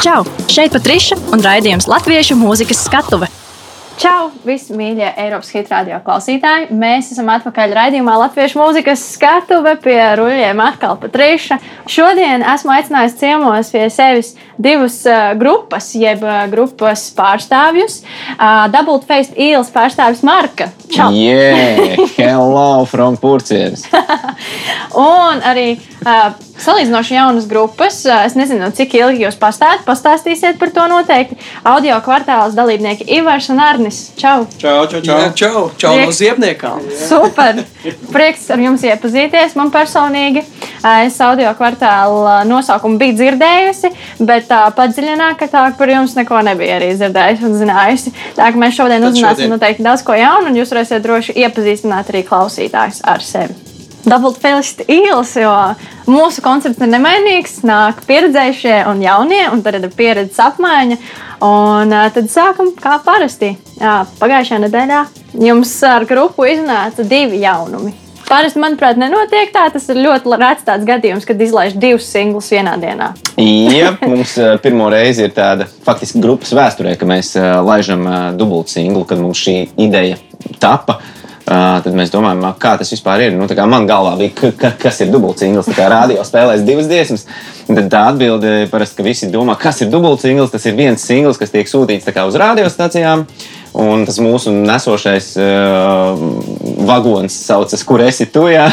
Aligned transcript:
Čau! 0.00 0.22
Šeit 0.48 0.72
Patriša 0.72 1.18
un 1.34 1.42
raidījums 1.44 1.84
Latviešu 1.84 2.32
mūzikas 2.40 2.86
skatuve. 2.86 3.26
Čau, 4.00 4.30
visi 4.48 4.72
mīļie 4.72 5.10
Eiropas 5.20 5.50
hitrādio 5.52 5.98
klausītāji! 6.06 6.70
Mēs 6.72 7.10
esam 7.12 7.28
atpakaļ 7.34 7.74
raidījumā 7.76 8.14
Latviešu 8.22 8.56
mūzikas 8.56 9.02
skatuve 9.18 9.74
pie 9.84 9.98
ruļļiem 10.16 10.62
atkal 10.64 10.96
Patriša. 11.02 11.58
Šodien 11.84 12.40
esmu 12.40 12.72
aicinājusi 12.78 13.20
ciemos 13.20 13.68
pie 13.74 13.82
sevis 13.92 14.32
divas 14.56 14.96
uh, 15.04 15.34
grupas, 15.36 15.90
jeb 15.92 16.24
uh, 16.24 16.46
grupas 16.48 17.04
pārstāvjus. 17.18 18.00
Uh, 18.38 18.70
Double 18.72 19.02
Faced 19.04 19.36
Eels 19.36 19.68
pārstāvis 19.74 20.24
Marka. 20.24 20.70
Čau! 20.88 21.10
Yeah, 21.12 22.00
hello 22.16 22.86
from 22.88 23.20
Purcienas. 23.20 23.84
Un 24.96 25.44
arī 25.44 25.74
uh, 26.04 26.32
salīdzinoši 26.60 27.14
jaunas 27.14 27.46
grupas. 27.50 28.00
Uh, 28.06 28.24
es 28.26 28.36
nezinu, 28.38 28.70
cik 28.76 28.94
ilgi 28.98 29.24
jūs 29.24 29.38
pastāstāt, 29.40 29.84
pastāstīsiet 29.86 30.58
par 30.60 30.72
to 30.74 30.86
noteikti. 30.90 31.38
Audio 31.68 31.98
kvartāls 32.04 32.56
dalībnieki 32.58 33.06
Ivars 33.18 33.50
un 33.52 33.60
Arnis. 33.64 34.00
Čau! 34.20 34.46
Čau, 34.60 34.84
čau, 34.90 35.02
čau. 35.04 35.18
Jā, 35.18 35.30
čau, 35.36 35.64
čau 35.80 35.94
no 36.00 36.14
ziepniekām. 36.14 36.84
Super! 37.06 37.62
Prieks 38.12 38.48
ar 38.52 38.60
jums 38.60 38.84
iepazīties. 38.86 39.56
Man 39.58 39.72
personīgi 39.74 40.44
uh, 40.44 41.06
es 41.06 41.20
audio 41.24 41.52
kvartāla 41.58 42.40
nosaukumu 42.48 43.00
biju 43.00 43.18
dzirdējusi, 43.20 43.92
bet 44.26 44.48
tā 44.50 44.62
padziļinātāk 44.76 45.78
par 45.78 45.94
jums 45.94 46.16
neko 46.18 46.42
nebija 46.46 46.78
arī 46.80 46.92
dzirdējusi 46.96 47.48
un 47.48 47.58
zinājusi. 47.60 48.14
Tā 48.38 48.50
kā 48.50 48.60
mēs 48.60 48.76
šodien 48.78 49.04
uzzināsim 49.08 49.52
noteikti 49.52 49.86
daudz 49.86 50.04
ko 50.06 50.16
jaunu, 50.18 50.50
un 50.50 50.60
jūs 50.60 50.72
varēsiet 50.74 51.04
droši 51.04 51.36
iepazīstināt 51.44 52.12
arī 52.12 52.24
klausītājus 52.28 53.04
ar 53.08 53.24
sevi. 53.24 53.69
Felixta 54.04 54.84
īles, 54.88 55.34
jo 55.36 55.52
mūsu 56.08 56.42
koncepts 56.44 56.80
ir 56.80 56.88
nemainīgs. 56.88 57.60
Nāk 57.68 58.04
pieredzējušie 58.08 58.84
un 58.88 59.02
jaunie, 59.04 59.42
un 59.52 59.62
tad 59.62 59.76
ir 59.76 59.90
pieredzes 59.92 60.40
apmaiņa. 60.40 60.96
Un 61.44 61.92
tad 62.14 62.28
sākam 62.32 62.72
kā 62.76 62.98
parasti. 63.04 63.54
Jā, 63.80 64.04
pagājušajā 64.20 64.62
nedēļā 64.66 65.02
jums 65.40 65.74
ar 65.86 66.06
grupu 66.08 66.48
iznāca 66.48 67.04
divi 67.04 67.42
jaunumi. 67.44 67.92
Parasti, 68.30 68.60
manuprāt, 68.62 68.98
nenotiek 69.00 69.50
tā. 69.50 69.66
Tas 69.74 69.88
ir 69.90 69.98
ļoti 70.04 70.36
rēts 70.38 70.66
tāds 70.66 70.86
gadījums, 70.86 71.26
kad 71.26 71.40
izlaiž 71.42 71.74
divus 71.82 72.06
singlus 72.12 72.50
vienā 72.54 72.76
dienā. 72.80 73.10
Jā, 73.40 73.96
mums 74.06 74.36
pirmo 74.62 74.86
reizi 74.92 75.26
ir 75.26 75.34
tāda 75.34 75.66
faktiski 75.86 76.22
grupas 76.22 76.54
vēsturē, 76.54 76.94
ka 77.00 77.08
mēs 77.10 77.34
laižam 77.66 78.06
uh, 78.06 78.20
dubultu 78.38 78.76
singlu, 78.76 79.02
kad 79.08 79.18
mums 79.18 79.40
šī 79.42 79.56
ideja 79.82 80.20
tapa. 80.62 81.00
Uh, 81.00 81.19
tad 81.46 81.94
mēs 81.96 82.12
domājam, 82.12 82.42
"Ā, 82.46 82.52
kā 82.58 82.76
tas 82.78 82.90
vispār 82.92 83.26
ir. 83.26 83.32
Nu, 83.32 83.46
man 83.66 83.86
galvā 83.88 84.16
bija, 84.18 84.34
ka, 84.34 84.50
ka, 84.52 84.72
kas 84.78 85.00
ir 85.00 85.10
dubults 85.10 85.40
singls. 85.40 85.66
Tā 85.66 85.74
kā 85.74 85.88
rādio 85.90 86.24
spēlēs 86.24 86.64
divas 86.66 86.86
dziesmas. 86.86 87.26
Tad 87.66 87.88
tā 87.90 88.08
atbilde 88.10 88.68
parasti, 88.70 88.96
ka 88.96 89.02
visi 89.02 89.30
domā, 89.30 89.58
kas 89.58 89.80
ir 89.80 89.88
dubults 89.88 90.22
singls. 90.22 90.50
Tas 90.50 90.66
ir 90.66 90.74
viens 90.74 91.00
singls, 91.00 91.38
kas 91.38 91.50
tiek 91.50 91.66
sūtīts 91.66 92.06
uz 92.26 92.34
radiostacijām. 92.34 93.26
Un 93.72 94.04
tas 94.04 94.18
mūsu 94.18 94.50
nesošais 94.50 95.36
uh, 95.38 96.18
vagons 96.88 97.30
saucas, 97.30 97.84
kur 97.86 98.02
esi 98.02 98.26
tu, 98.26 98.48
jā, 98.50 98.66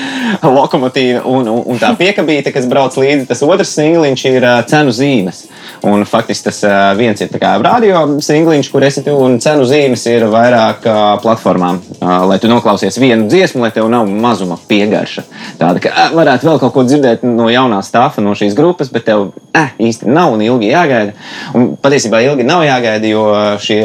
lokomotīva. 0.42 1.20
Un, 1.28 1.48
un, 1.52 1.62
un 1.68 1.78
tā 1.78 1.92
piekabīte, 1.98 2.52
kas 2.54 2.68
brauc 2.70 2.96
līdzi, 2.96 3.26
tas 3.28 3.44
otrs 3.44 3.74
singliņš 3.76 4.24
ir 4.30 4.46
uh, 4.46 4.62
cenu 4.64 4.94
zīmes. 4.96 5.44
Un 5.86 6.04
faktiski 6.08 6.48
tas 6.48 6.58
viens 6.98 7.20
ir 7.22 7.30
radio 7.62 8.00
singliņš, 8.24 8.70
kur 8.72 8.84
esi 8.86 9.04
tu, 9.06 9.14
un 9.14 9.38
cenu 9.42 9.66
zīmes 9.68 10.04
ir 10.10 10.26
vairāk 10.30 10.86
platformām. 11.22 11.80
Lai 12.00 12.38
tu 12.42 12.50
noklausies 12.50 12.98
vienu 12.98 13.28
dziesmu, 13.30 13.62
lai 13.62 13.70
tev 13.74 13.88
nav 13.92 14.08
mazuma 14.10 14.58
piegarša. 14.68 15.24
Tāda, 15.60 15.82
ka 15.84 16.08
varētu 16.16 16.48
vēl 16.48 16.60
kaut 16.62 16.74
ko 16.74 16.84
dzirdēt 16.88 17.24
no 17.26 17.48
jaunā 17.52 17.80
stāfa, 17.86 18.24
no 18.24 18.34
šīs 18.38 18.56
grupas, 18.58 18.90
bet 18.94 19.06
tev 19.08 19.28
uh, 19.30 19.72
īsti 19.78 20.10
nav 20.10 20.34
un 20.34 20.44
ilgi 20.44 20.72
jāgaida. 20.72 21.16
Un 21.54 21.72
patiesībā 21.80 22.22
ilgi 22.26 22.46
nav 22.48 22.66
jāgaida, 22.66 23.10
jo 23.10 23.24
šie, 23.62 23.80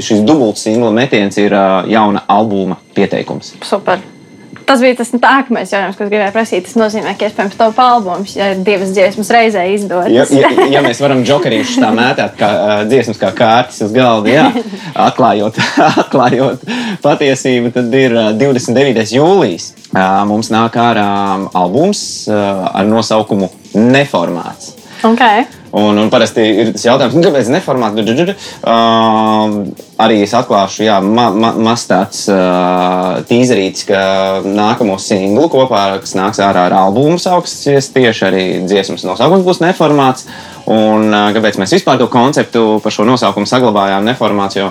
šis 0.00 0.24
dubults 0.26 0.66
singla 0.66 0.92
metiens 0.96 1.36
ir 1.42 1.56
jauna 1.92 2.26
albuma 2.32 2.80
pieteikums. 2.96 3.54
Super! 3.64 4.15
Tas 4.66 4.80
bija 4.82 4.96
tas 4.98 5.12
nākamais 5.14 5.70
jautājums, 5.70 5.96
ko 5.98 6.08
gribēju 6.08 6.32
prasīt. 6.34 6.64
Tas 6.66 6.74
nozīmē, 6.78 7.12
ka 7.18 7.28
iespējams 7.28 7.54
to 7.58 7.68
albums, 7.84 8.32
ja 8.34 8.48
divas 8.66 8.90
dziesmas 8.96 9.30
reizē 9.30 9.62
izdodas. 9.70 10.10
Ja, 10.10 10.24
ja, 10.42 10.66
ja 10.74 10.82
mēs 10.82 10.98
varam 11.02 11.22
jokerīšus 11.26 11.78
tā 11.84 11.92
mētāt, 11.94 12.34
kā 12.40 12.48
uh, 12.50 12.80
dziesmas, 12.90 13.20
kā 13.20 13.30
kārtas 13.36 13.78
uz 13.86 13.94
galda, 13.94 14.32
jā, 14.32 14.46
atklājot, 15.06 15.60
atklājot 16.02 16.66
patiesību, 17.04 17.70
tad 17.76 17.94
ir 17.94 18.16
uh, 18.16 18.32
29. 18.34 19.06
jūlijas. 19.14 19.70
Uh, 19.92 20.24
mums 20.26 20.50
nāk 20.50 20.74
ārā 20.82 21.06
albums 21.54 22.00
uh, 22.26 22.66
ar 22.74 22.90
nosaukumu 22.90 23.52
Neformāts. 23.76 24.74
Okay. 25.06 25.46
Un, 25.74 25.98
un 25.98 26.10
parasti 26.12 26.44
ir 26.46 26.70
tas 26.76 26.84
jautājums, 26.86 27.16
nu, 27.16 27.22
kāpēc 27.26 27.48
neformāti? 27.50 28.04
Uh, 28.62 29.56
arī 30.02 30.20
es 30.22 30.34
atklāšu, 30.36 30.84
jā, 30.86 30.98
ma, 31.02 31.26
ma, 31.34 31.52
maz 31.68 31.86
tāds 31.90 32.26
uh, 32.30 33.22
tīzerītis, 33.26 33.86
ka 33.88 34.00
nākamo 34.46 34.98
singlu 35.02 35.48
kopā, 35.52 35.84
kas 36.02 36.14
nāks 36.18 36.42
ārā 36.44 36.68
ar 36.70 36.76
albumu, 36.84 37.18
sauksies 37.22 37.90
tieši 37.94 38.28
arī 38.28 38.44
dziesmas 38.66 39.06
nosaukums 39.08 39.46
būs 39.46 39.62
neformāts. 39.64 40.28
Un 40.70 41.10
uh, 41.10 41.30
kāpēc 41.34 41.58
mēs 41.62 41.76
vispār 41.78 41.98
to 42.00 42.10
konceptu 42.12 42.78
par 42.84 42.94
šo 42.94 43.06
nosaukumu 43.08 43.50
saglabājām 43.50 44.06
neformāts? 44.06 44.60
Jo 44.60 44.70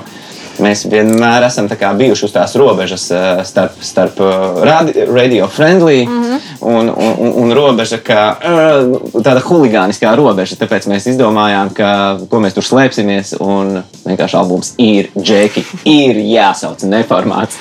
Mēs 0.63 0.85
vienmēr 0.87 1.43
esam 1.47 1.67
bijuši 1.67 2.25
uz 2.27 2.33
tās 2.33 2.55
robežas 2.55 3.05
uh, 3.11 3.41
starp, 3.43 3.75
starp 3.83 4.19
radi- 4.63 5.05
radio 5.07 5.47
friendly 5.47 6.05
mm 6.05 6.23
-hmm. 6.23 6.39
un, 6.61 6.89
un, 6.89 7.13
un, 7.17 7.33
un 7.43 7.53
robeža, 7.53 7.97
kā 7.97 8.35
uh, 8.35 9.21
tāda 9.21 9.41
huligāniskā 9.43 10.15
robeža. 10.15 10.55
Tāpēc 10.55 10.87
mēs 10.87 11.09
izdomājām, 11.11 11.73
ka, 11.73 12.17
ko 12.29 12.39
mēs 12.39 12.53
tur 12.53 12.63
slēpsimies. 12.63 13.35
Un 13.39 13.83
vienkārši 14.05 14.37
albums 14.37 14.73
ir 14.77 15.09
džeki, 15.17 15.65
ir 15.85 16.15
jāsauc 16.15 16.83
neformāts. 16.83 17.57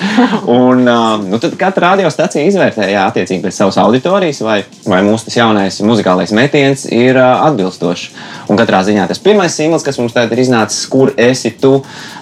Un 0.47 0.83
nu, 1.29 1.39
tad 1.39 1.55
katra 1.57 1.89
radiostacija 1.89 2.45
izvērtē, 2.45 2.89
jā, 2.91 3.07
attiecīgi 3.09 3.43
pēc 3.43 3.51
savas 3.51 3.77
auditorijas, 3.77 4.41
vai, 4.41 4.63
vai 4.87 5.01
mūsu 5.03 5.33
jaunais 5.35 5.81
muzikālais 5.81 6.31
metiens 6.31 6.85
ir 6.85 7.17
atbilstošs. 7.17 8.09
Un 8.49 8.57
katrā 8.57 8.83
ziņā 8.85 9.07
tas 9.07 9.19
pirmais 9.19 9.55
singls, 9.55 9.83
kas 9.83 9.97
mums 9.97 10.13
tagad 10.13 10.31
ir 10.31 10.39
iznācis, 10.39 10.85
kur 10.89 11.13
esi 11.17 11.51
tu. 11.61 11.75
Uh, 11.75 12.14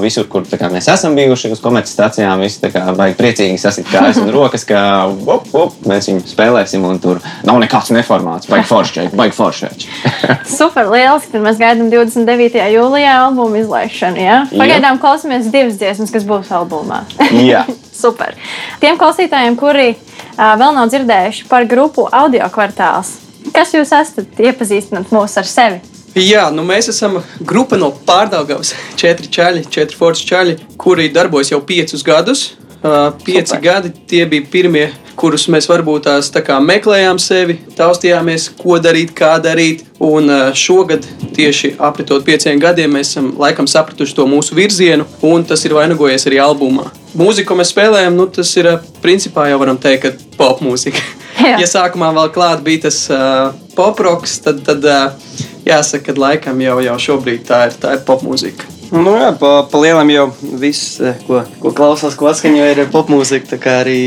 visur, 0.00 0.26
kur 0.30 0.46
kā, 0.48 0.68
mēs 0.72 0.88
esam 0.88 1.16
bijuši 1.16 1.50
uz 1.52 1.60
komercstacijām, 1.60 2.40
visi 2.40 2.70
kā 2.72 2.82
baigi 2.96 3.16
priecīgi 3.18 3.58
sasit 3.60 3.88
kājas 3.90 4.20
un 4.22 4.30
rokas, 4.32 4.64
ka 4.68 4.80
op, 5.06 5.48
op, 5.52 5.74
mēs 5.88 6.08
viņu 6.10 6.24
spēlēsim. 6.30 6.84
Un 6.86 7.00
tur 7.02 7.20
nav 7.46 7.60
nekāds 7.62 7.92
neformāts, 7.94 8.48
baigi 8.50 8.68
foršķēķi, 8.70 9.16
baigi 9.18 9.36
foršķēķi. 9.36 9.90
Super 10.58 10.90
lieliski. 10.92 11.34
Tad 11.34 11.44
mēs 11.44 11.60
gaidām 11.60 11.90
29. 11.92 12.62
jūlijā 12.76 13.16
albumu 13.26 13.60
izlaišanu. 13.60 14.22
Ja? 14.22 14.38
Pagaidām 14.52 15.00
klausāmies 15.02 15.50
divas 15.52 15.76
dziesmas, 15.80 16.14
kas 16.14 16.26
būs 16.28 16.52
albumā. 16.56 17.04
Jā. 17.34 17.66
Super. 17.96 18.36
Tiem 18.82 18.98
klausītājiem, 19.00 19.56
kuri 19.60 19.92
uh, 19.94 20.54
vēl 20.60 20.76
nav 20.76 20.88
dzirdējuši 20.92 21.48
par 21.50 21.68
grupu 21.68 22.06
audio 22.12 22.48
kvartāls, 22.52 23.16
kas 23.56 23.72
jūs 23.76 23.92
esat? 23.96 24.26
Iepazīstināt 24.36 25.12
mūs 25.14 25.36
ar 25.40 25.48
sevi. 25.48 25.95
Jā, 26.16 26.46
nu 26.48 26.62
mēs 26.64 26.86
esam 26.88 27.18
grupa 27.44 27.76
no 27.76 27.90
Pārdaugavas. 28.06 28.70
Četri 28.96 29.28
čaļi, 29.28 29.66
četri 29.68 29.98
forši 29.98 30.28
čaļi, 30.30 30.54
kuri 30.80 31.10
darbojas 31.12 31.50
jau 31.52 31.58
piecus 31.60 32.00
gadus. 32.06 32.44
Uh, 32.80 33.10
pieci 33.24 33.50
Super. 33.50 33.60
Gadi 33.60 33.90
tie 34.08 34.22
bija 34.30 34.46
pirmie, 34.48 34.86
kurus 35.18 35.44
mēs 35.52 35.66
varbūt 35.68 36.06
tās 36.06 36.30
tā 36.32 36.40
kā 36.44 36.56
meklējām 36.62 37.18
sevi, 37.20 37.58
taustījāmies, 37.76 38.46
ko 38.56 38.78
darīt, 38.80 39.12
kā 39.16 39.34
darīt. 39.44 39.82
Un 40.00 40.32
uh, 40.32 40.54
šogad, 40.56 41.04
tieši 41.36 41.74
apritot 41.84 42.24
pieciem 42.24 42.62
gadiem, 42.64 42.94
mēs 42.96 43.10
esam 43.12 43.34
laikam 43.40 43.68
sapratuši 43.68 44.16
to 44.16 44.24
mūsu 44.30 44.56
virzienu, 44.56 45.04
un 45.20 45.44
tas 45.44 45.64
ir 45.68 45.74
vainagojies 45.76 46.24
arī 46.30 46.40
albumā. 46.40 46.86
Mūzika, 47.16 47.50
ko 47.50 47.58
mēs 47.60 47.74
spēlējam, 47.74 48.16
nu, 48.16 48.24
tas 48.32 48.54
ir 48.56 48.70
principā 49.04 49.50
jau 49.50 49.60
varam 49.60 49.76
teikt, 49.80 50.06
ka 50.06 50.38
pop 50.40 50.64
mūzika. 50.64 51.04
Jā. 51.36 51.58
ja 51.60 51.68
sākumā 51.68 52.08
vēl 52.16 52.32
klāt 52.32 52.64
bija 52.64 52.86
tas 52.86 53.02
uh, 53.12 53.52
pop 53.76 54.00
roks, 54.00 54.38
tad, 54.46 54.64
tad 54.64 54.88
uh, 54.88 55.44
jāsaka, 55.66 56.12
ka 56.12 56.20
laikam 56.20 56.64
jau, 56.64 56.80
jau 56.84 56.96
šobrīd 57.10 57.46
tā 57.48 57.66
ir, 57.70 57.78
tā 57.82 57.98
ir 57.98 58.06
pop 58.06 58.24
mūzika. 58.26 58.76
Nu, 58.94 59.16
jā, 59.18 59.32
pa, 59.34 59.64
pa 59.66 59.78
lielam 59.82 60.10
jau 60.12 60.26
viss, 60.60 61.00
eh, 61.02 61.16
ko, 61.26 61.40
ko 61.58 61.72
klausās, 61.74 62.14
ko 62.14 62.28
atskaņo, 62.30 62.66
ir 62.70 62.82
popmūzika. 62.92 63.48
Tā 63.50 63.58
kā 63.62 63.72
arī 63.82 64.02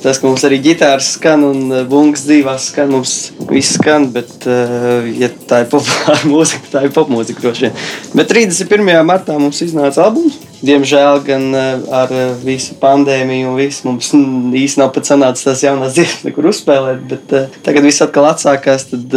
tas, 0.00 0.20
ka 0.20 0.28
mums 0.28 0.44
arī 0.48 0.60
ģitāras 0.64 1.10
skan 1.18 1.44
un 1.50 1.66
eh, 1.68 1.82
bungas 1.88 2.24
dzīvās 2.24 2.70
skan, 2.72 2.94
mums 2.96 3.16
viss 3.50 3.76
skan. 3.76 4.08
Bet, 4.14 4.32
eh, 4.48 5.10
ja 5.20 5.28
tā 5.28 5.64
ir 5.66 5.68
populāra 5.72 6.22
mūzika, 6.32 6.72
tā 6.72 6.86
ir 6.88 6.96
popmūzika 6.96 7.44
droši 7.44 7.68
vien. 7.68 7.76
Bet 8.16 8.32
31. 8.32 8.94
martā 9.04 9.36
mums 9.36 9.60
iznāca 9.66 10.06
albums. 10.06 10.40
Diemžēl 10.62 11.24
gan 11.26 11.48
eh, 11.58 11.80
ar 11.90 12.12
eh, 12.14 12.28
visu 12.38 12.76
pandēmiju 12.78 13.50
un 13.50 13.56
visu 13.58 13.88
mums 13.88 14.12
īsti 14.14 14.78
nav 14.78 14.92
pat 14.94 15.08
sanācis 15.10 15.48
tās 15.48 15.64
jaunās 15.64 15.94
dziesmas, 15.96 16.22
nekur 16.28 16.46
uzspēlēt. 16.52 17.02
Bet 17.10 17.34
uh, 17.34 17.58
tagad 17.66 17.86
viss 17.88 18.04
atkal 18.04 18.28
atsākās. 18.30 18.86
Tad 18.92 19.16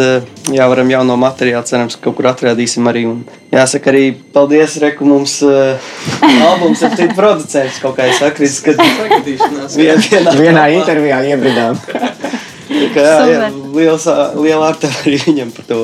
jā, 0.56 0.66
varam 0.72 0.90
jauno 0.90 1.20
materiālu, 1.22 1.68
cerams, 1.70 2.00
ka 2.00 2.08
kaut 2.08 2.18
kur 2.18 2.32
atradīsim 2.32 2.90
arī. 2.90 3.06
Un 3.12 3.22
jāsaka 3.54 3.94
arī 3.94 4.08
paldies, 4.34 4.80
Reku, 4.82 5.06
mums 5.06 5.38
albums 6.50 6.82
ir 6.82 6.98
tik 6.98 7.14
producents 7.18 7.78
kaut 7.84 8.00
kā 8.00 8.10
kad 8.10 8.82
Sagadīšanās. 8.82 9.78
vien, 9.78 10.02
vienā, 10.10 10.38
Vienā 10.42 10.68
intervijā 10.80 11.22
iebridām. 11.30 11.78
Tā 11.86 12.88
kā, 12.92 13.06
jā, 13.06 13.18
jā, 13.30 13.50
liels, 13.78 14.10
liela 14.42 14.72
ārta 14.74 14.90
arī 15.04 15.22
viņam 15.30 15.54
par 15.54 15.70
to. 15.70 15.84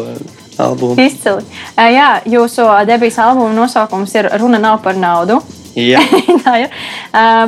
Albumu. 0.59 0.97
Izcili. 1.01 1.45
Jā, 1.77 2.11
jūsu 2.25 2.67
debijas 2.89 3.19
albuma 3.23 3.53
nosaukums 3.55 4.15
ir 4.19 4.29
Runa 4.41 4.59
nav 4.61 4.81
par 4.83 4.99
naudu. 4.99 5.41
Jā. 5.77 6.01
Tā 6.45 6.57
ir. 6.65 6.73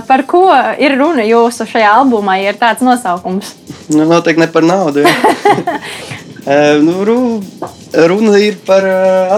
Par 0.08 0.24
ko 0.30 0.46
ir 0.80 0.96
runa 1.00 1.26
jūsu 1.28 1.68
šajā 1.68 1.92
albumā, 2.00 2.38
ja 2.40 2.54
ir 2.54 2.60
tāds 2.60 2.84
nosaukums? 2.86 3.54
Nu, 3.92 4.06
noteikti 4.08 4.44
ne 4.44 4.48
par 4.52 4.64
naudu. 4.68 5.04
nu, 6.86 6.96
ru, 7.08 7.18
runa 8.12 8.40
ir 8.40 8.60
par 8.68 8.88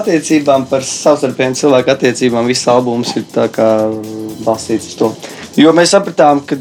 attiecībām, 0.02 0.68
par 0.70 0.86
savstarpējām 0.86 1.58
cilvēku 1.58 1.96
attiecībām. 1.96 2.50
Viss 2.50 2.70
albums 2.70 3.16
ir 3.18 3.26
balstīts 4.46 4.94
uz 4.94 5.00
to. 5.02 5.14
Jo 5.58 5.74
mēs 5.74 5.96
sapratām, 5.96 6.44
ka 6.46 6.60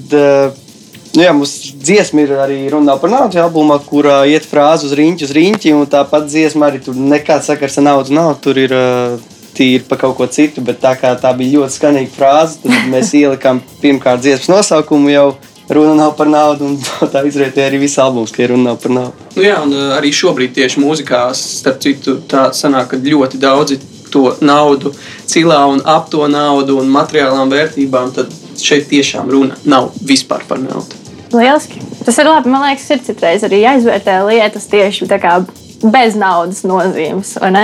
nu, 1.14 1.22
jā, 1.22 1.32
mums 1.34 1.52
dziesma 1.78 2.24
ir 2.24 2.34
arī 2.42 2.58
runa 2.72 2.96
par 3.00 3.12
naudu 3.12 3.38
albumā, 3.42 3.78
kurā 3.86 4.22
iet 4.30 4.46
frāze 4.48 4.88
uz 4.88 4.94
riņķi, 4.98 5.28
uz 5.28 5.32
riņķi. 5.36 5.74
Un 5.78 5.88
tāpat 5.90 6.26
dziesma 6.30 6.68
arī 6.70 6.82
tur 6.84 6.98
nekāds 6.98 7.50
sakars 7.50 7.78
ar 7.80 7.88
naudu 7.88 8.16
nav. 8.16 8.34
Tur 8.42 8.58
ir 8.60 8.74
eh, 8.74 9.16
tīri 9.54 9.84
par 9.88 10.00
kaut 10.02 10.16
ko 10.18 10.26
citu, 10.26 10.64
bet 10.64 10.82
tā 10.82 10.94
kā 10.98 11.14
tā 11.20 11.32
bija 11.38 11.60
ļoti 11.60 11.78
skanīga 11.78 12.14
frāze, 12.16 12.60
tad 12.64 12.90
mēs 12.92 13.14
ielikām 13.22 13.62
pirmkārt 13.82 14.24
dziesmas 14.24 14.50
nosaukumu 14.56 15.12
jau. 15.14 15.28
Runa 15.64 15.94
nav 15.96 16.10
par 16.18 16.28
naudu, 16.28 16.66
un 16.68 16.74
tā 17.14 17.22
izrietēja 17.24 17.70
arī 17.70 17.78
viss 17.86 18.00
albums, 18.02 18.34
ka 18.34 18.50
runa 18.50 18.72
nav 18.72 18.82
par 18.82 18.92
naudu. 18.92 19.28
Nu, 19.38 19.46
jā, 19.46 19.56
un 19.64 19.72
uh, 19.72 19.94
arī 19.96 20.10
šobrīd 20.12 20.52
tieši 20.58 20.82
mūzikā, 20.82 21.24
starp 21.38 21.78
citu, 21.80 22.18
tā 22.28 22.50
sanāk, 22.52 22.90
ka 22.90 23.00
ļoti 23.00 23.40
daudzi 23.40 23.78
to 24.12 24.34
naudu 24.44 24.92
cilā 25.30 25.62
un 25.72 25.80
ap 25.88 26.10
to 26.12 26.26
naudu 26.30 26.76
un 26.82 26.92
materiālām 26.92 27.50
vērtībām, 27.50 28.12
tad 28.18 28.34
šeit 28.60 28.90
tiešām 28.92 29.32
runa 29.32 29.56
nav 29.64 29.90
vispār 30.04 30.44
par 30.48 30.60
naudu. 30.62 31.03
Lieliski. 31.36 31.82
Tas 32.04 32.18
ir 32.20 32.28
labi. 32.28 32.50
Man 32.52 32.64
liekas, 32.68 32.86
ir 32.94 33.02
citreiz 33.06 33.44
arī 33.46 33.62
jāizvērtē 33.64 34.20
lietas 34.28 34.68
tieši 34.72 35.10
tā 35.10 35.20
kā. 35.22 35.38
Bez 35.84 36.14
naudas 36.16 36.62
nozīmes, 36.64 37.34
vai 37.42 37.50
ne? 37.52 37.62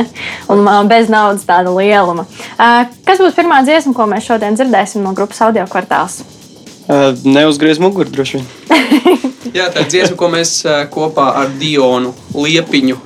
Un 0.52 0.66
ā, 0.68 0.74
bez 0.90 1.08
naudas 1.08 1.46
tāda 1.48 1.70
lieluma. 1.72 2.26
Ā, 2.60 2.90
Kas 3.06 3.22
būs 3.22 3.32
pirmā 3.38 3.62
dziesma, 3.64 3.94
ko 3.96 4.04
mēs 4.10 4.26
šodien 4.28 4.58
dzirdēsim 4.58 5.00
no 5.06 5.14
grupas 5.16 5.40
audio 5.46 5.64
kvartāls? 5.70 6.18
Uh, 6.90 7.14
Neuzgriez 7.24 7.80
muguru 7.80 8.12
droši 8.12 8.40
vien. 8.40 8.46
Jā, 9.56 9.70
tā 9.72 9.86
ir 9.86 9.88
dziesma, 9.94 10.18
ko 10.20 10.28
mēs 10.34 10.52
uh, 10.66 10.82
kopā 10.92 11.30
ar 11.40 11.52
Dionu 11.60 12.12
Liepiņu 12.34 12.98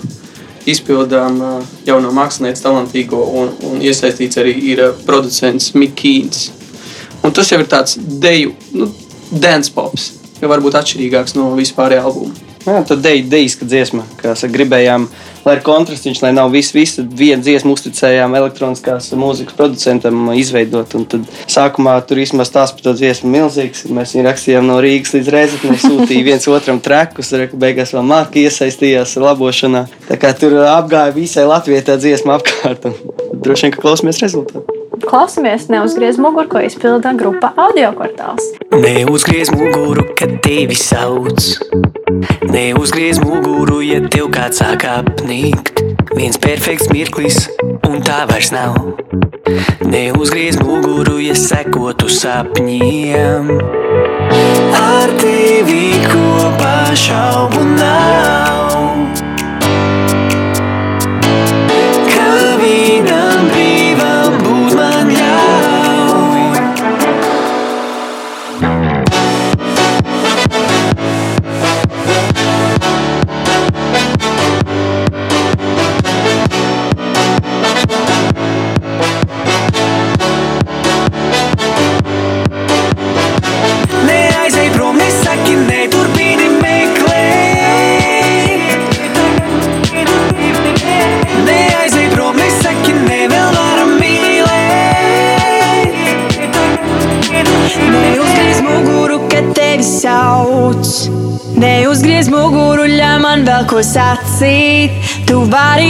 izpildām 0.70 1.38
uh, 1.44 1.54
jauno 1.86 2.10
mākslinieku 2.16 2.62
talantīgo 2.64 3.20
un, 3.42 3.52
un 3.68 3.82
iesaistīts 3.84 4.40
arī 4.40 4.54
ir 4.72 4.82
uh, 4.86 4.94
producents 5.06 5.74
Mikls. 5.76 6.48
Un 7.24 7.32
tas 7.36 7.52
jau 7.52 7.60
ir 7.60 7.68
tāds 7.70 7.98
deju, 8.00 8.54
nu, 8.76 8.88
dance 9.30 9.72
pops, 9.72 10.10
jau 10.40 10.50
varbūt 10.50 10.80
atšķirīgāks 10.80 11.38
no 11.38 11.52
vispārējā 11.58 12.04
albuma. 12.04 12.52
Jā, 12.64 12.78
tad 12.88 13.02
deja 13.04 13.20
dejiska 13.28 13.66
dziesma, 13.68 14.06
saka, 14.22 14.48
gribējām, 14.54 15.02
lai 15.44 15.54
ir 15.58 15.60
kontrasts, 15.66 16.22
lai 16.24 16.30
nav 16.32 16.48
viss, 16.54 16.72
viss 16.72 16.96
viena 16.96 17.44
dziesma 17.44 17.74
uzticējām 17.74 18.36
elektroniskās 18.38 19.10
mūzikas 19.20 19.56
producentam 19.58 20.30
izveidot. 20.32 20.94
Un 20.96 21.04
tad 21.12 21.26
sākumā 21.44 21.98
tur 22.08 22.22
īstenībā 22.22 22.46
stāsts 22.48 22.78
par 22.78 22.86
to 22.86 22.94
dziesmu 22.96 23.28
milzīgs. 23.34 23.84
Mēs 23.92 24.14
viņu 24.16 24.24
rakstījām 24.30 24.64
no 24.70 24.78
Rīgas 24.80 25.12
līdz 25.12 25.28
Reizeknei, 25.34 25.76
sūtīja 25.82 26.28
viens 26.30 26.48
otram 26.48 26.80
trekus, 26.84 27.34
reku 27.36 27.60
beigās 27.60 27.92
vēl 27.92 28.06
Marka 28.08 28.40
iesaistījās 28.40 29.12
labošanā. 29.20 29.84
Tā 30.08 30.16
kā 30.22 30.32
tur 30.38 30.56
apgāja 30.64 31.12
visai 31.18 31.44
Latvijai 31.50 31.84
tā 31.84 31.98
dziesma 32.00 32.38
apkārt. 32.38 32.88
Droši 33.44 33.68
vien, 33.68 33.76
ka 33.76 33.84
klausamies 33.84 34.24
rezultātu. 34.24 34.83
Klausamies, 35.08 35.68
neuzgriez 35.68 36.16
muguru, 36.18 36.48
ko 36.48 36.60
izpilda 36.64 37.12
grupa 37.18 37.52
audio 37.60 37.90
kvartāls. 37.96 38.44
Neuzgriez 38.72 39.50
muguru, 39.52 40.06
kad 40.18 40.32
tevi 40.44 40.76
sauc. 40.78 41.44
Neuzgriez 42.48 43.20
muguru, 43.22 43.80
ja 43.84 44.00
tev 44.08 44.30
kāds 44.34 44.62
sāk 44.62 44.86
apnikt. 44.88 45.82
Viens 46.14 46.40
perfekts 46.40 46.88
mirklis, 46.92 47.44
un 47.88 48.00
tā 48.06 48.22
vairs 48.30 48.52
nav. 48.54 48.78
Neuzgriez 49.84 50.60
muguru, 50.62 51.18
ja 51.20 51.36
sekotu 51.36 52.08
sapņiem. 52.08 53.52
Ar 54.80 55.14
tevi 55.20 56.00
kopā 56.08 56.78
šaubu 56.96 57.68
nav. 57.76 59.23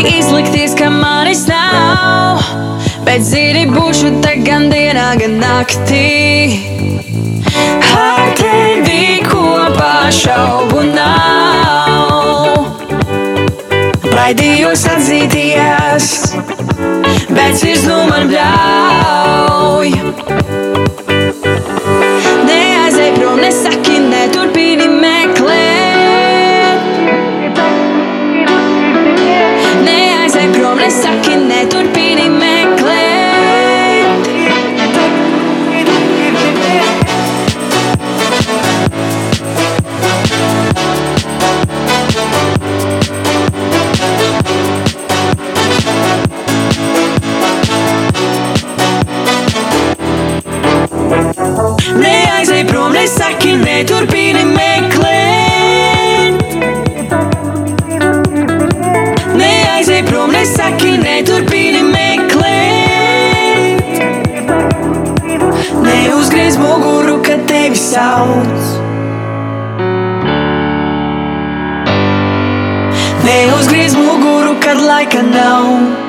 Vari 0.04 0.63
sauc. 67.94 68.60
Neuzgriez 73.24 73.94
muguru, 73.94 74.54
kad 74.60 74.78
laika 74.90 75.22
nav. 75.22 76.03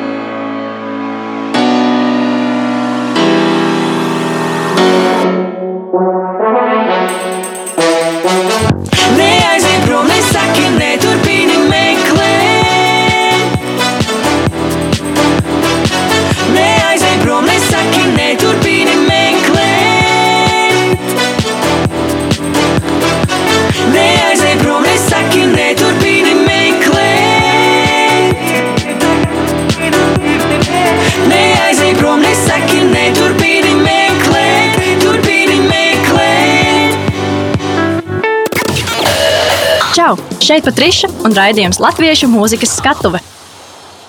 Šeit 40.56 40.70
Patriša 40.70 41.08
un 41.28 41.34
raidījums 41.36 41.82
Latviešu 41.84 42.30
mūzikas 42.32 42.78
skatuve. 42.78 43.20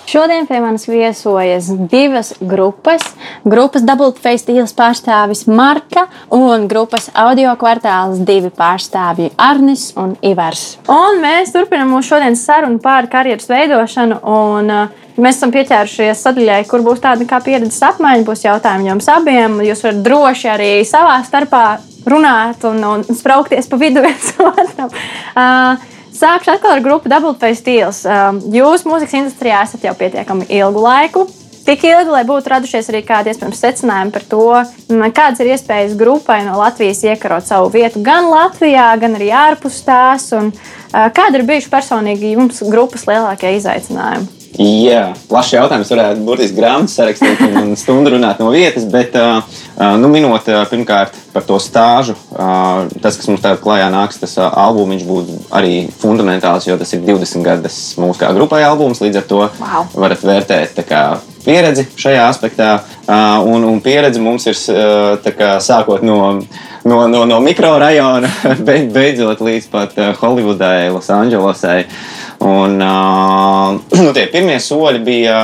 Šodien 0.07 0.45
pie 0.47 0.61
manis 0.62 0.85
viesojas 0.87 1.73
divas 1.91 2.29
grupas. 2.38 3.03
Grupas 3.43 3.83
Dubultface 3.83 4.47
tīles 4.47 4.71
pārstāvis 4.79 5.43
Marka 5.50 6.05
un 6.31 6.69
grupas 6.71 7.09
audio 7.19 7.57
kvartāls 7.59 8.21
divi 8.29 8.53
pārstāvji 8.55 9.33
Arnis 9.43 9.88
un 9.99 10.12
Ivars. 10.23 10.76
Un 10.87 11.19
mēs 11.25 11.50
turpinām 11.57 11.91
mūsu 11.97 12.12
šodienas 12.12 12.47
sarunu 12.47 12.79
par 12.85 13.11
karjeras 13.11 13.50
veidošanu. 13.50 14.21
Un, 14.37 14.71
uh, 14.71 15.03
Mēs 15.17 15.38
esam 15.38 15.49
pieķērušies 15.49 16.23
sadaļai, 16.26 16.61
kur 16.69 16.83
būs 16.85 17.00
tāda 17.00 17.25
kā 17.25 17.41
pieredzes 17.41 17.81
apmaiņa, 17.88 18.26
būs 18.29 18.43
jautājumi 18.45 18.91
jums 18.91 19.07
abiem. 19.09 19.59
Jūs 19.65 19.83
varat 19.88 20.03
droši 20.05 20.50
arī 20.53 20.71
savā 20.85 21.19
starpā 21.25 21.65
runāt 22.05 22.69
un, 22.69 22.85
un 22.85 23.07
spraukties 23.09 23.67
pa 23.73 23.81
vidu 23.81 24.05
viens 24.05 24.35
otram. 24.53 24.93
Uh, 25.33 25.95
Sākšu 26.16 26.54
atkal 26.54 26.76
ar 26.76 26.80
grupu 26.85 27.11
Dubultface 27.12 27.58
Steels. 27.61 28.04
Um, 28.08 28.38
Jūs 28.54 28.87
mūzikas 28.88 29.18
industrijā 29.18 29.61
esat 29.66 29.85
jau 29.85 29.92
pietiekami 29.99 30.46
ilgu 30.58 30.80
laiku. 30.80 31.26
Tik 31.66 31.82
ilgi, 31.82 32.12
lai 32.14 32.23
būtu 32.25 32.52
radušies 32.52 32.88
arī 32.92 33.00
kādi 33.04 33.32
iespējams 33.32 33.61
secinājumi 33.61 34.14
par 34.14 34.25
to, 34.30 34.44
mm, 34.87 35.11
kādas 35.16 35.42
ir 35.42 35.50
iespējas 35.50 35.96
grupai 35.99 36.38
no 36.46 36.54
Latvijas 36.61 37.02
iekarot 37.04 37.44
savu 37.44 37.73
vietu 37.75 38.04
gan 38.06 38.30
Latvijā, 38.30 38.87
gan 39.02 39.18
arī 39.18 39.32
ārpus 39.35 39.82
tās. 39.85 40.30
Un, 40.38 40.54
uh, 40.54 41.11
kādi 41.11 41.42
ir 41.42 41.49
bijuši 41.50 41.73
personīgi 41.75 42.32
jums 42.38 42.62
grupas 42.70 43.04
lielākie 43.11 43.56
izaicinājumi? 43.58 44.36
Jā, 44.56 45.10
plašs 45.28 45.52
jautājums. 45.52 45.90
Varētu 45.92 46.22
burtiski 46.25 46.56
grāmatu 46.56 46.88
sarakstīt 46.88 47.42
un 47.44 47.75
stundu 47.76 48.14
runāt 48.14 48.38
no 48.40 48.48
vietas, 48.54 48.86
bet, 48.88 49.12
nu, 50.00 50.08
minot 50.08 50.48
pirmkārt 50.70 51.18
par 51.34 51.44
to 51.44 51.58
stāžu, 51.60 52.16
tas, 52.32 53.18
kas 53.18 53.28
mums 53.28 53.44
tagad 53.44 53.60
klajā 53.60 53.90
nāks, 53.92 54.20
tas 54.22 54.38
albums 54.46 55.04
būtu 55.04 55.36
arī 55.56 55.75
fundamentāls, 56.00 56.68
jo 56.70 56.78
tas 56.80 56.94
ir 56.96 57.04
20 57.04 57.44
gadus 57.44 57.78
mūsu 58.00 58.22
kā 58.22 58.32
grupai 58.36 58.62
albums. 58.64 59.02
Līdz 59.04 59.20
ar 59.22 59.28
to 59.28 59.42
Wow. 59.60 59.86
varat 59.94 60.25
vērtēt 60.25 60.80
kā, 60.88 61.02
pieredzi 61.44 61.84
šajā 62.00 62.25
aspektā. 62.30 62.70
Un, 63.46 63.64
un 63.64 63.80
pieredze 63.84 64.22
mums 64.22 64.48
ir 64.48 64.56
kā, 65.36 65.56
sākot 65.62 66.02
no, 66.06 66.40
no, 66.87 67.02
no, 67.11 67.25
no 67.28 67.40
mikrorajona, 67.45 68.31
beid- 68.66 68.93
beidzot 68.95 69.43
līdz 69.45 69.66
pat 69.73 69.99
uh, 69.99 70.12
Holivudai, 70.21 70.88
Losandželosai. 70.95 71.81
Un, 72.47 72.76
uh, 72.85 73.75
nu, 74.05 74.12
tie 74.14 74.26
pirmie 74.33 74.59
soļi 74.62 75.00
bija, 75.05 75.37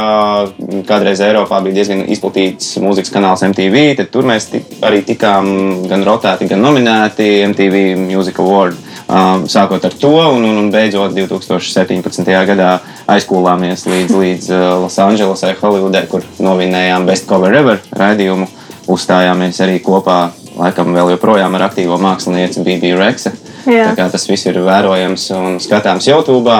uh, 0.46 0.82
kādreiz 0.88 1.22
Eiropā 1.24 1.62
bija 1.64 1.80
diezgan 1.80 2.04
izplatīts 2.12 2.76
mūzikas 2.84 3.12
kanāls 3.14 3.44
MTV. 3.48 3.84
Tur 4.12 4.28
mēs 4.28 4.50
tik, 4.52 4.68
arī 4.84 5.02
tikām 5.08 5.50
gan 5.90 6.04
rotēti, 6.06 6.50
gan 6.52 6.62
nominēti 6.62 7.30
MTV 7.50 7.84
Music 8.06 8.38
Award. 8.44 8.78
Uh, 9.12 9.42
sākot 9.50 9.82
ar 9.84 9.96
to, 9.98 10.12
un, 10.36 10.44
un, 10.46 10.60
un 10.62 10.68
beidzot 10.72 11.12
2017. 11.16 12.28
gadā 12.52 12.76
aizkūlāmies 13.12 13.82
līdz, 13.90 14.14
līdz 14.22 14.52
uh, 14.54 14.68
Losandželosai, 14.84 15.56
Holivudai, 15.60 16.06
kur 16.12 16.24
novinējām 16.40 17.08
Best 17.08 17.26
Cover 17.28 17.56
Ever 17.58 17.82
raidījumu. 17.98 18.46
Uzstājāmies 18.92 19.60
arī 19.62 19.76
kopā, 19.84 20.32
laikam, 20.58 20.92
vēl 20.94 21.14
joprojām 21.14 21.54
ar 21.58 21.68
aktīvo 21.68 21.98
mākslinieci 22.02 22.62
BB 22.66 22.94
Reksa. 22.98 23.32
Jā. 23.66 23.90
Tā 23.92 23.98
kā 23.98 24.08
tas 24.12 24.26
viss 24.28 24.46
ir 24.50 24.58
vērojams 24.64 25.28
un 25.38 25.60
skatāms 25.62 26.08
YouTube. 26.10 26.56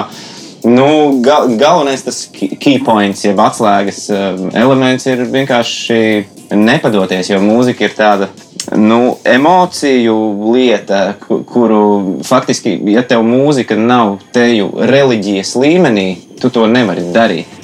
Nu, 0.63 1.19
gal, 1.19 1.49
galvenais 1.59 2.05
tas 2.05 2.21
key 2.31 2.77
points, 2.79 3.25
jeb 3.25 3.39
atslēgas 3.43 4.05
um, 4.15 4.45
elements 4.55 5.03
ir 5.11 5.25
vienkārši 5.27 5.97
nepadoties, 6.55 7.33
jo 7.33 7.41
mūzika 7.43 7.83
ir 7.89 7.95
tāda 7.97 8.29
nu, 8.79 9.17
emociju 9.27 10.15
lieta, 10.53 11.01
ku- 11.19 11.41
kuru 11.43 11.81
faktiski, 12.23 12.77
ja 12.93 13.03
tev 13.03 13.25
mūzika 13.27 13.75
nav 13.75 14.21
teju 14.31 14.69
reliģijas 14.87 15.51
līmenī, 15.59 16.07
tu 16.39 16.47
to 16.53 16.63
nevari 16.71 17.03
darīt. 17.11 17.59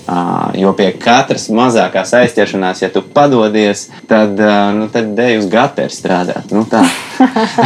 Jo 0.58 0.72
pie 0.78 0.89
katras 0.98 1.48
mazākās 1.54 2.13
aizķeršanās, 2.18 2.82
ja 2.82 2.89
tu 2.94 3.04
padodies, 3.13 3.88
tad, 4.10 4.39
nu, 4.75 4.88
tad 4.94 5.12
dej 5.18 5.38
uz 5.42 5.50
gatēru 5.51 5.94
strādāt. 5.94 6.54
Nu, 6.56 6.63
tā. 6.70 6.82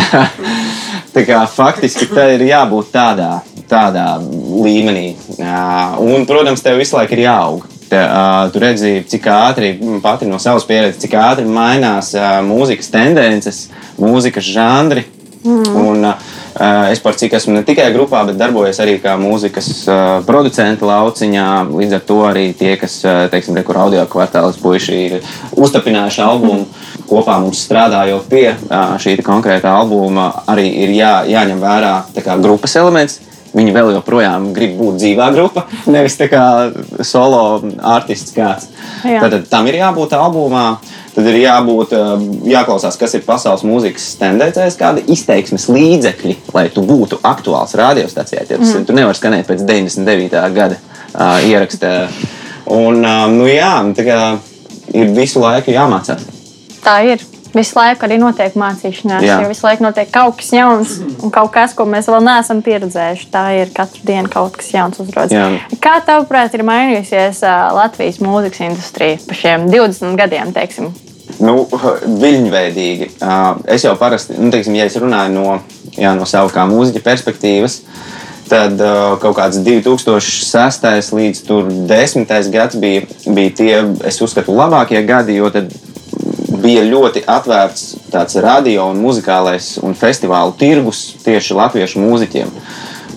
tā 1.15 1.23
kā 1.27 1.43
faktiski 1.47 2.09
tā 2.11 2.31
ir 2.35 2.43
jābūt 2.49 2.91
tādā, 2.95 3.29
tādā 3.69 4.07
līmenī. 4.19 5.13
Un, 6.03 6.27
protams, 6.27 6.65
tev 6.65 6.81
visu 6.81 6.97
laiku 6.97 7.15
ir 7.17 7.25
jāaug. 7.27 7.69
Tu 7.93 8.61
redzi, 8.61 8.93
cik 9.07 9.27
ātri, 9.29 9.75
pati 10.01 10.25
no 10.25 10.39
savas 10.41 10.65
pieredzes, 10.65 11.01
cik 11.03 11.13
ātri 11.19 11.45
mainās 11.45 12.11
mūzikas 12.47 12.89
tendences, 12.91 13.67
mūzikas 14.01 14.49
žanri. 14.49 15.05
Mm. 15.43 15.75
Un, 15.75 16.07
es 16.91 17.01
par 17.01 17.15
cik 17.17 17.33
esmu 17.33 17.55
ne 17.55 17.63
tikai 17.65 17.89
grupā, 17.95 18.23
bet 18.27 18.37
darbojos 18.37 18.79
arī 18.83 18.99
kā 19.01 19.15
mūzikas 19.17 19.69
uh, 19.87 19.97
producenta 20.27 20.85
lauciņā. 20.85 21.47
Līdz 21.73 21.97
ar 21.97 22.05
to 22.07 22.19
arī 22.27 22.45
tie, 22.57 22.75
kas, 22.81 22.99
uh, 23.07 23.25
teiksim, 23.33 23.57
kur 23.65 23.79
audio 23.81 24.05
kvartālis 24.09 24.59
puiši 24.61 25.01
ir 25.07 25.17
uztapinājuši 25.57 26.23
albumu, 26.25 26.67
kopā 27.09 27.39
mums 27.41 27.65
strādājot 27.65 28.29
pie 28.29 28.47
uh, 28.53 28.95
šī 29.01 29.17
konkrētā 29.25 29.73
albuma, 29.81 30.29
arī 30.49 30.69
ir 30.85 30.95
jā, 30.97 31.13
jāņem 31.29 31.61
vērā 31.63 31.93
kā 32.23 32.39
grupas 32.41 32.77
elements. 32.79 33.21
Viņi 33.53 33.69
vēl 33.69 33.91
joprojām 33.93 34.47
grib 34.53 34.79
būt 34.79 34.95
dzīvā 34.97 35.27
grupa, 35.35 35.67
nevis 35.85 36.15
tā 36.17 36.25
kā 36.25 36.43
solo 37.05 37.61
artists 37.85 38.33
kāds. 38.33 38.71
Jā. 39.05 39.21
Tad 39.21 39.45
tam 39.51 39.69
ir 39.69 39.77
jābūt 39.77 40.15
albumā. 40.17 40.79
Tad 41.13 41.27
ir 41.29 41.35
jābūt, 41.43 41.91
eh, 41.93 42.23
jāklausās, 42.49 42.97
kas 42.97 43.13
ir 43.13 43.21
pasaules 43.25 43.61
mūzikas 43.67 44.05
tendencēs, 44.17 44.77
kādi 44.79 45.03
izteiksmes 45.13 45.67
līdzekļi, 45.69 46.37
lai 46.55 46.67
tu 46.73 46.81
būtu 46.81 47.19
aktuāls 47.21 47.75
radiostacijā. 47.77 48.47
Mm. 48.49 48.63
Mhm. 48.63 48.87
Tu 48.89 48.93
nevari 48.97 49.19
skanēt 49.19 49.45
pēc 49.49 49.61
99. 49.61 50.49
gada 50.55 50.79
uh, 51.13 51.37
ieraksta. 51.45 52.09
Un, 52.65 53.03
uh, 53.05 53.27
nu 53.29 53.45
jā, 53.45 53.75
tā 53.93 54.07
kā 54.07 54.19
ir 54.93 55.13
visu 55.13 55.43
laiku 55.43 55.75
jāmācās. 55.75 56.25
Tā 56.83 56.97
ir. 57.05 57.21
Visu 57.53 57.77
laiku 57.77 58.07
arī 58.07 58.17
notiek 58.17 58.55
mācīšanās, 58.57 59.21
Jā. 59.21 59.37
jo 59.43 59.49
visu 59.51 59.67
laiku 59.67 59.85
notiek 59.85 60.09
kaut 60.09 60.39
kas 60.39 60.49
jauns 60.55 60.95
un 61.21 61.33
kaut 61.33 61.51
kas, 61.53 61.75
ko 61.77 61.85
mēs 61.85 62.09
vēl 62.09 62.25
neesam 62.25 62.63
pieredzējuši. 62.65 63.27
Tā 63.33 63.43
ir 63.59 63.73
katru 63.75 64.01
dienu 64.09 64.31
kaut 64.33 64.57
kas 64.57 64.71
jauns 64.73 65.01
uzrodas. 65.03 65.35
Jā. 65.35 65.77
Kā 65.83 65.99
tavuprāt, 66.05 66.55
ir 66.57 66.65
mainījusies 66.65 67.43
Latvijas 67.77 68.17
mūzikas 68.25 68.65
industrija 68.71 69.21
pa 69.27 69.37
šiem 69.37 69.69
20 69.69 70.17
gadiem? 70.17 70.53
Teiksim? 70.55 70.89
Nu, 71.43 71.63
viļņveidīgi. 71.69 73.13
Es 73.71 73.85
jau 73.85 73.93
parasti, 74.01 74.35
nu, 74.39 74.49
teiksim, 74.53 74.75
ja 74.77 74.89
es 74.89 74.97
runāju 75.01 75.33
no, 75.33 75.55
jā, 75.93 76.17
no 76.17 76.27
savas 76.29 76.53
kā 76.55 76.65
mūziķa 76.69 77.05
perspektīvas, 77.05 77.79
tad 78.49 78.81
kaut 79.21 79.37
kāds 79.37 79.61
2006. 79.65 81.15
līdz 81.15 81.45
2010. 81.47 82.53
gads 82.53 82.81
bija, 82.81 83.07
bija 83.29 83.55
tie, 83.61 83.73
es 84.09 84.21
uzskatu, 84.25 84.57
labākie 84.57 85.01
gadi, 85.07 85.37
jo 85.39 85.53
tad 85.53 85.73
bija 86.63 86.85
ļoti 86.87 87.25
atvērts 87.27 88.09
tāds 88.13 88.39
radio 88.43 88.87
un 88.91 89.03
muzikālais 89.03 89.75
un 89.83 89.95
festivālu 89.97 90.55
tirgus 90.59 91.05
tieši 91.25 91.59
latviešu 91.59 92.03
mūziķiem. 92.03 92.57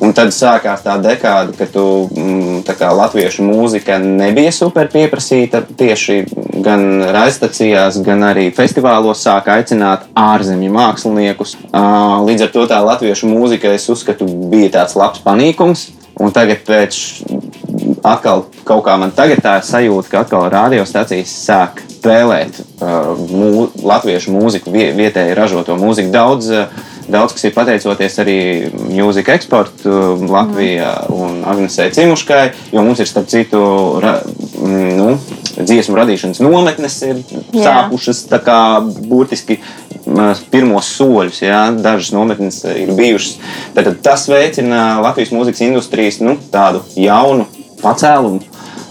Un 0.05 0.13
tad 0.13 0.29
sākās 0.35 0.83
tā 0.85 0.99
dekāde, 1.01 1.55
kad 1.57 1.71
tu, 1.73 1.83
mm, 2.13 2.59
tā 2.69 2.91
latviešu 2.93 3.47
mūzika 3.47 3.97
nebija 4.03 4.53
super 4.53 4.91
pieprasīta. 4.93 5.63
Tieši 5.65 6.19
gan 6.65 7.01
raidstacijās, 7.17 7.97
gan 8.05 8.27
arī 8.29 8.51
festivālos 8.53 9.25
sāka 9.25 9.57
aicināt 9.57 10.05
ārzemju 10.13 10.73
māksliniekus. 10.75 11.57
Līdz 12.29 12.45
ar 12.45 12.53
to 12.53 12.67
tā 12.69 12.83
latviešu 12.85 13.31
mūzika, 13.31 13.73
es 13.73 13.89
uzskatu, 13.93 14.29
bija 14.53 14.75
tāds 14.81 14.99
labs 15.01 15.25
panīkums. 15.25 15.89
Un 16.21 16.33
tagad 16.33 16.63
pēc 16.65 16.97
atkal 18.07 18.47
kaut 18.67 18.85
kā 18.87 18.97
man 19.01 19.13
tagad 19.17 19.43
tā 19.45 19.57
sajūta, 19.65 20.11
ka 20.11 20.25
atkal 20.25 20.49
radiostacijas 20.53 21.33
sāk 21.47 21.83
spēlēt 22.07 22.61
uh, 22.61 23.15
mū, 23.31 23.71
latviešu 23.83 24.35
mūziku, 24.35 24.75
vie, 24.75 24.91
vietēji 24.97 25.35
ražoto 25.37 25.77
mūziku. 25.81 26.13
Daudz, 26.15 26.51
uh, 26.55 26.85
daudz 27.11 27.35
kas 27.35 27.49
ir 27.49 27.55
pateicoties 27.57 28.21
arī 28.23 28.39
mūzikas 28.93 29.41
eksportu 29.41 29.91
uh, 29.91 30.27
Latvijā 30.31 30.93
un 31.15 31.43
Agnesei 31.49 31.95
Cimuškai, 31.97 32.45
jo 32.75 32.85
mums 32.87 33.03
ir 33.03 33.11
starp 33.11 33.31
citu 33.33 33.63
ra, 34.03 34.21
mm, 34.23 34.93
nu, 35.01 35.17
dziesmu 35.57 35.99
radīšanas 35.99 36.43
nometnes 36.45 37.01
ir 37.09 37.21
Jā. 37.57 37.65
sākušas 37.67 38.27
kā 38.45 38.61
burtiski 39.09 39.59
pirmos 40.53 40.89
soļus. 40.95 41.43
Jā, 41.43 41.63
dažas 41.83 42.13
nometnes 42.15 42.61
ir 42.71 42.93
bijušas. 42.95 43.39
Tad, 43.75 43.91
tas 44.05 44.29
veicina 44.31 45.01
Latvijas 45.03 45.35
mūzikas 45.35 45.65
industrijas 45.67 46.21
nu, 46.23 46.37
tādu 46.53 46.85
jaunu 46.95 47.49
pacēlumu. 47.83 48.43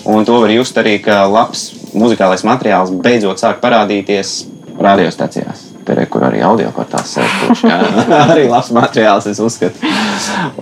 Un 0.05 0.25
to 0.25 0.39
var 0.43 0.51
just 0.53 0.77
arī, 0.77 0.99
ka 1.01 1.23
labs 1.29 1.71
muzikālais 1.97 2.43
materiāls 2.45 2.91
beidzot 3.01 3.41
sāk 3.41 3.61
parādīties 3.63 4.35
radiostacijās. 4.81 5.71
Tur 5.85 6.01
ir 6.01 6.27
arī 6.27 6.41
audio 6.45 6.71
portāls 6.73 7.13
sēž. 7.13 7.63
Arī 8.33 8.47
labs 8.49 8.71
materiāls, 8.73 9.27
es 9.29 9.41
uzskatu. 9.41 9.85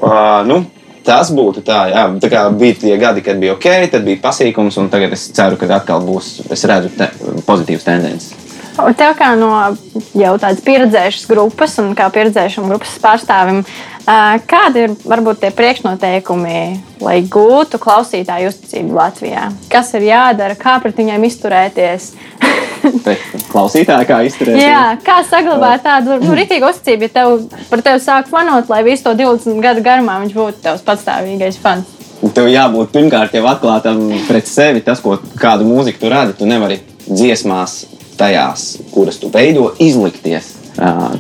Uh, 0.01 0.42
nu, 0.48 0.63
Tas 1.03 1.32
būtu 1.36 1.60
tā, 1.68 1.80
jā. 1.92 2.03
tā 2.24 2.30
kā 2.32 2.46
bija 2.56 2.77
tie 2.80 2.94
gadi, 3.00 3.24
kad 3.25 3.39
bija 3.39 3.58
ok, 3.58 3.65
tad 3.92 4.06
bija 4.08 4.22
pasīkums, 4.24 4.77
un 4.80 4.88
tagad 4.92 5.12
es 5.15 5.25
ceru, 5.36 5.58
ka 5.60 5.68
atkal 5.75 6.03
būs, 6.06 6.30
es 6.53 6.63
redzu, 6.70 6.94
te, 6.96 7.10
pozitīvas 7.44 7.84
tendences. 7.84 8.33
Tev 8.74 9.13
kā 9.20 9.34
no 9.38 9.51
jau 10.18 10.34
tādas 10.42 10.62
pieredzējušas 10.65 11.27
grupas 11.30 11.75
un 11.82 11.92
kā 11.98 12.08
pieredzējušam 12.13 12.65
grupas 12.72 12.96
pārstāvim, 13.03 13.62
kādi 14.50 14.88
ir 14.88 14.96
varbūt 15.06 15.44
tie 15.44 15.51
priekšnoteikumi, 15.53 16.62
lai 17.03 17.18
gūtu 17.30 17.77
klausītāju 17.82 18.50
uzticību 18.50 18.98
Latvijā? 18.98 19.46
Kas 19.70 19.94
ir 19.94 20.08
jādara, 20.10 20.58
kā 20.58 20.80
pret 20.82 20.98
viņiem 20.98 21.27
izturēties? 21.30 22.12
Klausītāji, 23.53 24.10
kā 24.10 24.22
izturēties? 24.27 24.65
Jā, 24.65 24.86
kā 25.06 25.22
saglabāt 25.27 25.86
tādu 25.86 26.18
nu, 26.24 26.34
rītīgu 26.36 26.72
uzticību, 26.74 27.08
ja 27.08 27.15
tev 27.20 27.36
par 27.70 27.84
tevi 27.86 28.01
sāk 28.03 28.32
fanot, 28.32 28.72
lai 28.74 28.82
visu 28.88 29.06
to 29.06 29.13
20 29.22 29.62
gadu 29.63 29.86
garumā 29.86 30.18
viņš 30.24 30.34
būtu 30.39 30.65
tavs 30.65 30.82
patstāvīgais 30.88 31.62
fans? 31.62 32.00
Tev 32.34 32.48
jābūt 32.48 32.94
pirmkārt 32.96 33.34
jau 33.36 33.44
atklātam 33.51 34.06
pret 34.30 34.48
sevi, 34.48 34.82
tas, 34.82 35.01
ko, 35.03 35.18
kādu 35.39 35.68
mūziku 35.68 36.06
tu 36.06 36.12
radi. 36.12 36.36
Tu 36.39 36.48
nevari 36.48 36.80
dziesmās, 37.03 37.82
tajās, 38.20 38.74
kuras 38.93 39.20
tu 39.22 39.32
veido, 39.34 39.72
izlikties. 39.84 40.53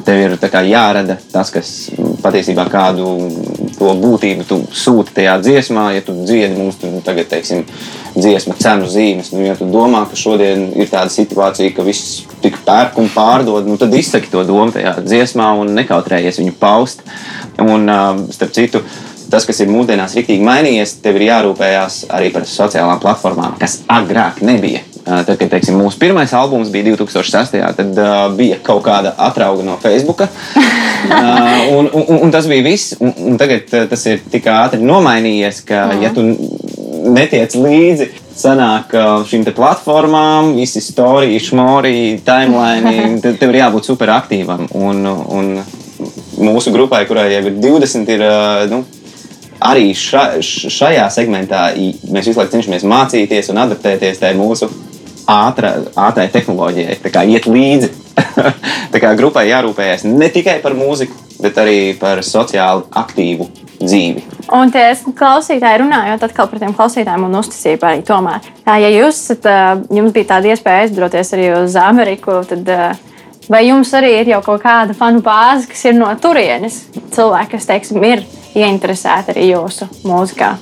Tev 0.03 0.17
ir 0.17 0.33
jārada 0.65 1.19
tas, 1.31 1.51
kas 1.53 1.67
patiesībā 2.23 2.65
kādu 2.73 3.05
to 3.77 3.91
būtību 4.01 4.47
tu 4.49 4.57
sūti 4.73 5.13
tajā 5.19 5.35
dziesmā. 5.43 5.91
Ja 5.93 6.01
tu 6.01 6.15
dziedi 6.25 6.57
mums 6.57 6.79
tur 6.81 6.95
tagad, 7.05 7.29
teiksim, 7.29 7.61
dziesmu 8.17 8.55
cenu 8.57 8.89
zīmes, 8.89 9.29
nu, 9.33 9.43
ja 9.45 9.53
tu 9.57 9.67
domā, 9.69 10.03
ka 10.09 10.17
šodien 10.17 10.71
ir 10.73 10.89
tāda 10.89 11.13
situācija, 11.13 11.73
ka 11.75 11.85
viss 11.85 12.23
tik 12.41 12.57
pērk 12.65 12.97
un 13.01 13.11
pārdod, 13.13 13.69
nu, 13.69 13.77
tad 13.81 13.93
izsaki 13.93 14.31
to 14.33 14.41
domu 14.47 14.73
tajā 14.73 14.95
dziesmā 15.05 15.51
un 15.61 15.73
nekautrējies 15.77 16.41
viņu 16.41 16.55
paust. 16.61 17.05
Un, 17.61 17.89
starp 18.33 18.55
citu, 18.57 18.81
tas, 19.29 19.45
kas 19.49 19.61
ir 19.61 19.71
mūsdienās 19.73 20.17
rīktīgi 20.17 20.45
mainījies, 20.45 20.97
tev 21.05 21.17
ir 21.17 21.29
jārūpējas 21.29 22.03
arī 22.13 22.33
par 22.33 22.49
sociālām 22.49 23.01
platformām, 23.03 23.57
kas 23.61 23.81
agrāk 23.91 24.41
nebija. 24.45 24.81
Uh, 25.03 25.19
Tad, 25.27 25.35
kad 25.35 25.49
teiksim, 25.51 25.75
mūsu 25.75 25.99
pirmais 25.99 26.31
albums 26.31 26.69
bija 26.71 26.93
2006. 26.93 27.57
tad 27.75 27.97
uh, 27.99 28.29
bija 28.37 28.55
kaut 28.63 28.85
kāda 28.85 29.11
atrauga 29.19 29.65
no 29.67 29.75
Facebook. 29.81 30.21
uh, 30.23 31.73
un, 31.75 31.89
un, 31.91 32.21
un 32.23 32.31
tas 32.31 32.47
bija 32.47 32.63
viss. 32.63 32.95
Un, 33.03 33.11
un 33.33 33.39
tagad 33.41 33.67
tas 33.91 34.05
ir 34.07 34.21
tik 34.31 34.47
ātri 34.47 34.79
nomainījies, 34.79 35.59
ka, 35.67 35.89
ja 35.99 36.13
tu 36.15 36.23
netiec 37.11 37.57
līdzi, 37.59 38.07
sanāk 38.39 38.95
šīm 39.27 39.43
platformām, 39.51 40.53
visi 40.55 40.79
storijas, 40.79 41.49
šmori, 41.49 42.21
timeline, 42.23 43.17
tad 43.25 43.41
tev 43.41 43.51
ir 43.51 43.59
jābūt 43.59 43.91
superaktīvam. 43.91 44.69
Un, 44.79 45.03
un 45.03 45.51
mūsu 46.39 46.71
grupai, 46.71 47.03
kurai 47.11 47.27
jau 47.33 47.43
ir 47.51 47.59
20, 47.59 48.15
ir. 48.15 48.25
Nu, 48.71 48.85
arī 49.63 49.91
ša, 49.99 50.39
šajā 50.43 51.11
segmentā 51.11 51.67
mēs 51.75 52.31
visu 52.31 52.39
laiku 52.39 52.55
cenšamies 52.55 52.87
mācīties 52.87 53.51
un 53.51 53.61
adaptēties 53.67 54.23
tai 54.23 54.33
mūsu 54.39 54.71
ātrā, 55.29 55.75
ātrai 55.95 56.29
tehnoloģijai, 56.33 56.97
tā 57.03 57.11
kā 57.13 57.23
iet 57.29 57.47
līdzi. 57.49 57.91
tā 58.93 59.01
kā 59.01 59.13
grupai 59.17 59.47
jārūpējas 59.49 60.05
ne 60.05 60.29
tikai 60.33 60.59
par 60.63 60.75
mūziku, 60.77 61.15
bet 61.41 61.57
arī 61.59 61.77
par 61.99 62.21
sociāli 62.25 62.85
aktīvu 63.01 63.47
dzīvi. 63.81 64.25
Un 64.53 64.71
tie 64.73 64.85
klausītāji, 65.17 65.81
runājot 65.81 66.27
atkal 66.27 66.49
par 66.51 66.61
tiem 66.61 66.75
klausītājiem 66.77 67.25
un 67.27 67.39
uzticību 67.39 67.89
arī 67.89 68.03
tomēr. 68.07 68.51
Tā, 68.67 68.77
ja 68.83 68.91
jūs 68.93 69.23
esat, 69.23 69.49
jums 69.93 70.13
bija 70.15 70.35
tāda 70.35 70.53
iespēja 70.53 70.85
aizdoties 70.85 71.33
arī 71.37 71.49
uz 71.57 71.77
Ameriku, 71.79 72.41
tad 72.49 72.69
vai 73.51 73.63
jums 73.67 73.93
arī 73.97 74.13
ir 74.21 74.35
jau 74.35 74.43
kaut 74.45 74.63
kāda 74.63 74.95
fanu 74.97 75.23
bāze, 75.25 75.67
kas 75.71 75.87
ir 75.89 75.97
no 75.97 76.11
turienes? 76.21 76.83
Cilvēki, 77.15 77.55
kas, 77.57 77.69
teiksim, 77.71 78.03
ir 78.07 78.23
ieinteresēti 78.53 79.33
arī 79.33 79.49
jūsu 79.53 79.89
mūzikā. 80.05 80.53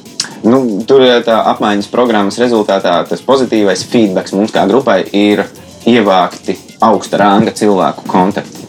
Nu, 0.43 0.62
tur 0.89 1.03
tā 1.25 1.38
apmaiņas 1.51 1.89
programmas 1.93 2.39
rezultātā 2.41 2.95
tas 3.10 3.21
pozitīvais 3.21 3.83
feedback 3.86 4.31
mums 4.33 4.53
kā 4.53 4.65
grupai 4.69 5.03
ir 5.13 5.43
ievākti 5.86 6.57
augsta 6.81 7.19
ranga 7.21 7.53
cilvēku 7.53 8.07
kontakti. 8.10 8.65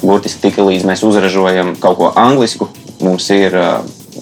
Burtiski 0.00 0.46
tik 0.46 0.60
līdz 0.62 0.86
mēs 0.88 1.02
uzražojam 1.04 1.74
kaut 1.80 1.98
ko 1.98 2.12
anglisku, 2.16 2.68
mums 3.04 3.26
ir, 3.34 3.56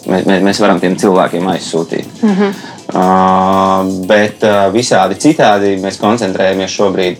mēs, 0.09 0.25
mēs- 0.27 0.43
varam 0.61 0.81
tiem 0.81 0.97
cilvēkiem 0.99 1.47
aizsūtīt. 1.53 2.23
Mm 2.23 2.35
-hmm. 2.35 2.55
uh, 2.95 4.07
bet 4.07 4.43
uh, 4.43 4.73
visādi 4.75 5.15
citādi 5.15 5.77
mēs 5.83 6.01
koncentrējamies 6.01 6.71
šobrīd 6.71 7.17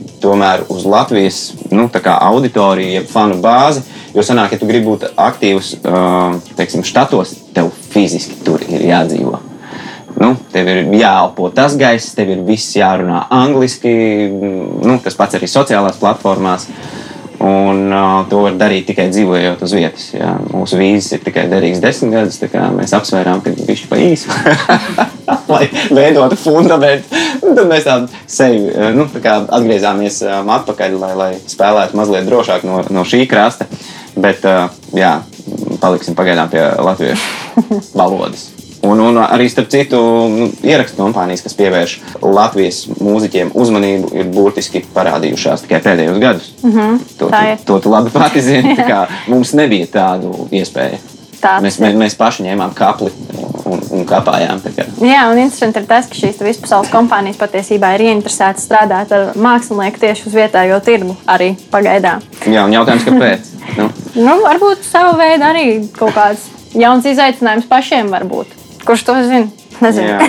uz 0.69 0.85
Latvijas 0.85 1.53
nu, 1.71 1.91
auditoriju, 2.21 2.93
jeb 2.93 3.07
fanu 3.07 3.35
bāzi. 3.35 3.81
Jo 4.15 4.23
sanāk, 4.23 4.53
ja 4.53 4.59
tu 4.59 4.67
gribi 4.67 4.87
būt 4.87 5.05
aktīvs 5.17 5.75
uh, 5.85 6.41
teiksim, 6.57 6.83
štatos, 6.83 7.35
tev 7.55 7.71
fiziski 7.91 8.35
tur 8.45 8.61
ir 8.69 8.81
jādzīvo. 8.81 9.48
Nu, 10.19 10.33
tev 10.53 10.67
ir 10.67 10.89
jāelpo 10.99 11.51
tas 11.55 11.77
gaiss, 11.79 12.15
tev 12.17 12.33
ir 12.35 12.41
viss 12.47 12.75
jārunā 12.75 13.29
angliski, 13.35 13.91
nu, 14.31 14.99
tas 15.05 15.15
pats 15.19 15.39
arī 15.39 15.51
sociālās 15.51 16.01
platformās. 16.01 16.67
Un 17.39 17.93
uh, 17.95 18.25
to 18.27 18.41
var 18.43 18.57
darīt 18.59 18.89
tikai 18.89 19.05
dzīvojot 19.13 19.61
uz 19.63 19.75
vietas. 19.77 20.09
Jā. 20.11 20.33
Mūsu 20.51 20.81
vīzis 20.81 21.15
ir 21.15 21.21
tikai 21.23 21.45
derīgs 21.47 21.79
desmit 21.79 22.17
gadus, 22.17 22.41
mēs 22.75 22.95
apsvērām, 22.99 23.45
ka 23.45 23.53
viņš 23.55 23.85
ir 23.85 23.93
pa 23.93 24.01
īsu, 24.03 24.35
lai 25.55 25.69
veidotu 25.95 26.41
fundamentu. 26.41 27.23
Un 27.39 27.55
Tad 27.55 27.71
mēs 27.71 27.87
tādu 27.87 28.11
sevi 28.27 28.91
nu, 28.99 29.07
tā 29.23 29.39
atgriezāmies 29.45 30.19
um, 30.27 30.51
atpakaļ, 30.59 30.99
lai, 30.99 31.15
lai 31.23 31.33
spēlētu 31.47 32.03
mazliet 32.03 32.27
drošāk 32.27 32.67
no, 32.67 32.83
no 32.91 33.07
šī 33.07 33.23
krasta. 33.31 33.71
Bet 34.19 34.43
uh, 34.43 34.67
jā, 34.99 35.21
paliksim 35.79 36.19
pagaidām 36.19 36.51
pie 36.51 36.67
latviešu 36.75 37.85
valodas. 37.95 38.49
Un, 38.87 39.01
un 39.03 39.19
arī 39.19 39.49
starp 39.51 39.71
citu, 39.73 39.99
nu, 40.31 40.49
ierakstu 40.63 41.01
kompānijas, 41.01 41.43
kas 41.43 41.57
pievērš 41.59 41.95
Latvijas 42.23 42.85
mūziķiem 43.01 43.51
uzmanību, 43.59 44.13
ir 44.15 44.31
burtiski 44.35 44.85
parādījušās 44.95 45.65
tikai 45.67 45.81
pēdējos 45.83 46.19
gados. 46.23 46.51
Mm 46.63 46.73
-hmm, 46.73 46.99
to, 47.19 47.31
tā 47.33 47.45
ir. 47.53 47.59
to 47.65 47.79
tu 47.81 47.91
labi 47.91 48.11
pati 48.11 48.43
zini. 48.43 48.77
Mums 49.33 49.53
nebija 49.53 49.87
tādu 49.87 50.49
iespēju. 50.51 50.99
Tā 51.43 51.61
Mēs, 51.63 51.79
mēs, 51.79 51.95
mēs 51.95 52.17
paši 52.19 52.43
ņēmām 52.43 52.73
kapli 52.75 53.13
un, 53.65 53.83
un 53.91 54.05
kapājām. 54.07 54.59
tā 54.63 54.73
kā. 54.75 54.87
Jā, 55.07 55.31
un 55.31 55.39
interesanti 55.39 55.79
ir 55.79 55.87
tas, 55.87 56.07
ka 56.11 56.15
šīs 56.19 56.41
vispasaules 56.43 56.91
kompānijas 56.91 57.39
patiesībā 57.39 57.95
ir 57.95 58.01
ieinteresētas 58.01 58.67
strādāt 58.67 59.13
ar 59.15 59.37
mākslinieku 59.37 60.01
tieši 60.01 60.27
uz 60.27 60.35
vietējo 60.35 60.81
tirgu 60.81 61.17
arī 61.27 61.55
pagaidām. 61.71 62.23
Jā, 62.47 62.65
un 62.65 62.73
jautājums, 62.73 63.05
kāpēc? 63.05 63.41
Nu, 63.79 63.91
Nu, 64.19 64.41
varbūt 64.43 64.83
savu 64.83 65.19
veidu 65.19 65.45
arī 65.47 65.65
kaut 65.95 66.15
kāds 66.17 66.49
jauns 66.75 67.07
izaicinājums 67.07 67.69
pašiem 67.71 68.11
var 68.11 68.25
būt. 68.27 68.58
Kurš 68.89 69.03
to 69.05 69.15
zina? 69.23 69.49
Nezinu. 69.81 70.19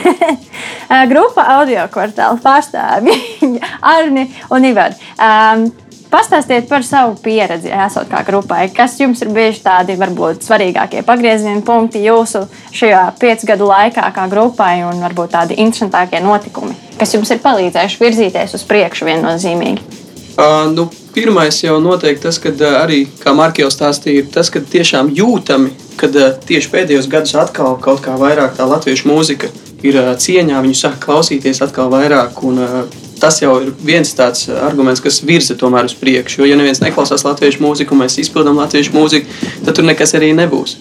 Eh, 0.90 1.04
Grupa 1.06 1.44
audio 1.54 1.84
kvartāla 1.94 2.40
pārstāvji 2.42 3.14
Arni 3.94 4.24
un 4.50 4.64
Ivar. 4.66 4.96
Um, 5.22 5.68
Pastāstiet 6.10 6.66
par 6.66 6.82
savu 6.82 7.14
pieredzi, 7.22 7.70
esot 7.70 8.08
kā 8.10 8.24
grupai. 8.26 8.64
Kas 8.74 8.96
jums 8.98 9.22
ir 9.22 9.30
bijuši 9.30 9.62
tādi 9.62 9.94
varbūt 10.00 10.42
svarīgākie 10.42 11.04
pagrieziena 11.06 11.62
punkti 11.62 12.02
jūsu 12.02 12.42
šajā 12.74 13.04
piecu 13.22 13.52
gadu 13.52 13.68
laikā, 13.70 14.08
kā 14.16 14.26
grupai, 14.32 14.80
un 14.88 15.04
varbūt 15.06 15.36
tādi 15.36 15.60
interesantākie 15.62 16.24
notikumi, 16.26 16.74
kas 16.98 17.14
jums 17.14 17.30
ir 17.30 17.44
palīdzējuši 17.46 18.02
virzīties 18.02 18.58
uz 18.58 18.66
priekšu 18.72 19.06
viennozīmīgi? 19.12 20.02
Uh, 20.40 20.66
nu, 20.74 20.88
pirmais 21.16 21.62
jau 21.64 21.78
noteikti 21.84 22.26
tas, 22.28 22.40
ka 22.42 22.52
uh, 22.54 22.80
arī, 22.84 23.04
kā 23.24 23.34
Marka 23.38 23.64
jau 23.64 23.72
stāstīja, 23.74 24.28
tas, 24.34 24.52
ka 24.54 24.62
tiešām 24.62 25.12
jūtami, 25.16 25.74
ka 26.00 26.10
uh, 26.12 26.32
tieši 26.46 26.72
pēdējos 26.74 27.10
gados 27.12 27.36
atkal 27.40 27.78
kaut 27.82 28.04
kā 28.06 28.16
vairāk 28.20 28.58
tā 28.58 28.68
latviešu 28.70 29.10
mūzika 29.10 29.52
ir 29.86 30.00
uh, 30.00 30.14
cieņā, 30.20 30.62
viņu 30.66 30.80
sāk 30.80 31.00
klausīties 31.04 31.64
atkal 31.66 31.92
vairāk. 31.94 32.44
Un, 32.48 32.64
tas 33.20 33.42
jau 33.42 33.58
ir 33.60 33.74
viens 33.84 34.14
tāds 34.16 34.48
arguments, 34.48 35.02
kas 35.04 35.20
virza 35.28 35.58
tomēr 35.60 35.90
uz 35.90 35.96
priekšu. 36.00 36.42
Jo, 36.42 36.48
ja 36.48 36.60
neviens 36.60 36.80
neklausās 36.84 37.26
latviešu 37.28 37.64
mūziku, 37.66 37.96
un 37.96 38.06
mēs 38.06 38.16
izpildām 38.24 38.60
latviešu 38.62 38.96
mūziku, 38.96 39.42
tad 39.66 39.76
tur 39.76 39.88
nekas 39.88 40.16
arī 40.16 40.32
nebūs. 40.38 40.78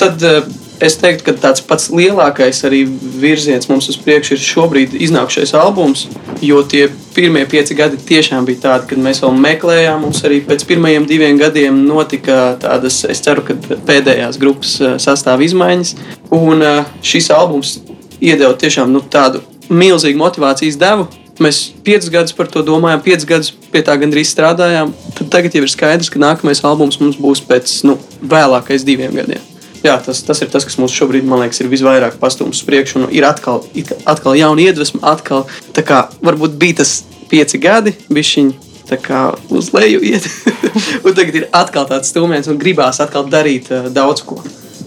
Tad 0.00 0.20
uh, 0.26 0.44
es 0.82 0.96
teiktu, 0.98 1.26
ka 1.28 1.34
tāds 1.38 1.62
pats 1.64 1.88
lielākais 1.94 2.62
arī 2.66 2.82
virziens 3.20 3.68
mums 3.70 3.88
uz 3.92 3.98
priekšu 4.00 4.36
ir 4.36 4.42
šobrīd 4.42 4.94
iznākšais 5.06 5.54
albums, 5.58 6.06
jo 6.42 6.62
tie 6.66 6.88
pirmie 7.14 7.44
pieci 7.50 7.76
gadi 7.78 7.98
tiešām 7.98 8.46
bija 8.48 8.62
tādi, 8.64 8.90
kad 8.90 9.02
mēs 9.02 9.22
vēl 9.22 9.34
meklējām. 9.44 10.02
Mums 10.04 10.22
arī 10.26 10.40
pēc 10.46 10.66
pirmajiem 10.68 11.06
diviem 11.10 11.38
gadiem 11.40 11.84
notika 11.86 12.56
tādas, 12.62 13.02
es 13.08 13.22
ceru, 13.24 13.44
ka 13.46 13.56
pēdējās 13.86 14.40
grupas 14.42 14.76
eh, 14.80 14.96
sastāv 15.02 15.44
izmaiņas. 15.46 15.94
Un 16.34 16.64
eh, 16.64 16.94
šis 17.04 17.30
albums 17.34 17.76
iedeva 18.20 18.54
tiešām 18.58 18.90
nu, 18.92 19.04
tādu 19.04 19.44
milzīgu 19.70 20.20
motivācijas 20.20 20.80
devu. 20.80 21.08
Mēs 21.42 21.64
piecus 21.82 22.12
gadus 22.14 22.34
par 22.36 22.46
to 22.50 22.62
domājām, 22.62 23.00
piecus 23.02 23.26
gadus 23.26 23.50
pie 23.72 23.82
tā 23.82 23.96
gandrīz 23.98 24.30
strādājām. 24.30 24.92
Tad 25.18 25.32
tagad 25.32 25.56
jau 25.56 25.64
ir 25.66 25.72
skaidrs, 25.72 26.12
ka 26.12 26.22
nākamais 26.22 26.62
albums 26.66 27.00
mums 27.02 27.18
būs 27.18 27.42
pēc 27.46 27.80
nu, 27.88 27.98
vēlākais 28.22 28.86
diviem 28.86 29.18
gadiem. 29.18 29.53
Jā, 29.84 29.98
tas, 30.00 30.22
tas 30.24 30.40
ir 30.40 30.48
tas, 30.48 30.64
kas 30.64 30.78
mums 30.80 30.94
šobrīd, 30.96 31.26
man 31.28 31.42
liekas, 31.42 31.60
ir 31.60 31.68
visvairāk 31.68 32.16
pastūmis 32.20 32.62
uz 32.62 32.64
priekšu. 32.64 33.02
Un 33.02 33.10
ir 33.12 33.26
atkal, 33.28 33.60
atkal 34.08 34.36
jauna 34.38 34.64
iedvesma, 34.64 35.02
atkal 35.12 35.44
tā 35.76 35.84
kā 35.84 36.06
varbūt 36.24 36.54
bija 36.60 36.78
tas 36.80 37.02
pieci 37.28 37.60
gadi, 37.60 37.92
bišķiņi 38.08 38.72
tā 38.88 38.96
kā 39.00 39.22
uz 39.52 39.68
leju 39.76 40.00
iet. 40.04 40.24
un 41.04 41.16
tagad 41.16 41.36
ir 41.36 41.48
atkal 41.52 41.88
tāds 41.90 42.12
stūmiens 42.12 42.48
un 42.48 42.60
gribās 42.60 43.00
atkal 43.04 43.28
darīt 43.28 43.68
uh, 43.72 43.90
daudz 43.92 44.24
ko. 44.24 44.40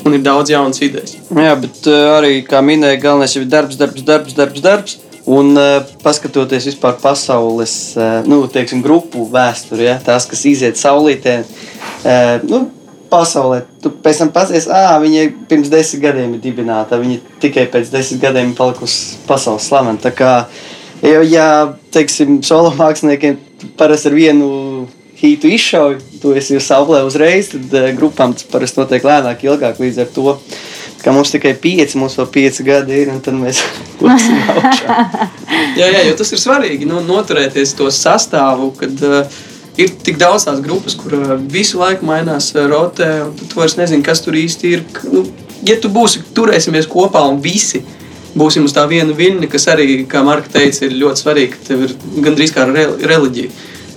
Un 0.06 0.16
ir 0.18 0.24
daudz 0.26 0.50
jaunas 0.54 0.82
idejas. 0.82 1.14
Jā, 1.30 1.54
bet 1.62 1.86
uh, 1.90 2.16
arī, 2.18 2.40
kā 2.48 2.64
minēja, 2.66 3.02
galvenais 3.04 3.36
ir 3.38 3.46
darbs, 3.50 3.78
darbs, 3.78 4.06
darbs, 4.08 4.34
darbs. 4.38 4.64
darbs. 4.66 4.98
Un 5.28 5.52
uh, 5.60 5.82
paskatoties 6.06 6.70
vispār 6.70 6.96
pasaules 7.02 7.74
uh, 8.00 8.22
nu, 8.26 8.46
teiksim, 8.48 8.80
grupu 8.82 9.26
vēsturi, 9.28 9.90
ja, 9.90 9.98
tās, 10.00 10.26
kas 10.30 10.46
iziet 10.48 10.80
saulītē, 10.80 11.42
uh, 11.44 12.46
nu, 12.48 12.62
pasaulē, 13.12 13.62
tu 13.84 13.92
pēc 14.04 14.22
tam 14.24 14.32
pasies, 14.36 14.68
ah, 14.72 14.96
viņa 15.02 15.26
pirms 15.50 15.72
desmit 15.72 16.04
gadiem 16.04 16.36
ir 16.36 16.44
dibināta, 16.44 17.00
viņa 17.02 17.40
tikai 17.44 17.68
pēc 17.74 17.92
desmit 17.94 18.22
gadiem 18.24 18.52
ir 18.52 18.58
palikusi 18.58 19.18
pasaules 19.28 19.68
slavena. 19.70 20.14
Jo, 21.06 21.22
ja, 21.22 21.48
teiksim, 21.94 22.40
solo 22.44 22.72
māksliniekiem 22.74 23.38
parasti 23.78 24.10
ar 24.10 24.16
vienu 24.18 24.48
hītu 25.18 25.50
izšauju, 25.54 26.00
tu 26.22 26.34
esi 26.38 26.56
jau 26.56 26.64
saulē 26.64 27.04
uzreiz, 27.06 27.52
tad 27.54 27.76
grupām 27.98 28.34
tas 28.38 28.48
parasti 28.50 28.82
notiek 28.82 29.06
lēnāk, 29.06 29.46
ilgāk 29.46 29.82
līdz 29.82 30.04
ar 30.04 30.12
to. 30.14 30.34
Kā 30.98 31.14
mums 31.14 31.30
tikai 31.30 31.54
pieci, 31.62 31.98
mums 32.02 32.18
vēl 32.18 32.26
pieci 32.34 32.66
gadi 32.66 32.96
ir, 33.04 33.12
un 33.14 33.22
tad 33.24 33.38
mēs 33.38 33.62
lūksim 34.02 34.50
augšā. 34.56 34.98
Jā, 35.78 35.88
jā, 35.94 36.02
jo 36.08 36.16
tas 36.18 36.32
ir 36.34 36.40
svarīgi 36.42 36.88
nu, 36.90 37.00
noturēties 37.06 37.76
to 37.78 37.88
sastāvu, 37.94 38.72
kad 38.80 39.02
uh, 39.06 39.38
ir 39.78 39.94
tik 40.04 40.18
daudz 40.22 40.48
tās 40.48 40.62
grupas, 40.64 40.96
kur 40.98 41.16
uh, 41.18 41.36
visu 41.52 41.80
laiku 41.82 42.08
mainās 42.08 42.50
uh, 42.56 42.66
rotē, 42.72 43.10
un 43.28 43.36
tu 43.38 43.60
vairs 43.60 43.78
nezini, 43.80 44.06
kas 44.06 44.24
tur 44.26 44.38
īsti 44.38 44.74
ir. 44.74 44.84
Nu, 45.12 45.24
ja 45.68 45.78
tu 45.82 45.92
būsi, 45.94 46.24
turēsimies 46.38 46.90
kopā 46.92 47.24
un 47.30 47.40
visi 47.44 47.84
būsim 48.38 48.68
uz 48.68 48.76
tā 48.76 48.84
viena 48.90 49.16
viļņa, 49.18 49.50
kas 49.50 49.70
arī, 49.74 50.04
kā 50.10 50.22
Marka 50.26 50.52
teica, 50.58 50.86
ir 50.86 50.98
ļoti 51.02 51.24
svarīgi, 51.24 51.54
ka 51.54 51.64
tev 51.72 51.86
ir 51.88 51.96
gandrīz 52.26 52.54
kā 52.54 52.68
re 52.70 52.90
reliģija. 53.14 53.54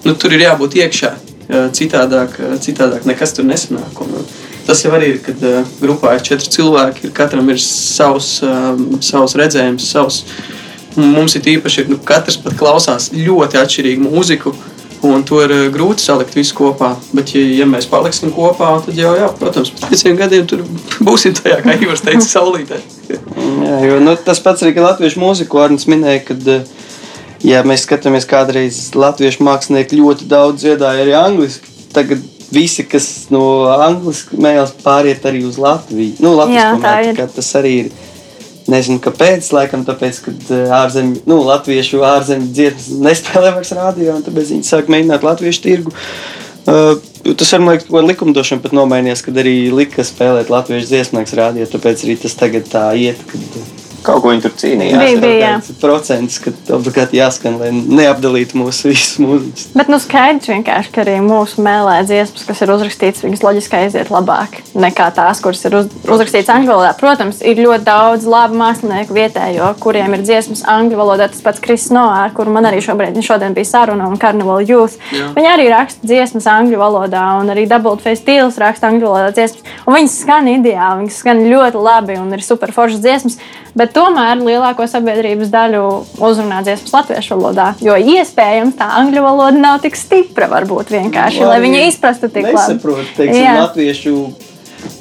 Nu, 0.07 0.15
tur 0.17 0.33
ir 0.33 0.47
jābūt 0.47 0.79
iekšā, 0.81 1.11
uh, 1.17 1.67
citādāk, 1.77 2.39
uh, 2.41 2.55
citādāk 2.63 3.09
nekas 3.09 3.37
tur 3.37 3.49
nesanāk. 3.49 4.05
Un, 4.07 4.21
uh, 4.21 4.39
Tas 4.61 4.85
jau 4.85 4.91
arī 4.95 5.07
ir, 5.15 5.17
kad 5.25 5.41
uh, 5.43 5.65
grupā 5.81 6.13
ir 6.15 6.21
četri 6.23 6.51
cilvēki, 6.53 7.09
ir 7.09 7.13
katram 7.17 7.49
ir 7.51 7.59
savs, 7.65 8.37
um, 8.47 9.01
savs 9.03 9.35
redzējums, 9.41 9.87
savs 9.89 10.21
Mums 10.99 11.37
ir 11.39 11.47
īpaši, 11.55 11.85
ka 11.87 11.93
nu, 11.93 11.99
katrs 12.03 12.39
pat 12.43 12.57
klausās 12.59 13.11
ļoti 13.15 13.59
atšķirīgu 13.61 14.11
mūziku. 14.11 14.53
Un 15.03 15.23
to 15.25 15.39
ir 15.41 15.53
eh, 15.55 15.67
grūti 15.73 16.05
salikt 16.05 16.35
visu 16.37 16.57
kopā. 16.59 16.91
Bet, 17.17 17.33
ja, 17.33 17.43
ja 17.63 17.67
mēs 17.69 17.89
paliksim 17.89 18.33
kopā, 18.37 18.75
tad 18.85 18.99
jau, 18.99 19.15
jā, 19.17 19.31
protams, 19.39 19.73
pēc 19.73 19.87
pieciem 19.89 20.19
gadiem 20.19 20.49
tur 20.51 20.65
būsim 21.09 21.37
tajā, 21.39 21.61
kā 21.65 21.77
Ivars 21.81 22.05
teica, 22.05 22.27
saulītē. 22.35 22.81
Jā, 23.09 23.79
jo, 23.89 24.01
nu, 24.05 24.17
tas 24.27 24.43
pats 24.45 24.67
arī, 24.67 24.75
ka 24.77 24.85
latviešu 24.91 25.23
mūziku 25.23 25.63
Arnēs 25.65 25.89
minēja, 25.89 26.25
kad, 26.29 26.51
eh, 26.53 26.69
ja 27.47 27.65
mēs 27.65 27.87
skatāmies 27.87 28.29
kādreiz 28.29 28.83
latviešu 28.93 29.47
mākslinieki 29.49 30.03
ļoti 30.03 30.29
daudz 30.29 30.67
dziedāja 30.67 31.07
arī 31.07 31.17
angliski. 31.17 31.73
Tagad 31.97 32.21
visi, 32.53 32.85
kas 32.87 33.07
no 33.33 33.43
angliski 33.73 34.39
mēlas 34.41 34.75
pāriet 34.83 35.25
arī 35.27 35.43
uz 35.49 35.59
Latviju. 35.61 36.19
Nu, 36.23 36.35
Jā, 36.35 36.39
latvisko 36.43 36.85
tā 36.85 36.95
ir. 37.09 37.21
Tas 37.35 37.51
arī 37.59 37.75
ir. 37.85 37.91
Nezinu, 38.71 39.01
kāpēc. 39.03 39.49
Laikam, 39.57 39.85
tāpēc, 39.89 40.21
ka 40.25 40.35
ārzemju, 40.83 41.25
nu, 41.31 41.41
latviešu 41.49 42.05
ārzemju 42.07 42.53
dziesmas 42.55 42.91
nespēlē 43.09 43.55
vairs 43.57 43.75
rādio, 43.77 44.13
un 44.17 44.25
tāpēc 44.27 44.55
viņi 44.55 44.69
sāk 44.69 44.93
mēģināt 44.93 45.27
latviešu 45.27 45.65
tirgu. 45.67 45.95
Uh, 46.71 46.95
tas 47.35 47.53
var 47.57 47.65
būt 47.67 47.91
arī 47.91 48.13
likumdošana, 48.13 48.63
pat 48.63 48.77
nomainījās, 48.77 49.25
kad 49.27 49.39
arī 49.41 49.55
lika 49.75 50.05
spēlēt 50.07 50.53
latviešu 50.53 50.93
dziesmas 50.93 51.37
rādio. 51.37 51.67
Tāpēc 51.71 52.07
arī 52.07 52.19
tas 52.21 52.37
tagad 52.39 52.69
tā 52.71 52.91
iet. 53.01 53.23
Kad, 53.31 53.80
Kaut 54.05 54.23
ko 54.25 54.33
viņi 54.33 54.45
tur 54.45 54.55
cīnījās. 54.57 55.01
Bija, 55.03 55.21
bija, 55.21 55.39
jā. 55.41 55.77
Procents, 55.83 56.39
ka 56.41 56.53
obligāti 56.77 57.19
jāskan, 57.19 57.59
lai 57.61 57.71
neapdalītu 57.75 58.57
mūsu 58.61 58.91
visus 58.91 59.19
mūziķus. 59.21 59.67
Bet 59.77 59.91
nu 59.93 59.99
skaidrs 60.01 60.49
vienkārši, 60.51 60.93
ka 60.95 61.03
arī 61.05 61.19
mūsu 61.25 61.65
mēlē 61.65 61.99
dziesmas, 62.09 62.47
kas 62.49 62.63
ir 62.65 62.73
uzrakstītas, 62.73 63.25
viņas 63.27 63.45
loģiski 63.45 63.79
aiziet 63.81 64.13
labāk 64.13 64.61
nekā 64.73 65.11
tās, 65.17 65.43
kuras 65.45 65.63
ir 65.69 65.77
uz, 65.83 65.91
uzrakstītas 66.07 66.53
angļu 66.55 66.73
valodā. 66.73 66.95
Protams, 67.01 67.43
ir 67.45 67.61
ļoti 67.61 67.87
daudz 67.87 68.27
labu 68.31 68.57
mākslinieku 68.61 69.17
vietējo, 69.17 69.69
kuriem 69.83 70.17
ir 70.17 70.25
dziesmas 70.25 70.65
angļu 70.71 71.01
valodā. 71.01 71.29
Tas 71.31 71.45
pats 71.45 71.63
Kris 71.65 71.89
Noā, 71.93 72.27
ar 72.27 72.35
kuru 72.37 72.55
man 72.57 72.69
arī 72.71 72.81
šobrīd, 72.85 73.21
šodien 73.25 73.57
bija 73.57 73.69
saruna 73.69 74.09
un 74.09 74.19
Carnival 74.21 74.65
Youth. 74.65 74.97
Jā. 75.13 75.31
Viņi 75.37 75.53
arī 75.53 75.69
raksta 75.73 76.09
dziesmas 76.09 76.49
angļu 76.51 76.81
valodā, 76.81 77.27
un 77.43 77.53
arī 77.53 77.67
Double 77.71 78.01
Face 78.01 78.23
Steels 78.23 78.59
raksta 78.61 78.89
angļu 78.91 79.11
valodā 79.11 79.35
dziesmas. 79.37 79.67
Un 79.85 79.99
viņas 79.99 80.19
skan 80.25 80.49
ideāli, 80.57 81.05
viņas 81.05 81.21
skan 81.23 81.45
ļoti 81.51 81.85
labi 81.85 82.19
un 82.21 82.33
ir 82.37 82.45
super 82.45 82.73
foršas 82.75 83.03
dziesmas. 83.05 83.41
Bet 83.77 83.90
tomēr 83.95 84.43
lielāko 84.45 84.87
sabiedrības 84.91 85.51
daļu 85.53 85.83
uzrunā 86.27 86.61
dziesmas 86.67 86.95
latviešu 86.97 87.39
valodā. 87.39 87.71
Jo 87.85 87.97
iespējams 87.99 88.79
tā 88.79 88.91
angļu 89.01 89.25
valoda 89.25 89.59
nav 89.61 89.81
tik 89.85 89.99
stipra, 89.99 90.51
varbūt 90.51 90.93
vienkārši, 90.95 91.43
lai 91.47 91.59
viņi 91.65 91.83
izprastu 91.89 92.31
tik 92.31 92.49
labi. 92.51 92.57
Nesaprotu, 92.59 93.11
teiksim, 93.19 93.43
Jā. 93.45 93.59
latviešu 93.65 94.15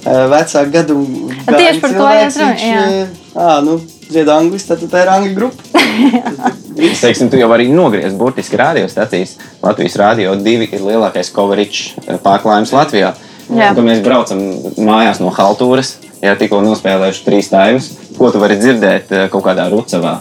vecāku 0.05 0.73
gadu. 0.73 0.99
Tieši 1.47 1.81
par 1.83 1.95
to 1.95 2.09
iet 2.17 2.37
runa, 2.39 2.51
jā. 2.59 2.83
Jā, 3.29 3.55
nu, 3.63 3.77
dzied 4.09 4.29
angliski, 4.33 4.73
tad 4.73 4.85
tā 4.91 5.03
ir 5.05 5.11
angļu 5.13 5.35
grupa. 5.37 5.83
Teiksim, 6.79 7.29
tu 7.31 7.39
jau 7.39 7.49
arī 7.53 7.67
nogriez 7.71 8.13
burtiski 8.17 8.59
radiostacijas. 8.59 9.35
Latvijas 9.63 9.97
Rādio 9.99 10.35
2 10.39 10.69
ir 10.69 10.85
lielākais 10.85 11.31
coverage 11.35 11.99
pārklājums 12.23 12.73
Latvijā. 12.75 13.13
Jā. 13.49 13.71
Kad 13.73 13.81
mēs 13.81 14.03
braucam 14.05 14.41
mājās 14.85 15.19
no 15.23 15.31
Haltūras, 15.33 15.95
ja 16.23 16.35
tikko 16.39 16.59
nospēlējuši 16.63 17.25
trīs 17.25 17.49
taivus, 17.51 17.89
ko 18.17 18.29
tu 18.33 18.41
vari 18.41 18.57
dzirdēt 18.59 19.13
eh, 19.15 19.25
kaut 19.31 19.45
kādā 19.45 19.67
rucavā? 19.71 20.15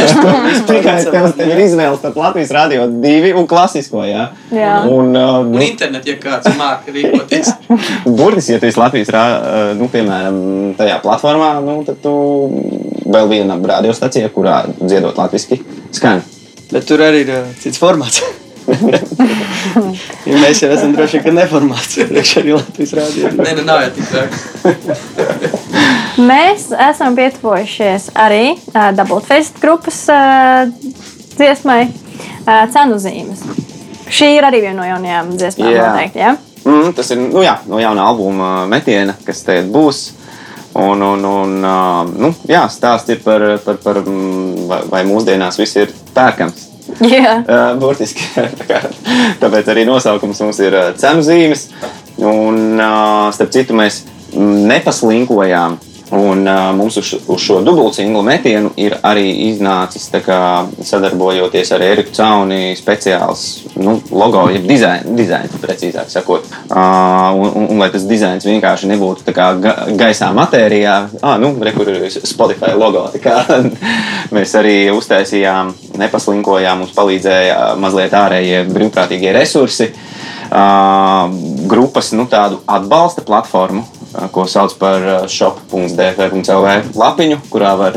Tikai 0.70 0.96
tev 1.04 1.28
tev 1.36 1.52
ir 1.52 1.62
izvēle 1.66 1.98
starp 1.98 2.16
Latvijas 2.20 2.54
Rādio 2.56 2.86
2 3.02 3.34
un 3.36 3.48
klasisko. 3.50 4.04
Jā. 4.08 4.28
Jā. 4.54 4.78
Un, 4.90 5.12
uh, 5.12 5.42
Un 5.44 5.66
internetā, 5.66 6.14
ja 6.14 6.20
kāds 6.22 6.56
māca 6.56 6.94
rīkoties, 6.94 7.52
Burtiski, 8.18 8.56
ja 8.56 8.62
tu 8.62 8.70
esi 8.70 8.80
Latvijas 8.80 9.12
rā, 9.14 9.26
nu, 9.78 9.90
piemēram, 9.92 10.40
tajā 10.78 10.96
platformā, 11.04 11.52
nu, 11.66 11.80
tad 11.86 12.00
tu 12.04 12.16
vēl 13.06 13.30
viena 13.30 13.60
radiostacija, 13.76 14.32
kurā 14.34 14.62
dziedot 14.80 15.18
latviešu, 15.20 15.60
skan. 15.94 16.24
Bet 16.72 16.88
tur 16.88 17.04
arī 17.04 17.22
ir 17.26 17.36
uh, 17.36 17.54
cits 17.62 17.82
formāts. 17.82 18.24
ja 20.26 20.38
mēs 20.40 20.62
jau 20.62 20.70
esam 20.74 20.94
droši 20.96 21.18
vien, 21.18 21.24
ka 21.26 21.34
neformāts. 21.36 21.98
Priekš 22.10 22.32
arī 22.40 22.56
Latvijas 22.56 22.92
rādio. 22.98 23.30
nē, 23.38 23.50
nav 23.66 23.78
jau 23.84 23.90
tik 23.96 24.06
traki. 24.10 24.36
Mēs 26.26 26.70
esam 26.88 27.16
pietuvojušies 27.18 28.10
arī 28.16 28.56
uh, 28.56 28.90
Dubultfest 28.96 29.60
grupas 29.62 29.98
uh, 30.12 30.66
dziesmai 31.36 31.82
uh, 31.86 32.64
cenu 32.72 32.98
zīmes. 33.02 33.44
Šī 34.06 34.36
ir 34.38 34.46
arī 34.46 34.62
viena 34.64 34.80
no 34.80 34.86
jaunajām 34.86 35.32
dziesmām, 35.36 35.72
Jā. 35.74 35.88
noteikti. 35.90 36.22
Ja? 36.22 36.36
Mm, 36.66 36.92
tas 36.96 37.10
ir 37.12 37.20
nu, 37.20 37.42
jā, 37.44 37.58
no 37.70 37.80
jauna 37.82 38.06
albuma 38.10 38.52
metiena, 38.70 39.14
kas 39.26 39.44
tagad 39.46 39.68
būs. 39.74 40.06
Un, 40.76 41.00
un, 41.00 41.22
un 41.24 41.54
uh, 41.64 42.02
nu, 42.20 42.32
jā, 42.48 42.66
stāsts 42.72 43.14
ir 43.14 43.22
par, 43.24 43.44
par, 43.64 43.78
par 43.84 44.02
mm, 44.02 44.66
vai, 44.68 44.80
vai 44.92 45.04
mūsdienās 45.08 45.56
viss 45.60 45.78
ir 45.80 45.92
pērkams. 46.16 46.65
Jā. 47.04 47.34
Uh, 47.44 47.72
Burtiski. 47.80 48.24
Tā 48.36 48.66
kā- 48.70 48.84
Tāpēc 49.42 49.72
arī 49.74 49.84
nosaukums 49.88 50.40
mums 50.44 50.60
ir 50.64 50.76
uh, 50.78 50.92
cenu 50.96 51.24
zīmes. 51.26 51.68
Un, 52.16 52.78
uh, 52.80 53.26
starp 53.36 53.52
citu, 53.52 53.76
mēs 53.76 54.04
nepaslinkojām. 54.36 55.78
Un 56.14 56.46
uh, 56.46 56.68
mums 56.78 56.94
uz, 57.00 57.08
uz 57.26 57.40
šo 57.42 57.56
dubultsinglu 57.66 58.20
metienu 58.22 58.68
ir 58.78 58.94
arī 59.02 59.24
iznācis, 59.48 60.04
tā 60.12 60.20
kā, 60.22 60.36
sadarbojoties 60.86 61.72
ar 61.74 61.82
Eriku 61.82 62.12
Cauni, 62.14 62.76
speciāls 62.78 63.42
nu, 63.74 63.96
logo, 64.14 64.44
jeb 64.54 64.68
dizains, 64.70 65.08
dizains, 65.18 65.56
precīzāk 65.58 66.06
sakot. 66.12 66.46
Uh, 66.70 67.34
un, 67.34 67.50
un, 67.50 67.66
un 67.74 67.82
lai 67.82 67.88
tas 67.90 68.06
dizains 68.06 68.46
vienkārši 68.46 68.86
nebūtu 68.92 69.34
kā 69.34 69.48
ga, 69.58 69.74
gaisā 69.98 70.30
matērijā, 70.38 70.94
ah, 71.26 71.34
nu, 71.42 71.50
re, 71.58 71.74
kur 71.74 71.90
ir 71.90 72.06
Spotify 72.22 72.70
logo. 72.78 73.08
tā 73.16 73.24
Kā, 73.26 73.42
mēs 74.38 74.54
arī 74.62 74.76
uztaisījām, 74.94 75.74
nepaslinkojām, 76.00 76.84
mums 76.84 76.94
palīdzēja 76.96 77.74
mazliet 77.80 78.14
ārējie 78.16 78.64
brīvprātīgie 78.70 79.34
resursi. 79.36 79.92
Uh, 80.46 81.26
grupas 81.66 82.12
nu, 82.14 82.22
tādu 82.30 82.60
atbalsta 82.70 83.24
platformu, 83.26 83.80
uh, 83.82 84.28
ko 84.30 84.44
sauc 84.46 84.76
par 84.78 85.02
uh, 85.02 85.14
shop.dfr.lv 85.26 86.74
lapiņu, 86.94 87.38
kurā 87.50 87.72
var 87.74 87.96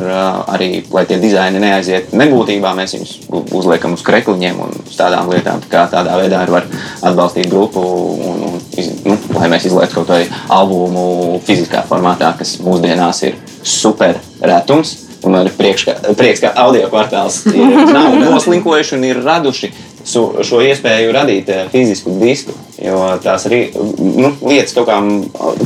arī, 0.49 0.69
lai 0.89 1.03
tie 1.05 1.19
dizaini 1.21 1.62
neaiziet 1.62 2.09
nebūtībā, 2.17 2.71
mēs 2.73 2.95
viņus 2.97 3.12
uzliekam 3.53 3.93
uz 3.93 4.05
krekliņiem 4.07 4.63
un 4.65 4.73
uz 4.81 4.97
tādām 4.97 5.29
lietām. 5.29 5.62
Tā 5.62 5.69
kā 5.69 5.83
tādā 5.93 6.17
veidā 6.17 6.41
var 6.49 6.65
atbalstīt 7.05 7.51
grupu, 7.53 7.83
un, 8.31 8.41
un, 8.49 8.57
iz, 8.81 8.89
nu, 9.05 9.19
lai 9.38 9.51
mēs 9.53 9.69
izlaidtu 9.69 9.99
kaut 9.99 10.09
kādu 10.09 10.41
albumu 10.49 11.38
fiziskā 11.45 11.85
formātā, 11.85 12.33
kas 12.39 12.57
mūsdienās 12.65 13.21
ir 13.29 13.38
super 13.62 14.17
retums. 14.41 15.09
Un 15.23 15.36
man 15.36 15.49
ir 15.49 15.55
priekš, 15.58 15.86
ka, 15.86 16.13
prieks, 16.15 16.41
ka 16.43 16.53
audio 16.63 16.88
kvartāls 16.91 17.41
ir 17.51 17.79
nav 17.95 18.15
noslinkojuši 18.21 18.95
un 18.95 19.08
ir 19.10 19.21
raduši 19.25 19.71
šo 20.08 20.62
iespēju 20.63 21.13
radīt 21.15 21.51
eh, 21.53 21.65
fizisku 21.73 22.15
disku. 22.21 22.55
Jo 22.79 22.99
tās 23.19 23.43
arī 23.49 23.57
nu, 23.75 24.29
lietas, 24.47 24.71
kaut 24.77 24.87
kā, 24.87 24.97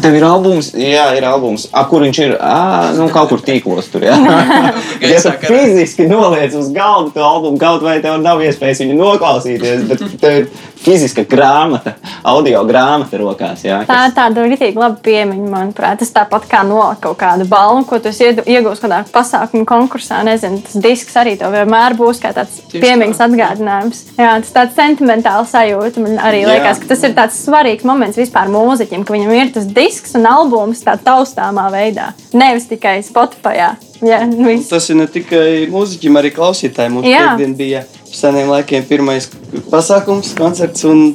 tev 0.02 0.16
ir 0.18 0.24
albums, 0.26 0.72
jā, 0.74 1.06
ir 1.14 1.28
albums, 1.30 1.68
a, 1.70 1.84
kur 1.90 2.02
viņš 2.02 2.20
ir, 2.24 2.36
a, 2.42 2.90
nu, 2.98 3.06
kaut 3.14 3.30
kur 3.30 3.44
tīklos 3.46 3.92
tur, 3.94 4.08
jā. 4.08 4.16
ja 5.12 5.20
tu 5.22 5.34
fiziski 5.46 6.08
noliec 6.10 6.56
uz 6.58 6.72
galda 6.74 7.14
to 7.14 7.22
albumu, 7.22 7.60
kaut 7.62 7.86
vai 7.86 8.00
tev 8.02 8.18
nav 8.24 8.42
iespējas 8.42 8.82
viņu 8.82 8.98
noklausīties, 8.98 9.86
bet 9.92 10.02
tev 10.24 10.40
ir 10.40 10.50
fiziska 10.84 11.24
grāmata, 11.30 11.94
audio 12.28 12.64
grāmata 12.68 13.20
rokās, 13.20 13.64
jā. 13.66 13.82
Tā 13.88 13.94
kas- 13.94 14.10
ir 14.10 14.16
tāda 14.18 14.46
rītīgi 14.48 14.80
laba 14.80 14.98
piemiņa, 15.04 15.50
manuprāt. 15.52 16.02
Tas 16.02 16.12
tāpat 16.16 16.48
kā 16.52 16.64
nolikt 16.68 17.04
kaut 17.06 17.18
kādu 17.22 17.48
balvu, 17.50 17.86
ko 17.88 18.00
tu 18.04 18.10
iegūsi 18.10 18.84
kādā 18.84 19.04
pasākuma 19.14 19.68
konkursā. 19.70 20.24
Nezinu, 20.28 20.62
tas 20.66 20.76
disks 20.84 21.16
arī 21.20 21.38
tev 21.40 21.56
vienmēr 21.56 21.96
būs 22.00 22.20
kā 22.24 22.34
tāds 22.36 22.60
piemiņas 22.74 23.22
tā. 23.22 23.30
atgādinājums. 23.30 24.04
Jā, 24.20 24.34
tas 24.44 24.54
tāds 24.58 24.78
sentimentāls 24.80 25.54
sajūta. 25.54 26.04
Man 26.04 26.20
arī 26.20 26.44
Jā. 26.44 26.52
liekas, 26.52 26.82
ka 26.84 26.92
tas 26.92 27.03
ir 27.08 27.16
tāds 27.18 27.40
svarīgs 27.46 27.86
moments 27.88 28.20
vispār 28.20 28.52
mūziķim, 28.54 29.06
ka 29.06 29.16
viņam 29.16 29.34
ir 29.38 29.52
tas 29.56 29.68
disks 29.70 30.16
un 30.20 30.28
albums 30.30 30.84
tādā 30.86 31.04
taustāmā 31.08 31.70
veidā. 31.74 32.12
Nevis 32.34 32.70
tikai 32.70 33.00
Spotify. 33.06 33.74
Jā, 34.04 34.24
viss. 34.36 34.72
Tas 34.72 34.90
ir 34.92 35.00
ne 35.00 35.08
tikai 35.08 35.68
mūziķim, 35.72 36.20
arī 36.20 36.34
klausītājiem. 36.36 36.98
Mums 36.98 37.08
Jā. 37.08 37.36
bija 37.58 37.86
seniem 38.14 38.52
laikiem 38.52 38.86
pirmais 38.90 39.30
pasākums, 39.72 40.34
koncerts. 40.38 40.84
Un 40.90 41.14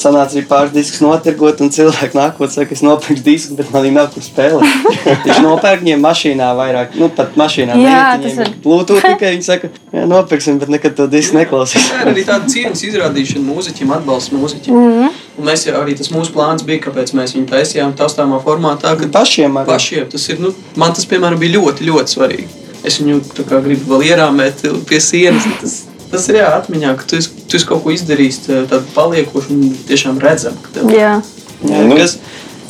sanāca 0.00 0.34
arī 0.36 0.42
pāris 0.48 0.72
diskus 0.74 1.02
notirgot, 1.04 1.60
un 1.64 1.70
cilvēki 1.74 2.18
nākot, 2.18 2.52
saka, 2.52 2.74
es 2.74 2.82
nopirku 2.84 3.22
disku, 3.26 3.56
bet 3.58 3.70
man 3.74 3.84
viņa 3.86 3.96
nav 3.96 4.08
kur 4.14 4.24
spēlēt. 4.24 4.88
Viņš 5.26 5.40
nopērk 5.44 5.84
viņiem 5.84 6.02
mašīnā 6.02 6.48
vairāk, 6.58 6.96
nu 7.00 7.08
pat 7.14 7.38
mašīnā. 7.38 7.76
Jā, 7.80 8.00
tas 8.22 8.40
ir. 8.42 8.50
Bluetooth 8.64 9.04
tikai. 9.06 9.32
Viņi 9.36 9.46
saka, 9.46 9.70
jā, 9.94 10.04
nopirksim, 10.10 10.58
bet 10.62 10.72
nekad 10.72 10.96
to 10.98 11.06
disku 11.10 11.38
neklausīs. 11.38 11.88
Tā 11.92 12.02
ir 12.02 12.12
arī 12.12 12.26
tāda 12.26 12.50
cieņas 12.50 12.84
izrādīšana 12.90 13.46
mūziķim, 13.46 13.94
atbalsts 13.96 14.34
mūziķim. 14.34 14.74
Mm 14.74 14.92
-hmm. 14.98 15.24
Un 15.38 15.44
mēs 15.50 15.66
jau 15.68 15.74
arī 15.80 15.96
tas 15.96 16.10
mūsu 16.10 16.32
plāns 16.32 16.64
bija, 16.64 16.80
kāpēc 16.86 17.12
mēs 17.16 17.34
viņu 17.36 17.48
taisījām 17.50 17.92
taustāmā 17.96 18.42
formātā. 18.44 18.96
Kad 18.98 19.12
Pašiem 19.12 19.56
arī. 19.56 19.66
pašiem 19.66 20.08
tas 20.10 20.28
ir. 20.28 20.40
Nu, 20.40 20.54
man 20.76 20.94
tas, 20.94 21.06
piemēram, 21.06 21.38
bija 21.38 21.58
ļoti, 21.58 21.84
ļoti 21.90 22.16
svarīgi. 22.16 22.48
Es 22.84 23.00
viņu 23.00 23.20
tā 23.34 23.44
kā 23.44 23.60
gribu 23.64 23.94
vēl 23.94 24.06
ierāmēt 24.12 24.62
pie 24.88 25.00
sienas. 25.00 25.44
Tas, 25.60 25.85
tas 26.10 26.28
ir 26.28 26.38
jā, 26.40 26.48
atmiņā, 26.60 26.94
ka 26.98 27.04
tu 27.10 27.16
esi, 27.20 27.30
tu 27.48 27.56
esi 27.58 27.66
kaut 27.68 27.82
ko 27.84 27.90
izdarījis 27.94 28.40
tā- 28.46 28.64
tādu 28.70 28.84
paliekošu 28.94 29.50
un 29.56 29.70
tiešām 29.88 30.18
redzamu. 30.22 30.56
ka 30.62 30.68
tev- 30.80 30.90
Jā. 30.94 31.22
Jā, 31.64 31.82
Nu. 31.88 31.96
kas, 31.96 32.18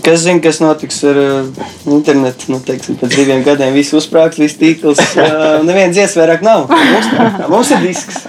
kas 0.03 0.20
zina, 0.22 0.40
kas 0.40 0.61
notiks 0.62 1.03
ar 1.05 1.16
uh, 1.18 1.64
internetu? 1.90 2.53
Nu, 2.53 2.61
teiksim, 2.61 2.96
pēc 3.01 3.16
diviem 3.16 3.42
gadiem 3.42 3.75
viss 3.75 3.92
uzsprāgst, 3.92 4.38
viss 4.38 4.55
tīkls. 4.61 5.01
Uh, 5.16 5.64
neviens 5.66 5.94
dziesmas 5.96 6.16
vairāk 6.20 6.42
nav. 6.46 6.68
Mums, 6.70 7.49
mums 7.51 7.70
ir 7.70 7.79
disks. 7.88 8.20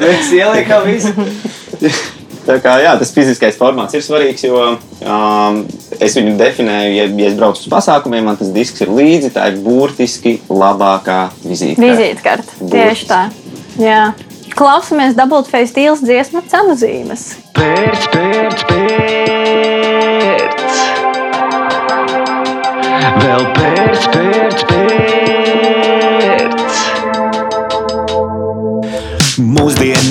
Mēs 0.00 0.32
ieliekam 0.36 0.84
visu. 0.84 1.14
Tā 2.42 2.56
kā, 2.58 2.72
jā, 2.82 2.96
tas 2.98 3.12
fiziskais 3.14 3.54
formāts 3.54 3.94
ir 3.94 4.02
svarīgs, 4.02 4.42
jo 4.42 4.58
um, 5.06 5.60
es 6.02 6.16
viņu 6.18 6.32
definēju, 6.40 6.94
ja, 6.96 7.04
ja 7.06 7.28
es 7.30 7.36
braucu 7.38 7.62
uz 7.62 7.68
pasākumiem, 7.70 8.24
man 8.26 8.36
tas 8.36 8.48
disks 8.50 8.82
ir 8.82 8.90
līdzi. 8.90 9.30
Tā 9.36 9.44
ir 9.52 9.60
burtiski 9.62 10.40
labākā 10.50 11.30
vizīte. 11.46 11.78
Vizītkarte. 11.78 12.58
Tieši 12.72 13.06
tā. 13.06 13.20
Jā. 13.78 14.00
Klausamies 14.58 15.16
dubultfejs 15.18 15.72
stīls 15.72 16.04
dziesmu 16.04 16.44
cenu 16.52 16.76
zīmes. 16.78 17.30
Pēc, 17.56 18.10
pēc, 18.12 18.66
pēc. 18.68 19.91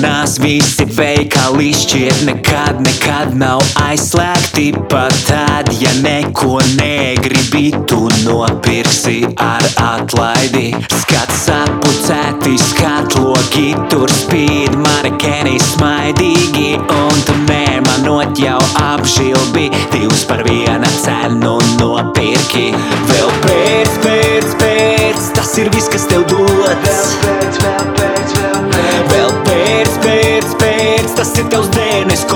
Mūsdienās 0.02 0.32
visi 0.42 0.84
veikali 0.96 1.68
šķiet 1.78 2.24
nekad, 2.26 2.80
nekad 2.82 3.36
nav 3.38 3.60
aizslēgti. 3.84 4.72
Pat 4.90 5.14
tad, 5.28 5.70
ja 5.78 5.92
neko 6.02 6.56
negribi, 6.74 7.68
tu 7.86 8.08
nopirksi 8.24 9.20
ar 9.38 9.62
atlaidi. 9.78 10.72
Skats 11.04 11.46
appucēti, 11.54 12.56
skatlogi, 12.64 13.68
tur 13.94 14.10
spīd 14.10 14.74
manikēni 14.82 15.54
smaidīgi. 15.68 16.82
Un 16.82 17.22
tu 17.22 17.38
nemanot 17.46 18.42
jau 18.42 18.58
apšilbi, 18.82 19.70
divus 19.94 20.26
par 20.26 20.42
viena 20.50 20.90
cenu 20.98 21.60
nopirki. 21.78 22.72
Vēl 23.06 23.34
pēc, 23.46 23.98
pēc, 24.02 24.54
pēc, 24.66 25.34
tas 25.38 25.58
ir 25.62 25.70
viss, 25.70 25.94
kas 25.94 26.10
tev 26.10 26.26
dots. 26.34 27.04
Vēl 27.62 28.01
tas 31.22 31.38
ir 31.38 31.46
tavs 31.52 31.68
dēnes. 31.70 32.26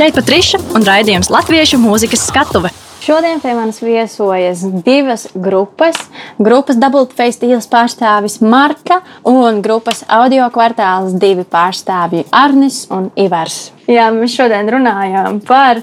Šeit 0.00 0.14
Patriša 0.16 0.56
un 0.72 0.84
raidījums 0.88 1.28
Latviešu 1.28 1.76
mūzikas 1.76 2.22
skatuve. 2.30 2.70
Šodien 3.04 3.36
pie 3.42 3.50
manis 3.52 3.82
viesojas 3.84 4.62
divas 4.86 5.26
grupas. 5.34 5.98
Grupas 6.40 6.78
Dubultface 6.80 7.36
tīlas 7.42 7.68
pārstāvis 7.68 8.38
Marta 8.40 9.02
un 9.28 9.60
grupas 9.60 10.00
audio 10.08 10.46
kvartāls 10.54 11.18
divi 11.20 11.44
pārstāvji 11.44 12.24
Arnis 12.32 12.86
un 12.88 13.10
Ivars. 13.12 13.74
Jā, 13.92 14.08
mēs 14.16 14.38
šodien 14.40 14.72
runājām 14.72 15.42
par 15.44 15.82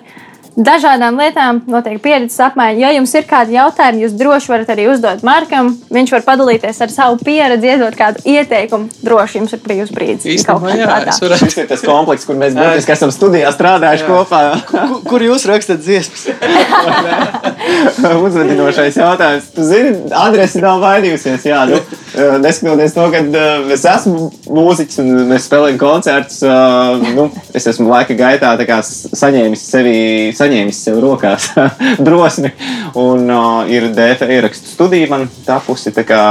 dažādām 0.57 1.17
lietām, 1.21 1.59
notiek 1.69 1.99
pieredzes 2.01 2.39
apmaiņa. 2.47 2.79
Ja 2.81 2.89
jums 2.95 3.13
ir 3.17 3.25
kādi 3.29 3.53
jautājumi, 3.57 4.03
jūs 4.05 4.15
droši 4.17 4.51
varat 4.51 4.71
arī 4.73 4.87
uzdot 4.91 5.21
Markam. 5.27 5.69
Viņš 5.93 6.13
var 6.15 6.23
padalīties 6.25 6.81
ar 6.81 6.89
savu 6.93 7.19
pieredzi, 7.23 7.69
iedot 7.75 7.95
kādu 7.97 8.23
ieteikumu. 8.25 8.89
Droši 9.05 9.37
jums 9.41 9.53
ir 9.53 9.61
brīvs 9.65 9.91
brīdis. 9.93 10.25
Īstenībā, 10.37 10.73
jā, 10.79 10.97
es 11.13 11.21
varētu. 11.21 11.45
Šis 11.45 11.59
ir 11.61 11.69
tas 11.69 11.83
komplekss, 11.85 12.25
kur 12.27 12.39
mēs 12.41 12.57
būtiski 12.57 12.95
esam 12.95 13.13
studijā 13.13 13.51
strādājuši 13.53 14.07
kopā. 14.09 14.41
Kur, 14.71 14.97
kur 15.13 15.27
jūs 15.27 15.45
rakstat 15.49 15.83
dziesmas? 15.85 16.25
Uzvedinošais 18.27 18.95
jautājums. 18.97 19.47
Tu 19.55 19.63
zini, 19.67 19.93
adrese 20.15 20.61
nav 20.63 20.81
vainījusies. 20.83 21.45
Jā, 21.47 21.63
nu, 21.69 21.79
eh, 22.17 22.37
neskatoties 22.43 22.95
to, 22.95 23.05
ka 23.13 23.21
uh, 23.21 23.71
es 23.73 23.85
esmu 23.87 24.29
mūziķis 24.57 25.01
un 25.03 25.11
mēs 25.31 25.47
spēlējam 25.49 25.79
koncertus, 25.81 26.39
uh, 26.45 26.97
nu, 27.15 27.27
es 27.55 27.67
esmu 27.69 27.89
laika 27.91 28.15
gaitā 28.17 28.53
tā 28.59 28.65
kā 28.69 28.79
s- 28.83 29.07
saņēmis 29.17 29.63
sevi, 29.71 29.95
saņēmis 30.37 30.46
sev 30.75 30.99
rokās 31.03 31.51
drosmi. 32.07 32.51
Un 32.97 33.29
uh, 33.29 33.69
ir 33.71 33.89
DF 33.95 34.27
ierakstu 34.27 34.73
studija 34.73 35.09
man 35.11 35.27
tapusi, 35.45 35.93
tā 35.95 36.05
kā 36.07 36.21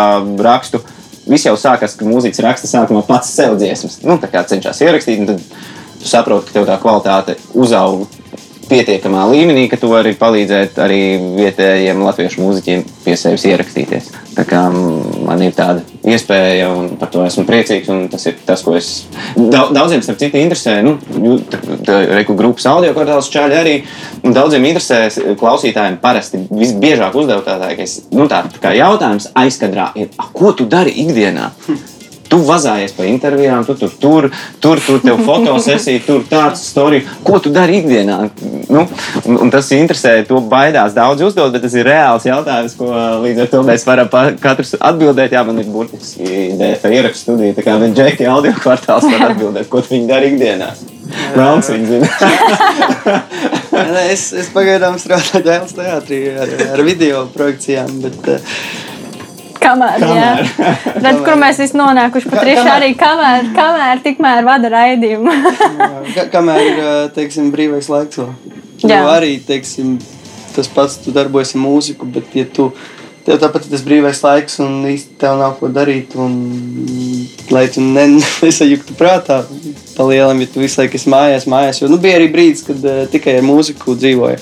rakstu. 0.42 0.82
Viss 1.26 1.48
jau 1.48 1.56
sākas, 1.58 1.96
ka 1.98 2.06
mūziķis 2.06 2.44
raksta 2.44 2.70
sākumā 2.70 3.02
pats 3.06 3.32
sev 3.34 3.56
dziesmas. 3.58 3.98
Nu, 4.06 4.18
tā 4.22 4.30
kā 4.30 4.44
cenšas 4.46 4.84
ierakstīt, 4.86 5.24
un 5.24 5.32
tad 5.32 5.42
tu 6.00 6.06
saproti, 6.06 6.50
ka 6.50 6.60
tev 6.60 6.68
tā 6.68 6.76
kvalitāte 6.82 7.34
uzauga 7.54 8.06
pietiekamā 8.66 9.26
līmenī, 9.30 9.66
ka 9.70 9.78
tu 9.80 9.90
vari 9.90 10.14
palīdzēt 10.18 10.78
arī 10.82 11.00
vietējiem 11.38 12.02
latviešu 12.02 12.42
mūziķiem 12.42 12.84
pie 13.04 13.14
sevis 13.18 13.46
ierakstīties. 13.50 14.10
Tā 14.36 14.46
kā 14.48 14.66
mm, 14.70 15.26
man 15.26 15.42
ir 15.46 15.54
tāda 15.56 15.84
iespēja, 16.06 16.68
un 16.70 16.88
par 17.00 17.10
to 17.12 17.24
esmu 17.26 17.44
priecīgs. 17.48 17.90
Tas 18.12 18.26
ir 18.30 18.36
tas, 18.46 18.62
ko 18.62 18.76
es 18.78 19.06
dau- 19.36 19.72
daudziem 19.74 20.02
starp 20.02 20.18
citu 20.22 20.38
interesē. 20.40 20.78
Nu, 20.82 20.96
Reku 21.86 22.34
grupas 22.38 22.66
audio 22.70 22.92
kvartāls 22.96 23.30
čāļi 23.32 23.58
arī. 23.60 23.74
un 24.22 24.32
Daudziem 24.36 24.64
interesē 24.64 25.08
klausītājiem 25.40 25.98
parasti 26.00 26.38
visbiežāk 26.50 27.14
uzdevot 27.14 27.46
tādā, 27.46 27.74
ka 27.76 27.82
es, 27.82 28.02
nu, 28.12 28.28
tā, 28.28 28.44
jautājums 28.76 29.30
aizkadrā 29.34 29.90
ir, 29.96 30.08
"A, 30.18 30.28
ko 30.32 30.52
tu 30.52 30.64
dari 30.66 30.90
ikdienā? 31.06 31.50
Tu 32.36 32.42
vazājies 32.44 32.92
pa 32.92 33.06
intervijām, 33.08 33.64
tu 33.64 33.76
tur 33.80 33.92
tur, 34.00 34.28
tur, 34.60 34.80
tur 34.84 35.00
tev 35.00 35.22
fotosesija, 35.24 36.02
tur 36.04 36.24
tāds 36.28 36.66
stāsts. 36.68 37.14
Ko 37.24 37.38
tu 37.40 37.52
dari 37.54 37.80
ikdienā? 37.80 38.18
Nu, 38.68 38.82
un, 39.24 39.38
un 39.46 39.52
tas 39.52 39.70
interesē, 39.72 40.18
to 40.28 40.42
baidās 40.50 40.92
daudz 40.96 41.24
uzdot, 41.24 41.54
bet 41.54 41.64
tas 41.64 41.76
ir 41.78 41.88
reāls 41.88 42.26
jautājums, 42.28 42.76
ko 42.76 42.90
līdz 43.24 43.46
ar 43.46 43.52
to 43.54 43.62
mēs 43.66 43.86
varam 43.88 44.10
katrs 44.42 44.74
atbildēt. 44.76 45.32
Jā, 45.32 45.44
man 45.48 45.62
ir 45.62 45.70
burtiski 45.72 46.50
DF 46.60 46.92
ierakstu 46.92 47.30
studija, 47.30 47.56
tā 47.56 47.64
kā 47.64 47.78
vien 47.80 47.96
Džeki 47.96 48.28
audio 48.28 48.52
kvartāls 48.60 49.08
var 49.14 49.30
atbildēt, 49.30 49.70
ko 49.72 49.80
viņi 49.86 50.10
dara 50.10 50.28
ikdienā. 50.28 50.70
Melns 51.38 51.72
viņi 51.72 51.86
zina. 51.94 52.10
Es, 53.76 54.30
es 54.32 54.46
pagaidām 54.54 54.94
strādāju 54.96 55.42
Dēls 55.44 55.74
teātrī 55.76 56.20
ar, 56.40 56.52
ar 56.72 56.80
video 56.86 57.26
projekcijām, 57.34 57.90
bet 58.00 58.28
uh, 58.32 58.54
Kamēr, 59.66 60.02
kamēr. 60.02 60.42
Redz, 61.04 61.22
kur 61.26 61.38
mēs 61.40 61.60
esam 61.64 61.82
nonākuši. 61.82 62.30
Pat 62.32 62.44
tieši 62.46 62.66
arī 62.70 62.90
kamēr, 62.98 63.48
kamēr 63.56 64.02
tikmēr 64.04 64.44
vada 64.46 64.70
raidījumu. 64.72 65.32
ka, 66.16 66.28
kamēr 66.34 66.62
ir 66.66 66.82
ā, 66.82 66.92
teiksim, 67.16 67.50
brīvais 67.54 67.90
laiks. 67.90 68.22
Jā. 68.84 69.00
Jo 69.00 69.08
arī 69.10 69.38
teiksim, 69.42 69.96
tas 70.54 70.70
pats, 70.70 71.00
tu 71.02 71.14
darbojies 71.16 71.56
ar 71.56 71.64
mūziku, 71.64 72.06
bet 72.12 72.36
ja 72.36 72.44
tu, 72.46 72.68
tev 73.26 73.40
tāpat 73.42 73.66
ir 73.66 73.74
tas 73.74 73.84
brīvais 73.86 74.22
laiks 74.22 74.60
un 74.62 74.84
īsti 74.86 75.18
tev 75.22 75.38
nav 75.40 75.56
ko 75.60 75.70
darīt. 75.72 76.14
Un, 76.20 76.38
lai 77.50 77.66
tu 77.72 77.82
ne- 77.82 78.08
nesajuktu 78.44 78.96
prātā, 78.98 79.42
pa 79.96 80.08
lielam, 80.08 80.40
ja 80.44 80.52
tu 80.52 80.62
visu 80.62 80.82
laiku 80.82 81.00
esi 81.00 81.10
mājās, 81.12 81.48
mājās. 81.50 81.82
Jo 81.82 81.90
nu, 81.90 81.98
bija 82.02 82.20
arī 82.20 82.30
brīdis, 82.32 82.66
kad 82.68 82.84
uh, 82.86 83.04
tikai 83.10 83.40
ar 83.40 83.46
mūziku 83.46 83.98
dzīvoju. 83.98 84.38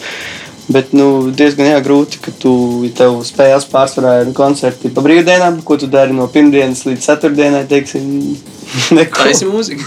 Bet 0.65 0.95
nu, 0.97 1.29
diezgan 1.37 1.69
jā, 1.69 1.81
grūti, 1.85 2.21
ka 2.25 2.33
tu 2.41 2.55
ja 2.87 2.93
tev 2.97 3.19
spēles 3.27 3.67
pārsvarā 3.69 4.15
ir 4.23 4.31
koncerti 4.37 4.89
pa 4.95 5.03
brīvdienām, 5.05 5.59
ko 5.67 5.77
tu 5.81 5.91
dari 5.93 6.17
no 6.17 6.25
pirmdienas 6.33 6.87
līdz 6.89 7.05
ceturtdienai. 7.05 7.67
Teiksim, 7.69 8.07
neko. 8.97 9.27
Tā 9.27 9.35
ir 9.35 9.51
mūzika. 9.53 9.85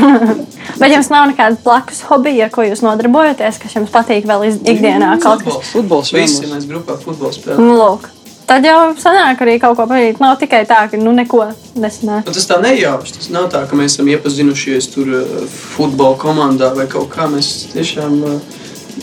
Bet 0.80 0.90
jums 0.90 1.12
nav 1.12 1.28
nekāda 1.30 1.60
blakus 1.62 2.02
hobija, 2.08 2.48
ar 2.48 2.54
ko 2.54 2.66
jūs 2.66 2.82
nodarbojaties, 2.82 3.60
kas 3.62 3.78
jums 3.78 3.94
patīk 3.94 4.26
vēl 4.26 4.48
ikdienā 4.50 5.14
kaut 5.22 5.44
kas. 5.44 5.54
Futbols. 5.70 5.70
Futbols, 5.76 6.12
Visi 6.16 6.42
mums. 6.42 6.56
mēs 6.56 6.68
grupā 6.72 6.98
futbolu 6.98 7.36
spēlējam. 7.36 7.62
Nu, 7.62 7.78
lūk. 7.78 8.10
Tad 8.44 8.66
jau 8.66 8.90
sanāk 9.00 9.40
arī 9.40 9.54
kaut 9.62 9.78
ko 9.78 9.86
padarīt. 9.88 10.18
Nav 10.20 10.34
tikai 10.42 10.64
tā, 10.68 10.82
ka 10.90 10.98
nu 11.00 11.14
neko 11.16 11.46
nesanāk. 11.80 12.26
Tas 12.28 12.50
tā 12.50 12.58
nejauši. 12.60 13.14
Tas 13.16 13.30
nav 13.32 13.46
tā, 13.54 13.62
ka 13.70 13.78
mēs 13.78 13.94
esam 13.94 14.10
iepazinušies 14.12 14.90
tur 14.92 15.14
uh, 15.22 15.46
futbola 15.48 16.18
komandā 16.20 16.74
vai 16.76 16.84
kaut 16.90 17.08
kā. 17.14 17.30
Mēs 17.32 17.70
tiešām 17.72 18.18
uh, 18.20 18.58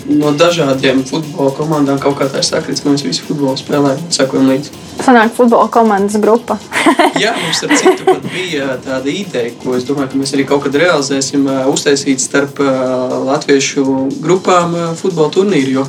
no 0.09 0.31
dažādiem 0.37 1.03
futbola 1.07 1.51
komandām 1.57 1.99
kaut 2.01 2.17
kā 2.19 2.27
tā 2.31 2.41
ir 2.41 2.47
sakrits, 2.47 2.83
ka 2.83 2.91
mēs 2.91 3.05
visi 3.05 3.25
futbolu 3.25 3.59
spēlējam 3.59 4.01
un 4.07 4.15
sekojam 4.15 4.49
līdzi. 4.51 4.73
Sanāk 5.01 5.35
futbola 5.37 5.69
komandas 5.73 6.17
grupa. 6.21 6.57
Jā, 7.23 7.35
mums 7.37 7.61
ar 7.65 7.75
citu 7.79 8.07
pat 8.07 8.25
bija 8.33 8.75
tāda 8.83 9.13
ideja, 9.13 9.53
ko 9.61 9.75
es 9.77 9.85
domāju, 9.87 10.13
ka 10.13 10.21
mēs 10.21 10.35
arī 10.35 10.47
kaut 10.49 10.65
kad 10.65 10.77
realizēsim, 10.81 11.47
uh, 11.47 11.69
uztaisīt 11.71 12.23
starp 12.23 12.59
uh, 12.63 13.17
latviešu 13.29 13.85
grupām 14.23 14.75
uh, 14.77 14.91
futbola 14.99 15.31
turnīru. 15.33 15.81
Jo 15.81 15.87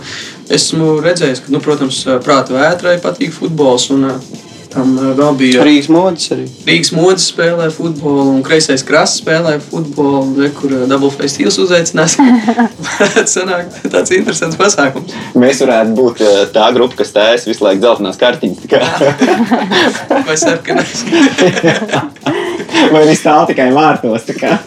esmu 0.53 0.97
redzējis, 1.03 1.45
ka, 1.45 1.53
nu, 1.55 1.61
protams, 1.65 2.03
prāta 2.25 2.57
vētrai 2.57 2.99
patīk 3.03 3.35
futbols. 3.35 3.89
Un, 3.95 4.11
Tam 4.73 4.95
uh, 4.97 5.11
vēl 5.17 5.37
bija 5.37 5.65
Rīgas 5.67 5.89
modes 5.93 6.31
arī. 6.33 6.47
Rīgas 6.67 6.93
modes 6.97 7.27
spēlē 7.33 7.69
futbolu, 7.75 8.25
un 8.37 8.43
kreisais 8.47 8.85
krasts 8.89 9.21
spēlē 9.21 9.59
futbolu, 9.63 10.33
re, 10.41 10.49
kur 10.57 10.73
uh, 10.73 10.85
Dubultface 10.91 11.37
tīls 11.39 11.59
uzaicinās. 11.61 12.17
Varētu 12.89 13.27
sanākt 13.31 13.81
tāds 13.93 14.15
interesants 14.17 14.61
pasākums. 14.61 15.13
Mēs 15.39 15.63
varētu 15.65 15.97
būt 15.99 16.25
eh, 16.25 16.43
tā 16.55 16.69
grupa, 16.77 17.03
kas 17.03 17.13
tēs 17.15 17.49
visu 17.49 17.67
laiku 17.67 17.85
dzeltenās 17.85 18.21
kartiņas. 18.21 18.65
Vai 20.29 20.39
sarkanais? 20.41 21.05
Vai 22.93 23.05
arī 23.05 23.17
stāv 23.19 23.47
tikai 23.51 23.71
vārtos. 23.75 24.29
tā. 24.29 24.59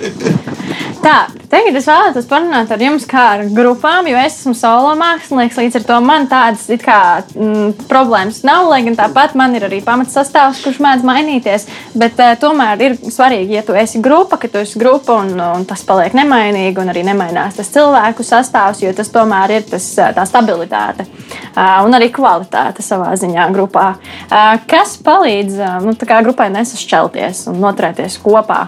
Tā, 1.06 1.28
tagad 1.52 1.76
es 1.78 1.86
vēlētos 1.86 2.26
parunāt 2.26 2.72
ar 2.74 2.82
jums 2.82 3.04
kā 3.06 3.24
ar 3.36 3.42
grupām, 3.54 4.08
jo 4.10 4.18
es 4.18 4.40
esmu 4.40 4.56
solo 4.58 4.96
mākslinieks. 4.98 5.60
Līdz 5.60 5.76
ar 5.78 5.84
to 5.86 5.98
man 6.02 6.24
tādas 6.32 6.64
kā, 6.82 6.98
mm, 7.36 7.86
problēmas 7.86 8.40
nav. 8.48 8.66
Lai 8.72 8.80
gan 8.88 8.98
tāpat 8.98 9.36
man 9.38 9.54
ir 9.54 9.68
arī 9.68 9.84
pamatsastāvs, 9.86 10.64
kurš 10.66 10.80
mēdz 10.82 11.06
mainīties. 11.06 11.68
Bet 11.94 12.18
uh, 12.18 12.34
tomēr 12.42 12.82
ir 12.82 12.98
svarīgi, 13.04 13.54
ja 13.60 13.62
tu 13.68 13.78
esi 13.78 14.02
grupa, 14.02 14.40
ka 14.42 14.50
tu 14.50 14.58
esi 14.64 14.82
grupa 14.82 15.20
un, 15.22 15.36
un 15.38 15.68
tas 15.70 15.84
paliek 15.86 16.16
nemainīgi 16.18 16.82
un 16.82 16.90
arī 16.90 17.06
nemainās 17.06 17.60
tas 17.60 17.70
cilvēku 17.76 18.26
sastāvs, 18.26 18.82
jo 18.82 18.96
tas 18.98 19.14
tomēr 19.14 19.60
ir 19.60 19.70
tas, 19.70 19.86
ā, 20.02 20.10
tā 20.18 20.26
stabilitāte 20.26 21.06
uh, 21.06 21.86
un 21.86 21.94
arī 21.94 22.10
kvalitāte 22.16 22.82
savā 22.82 23.14
ziņā 23.14 23.46
grupā. 23.54 23.86
Uh, 24.26 24.56
kas 24.66 24.98
palīdz 25.06 25.62
uh, 25.62 25.78
nu, 25.86 25.94
grupai 26.02 26.50
nesašķelties 26.58 27.46
un 27.54 27.62
noturēties 27.96 28.22
kopā? 28.22 28.68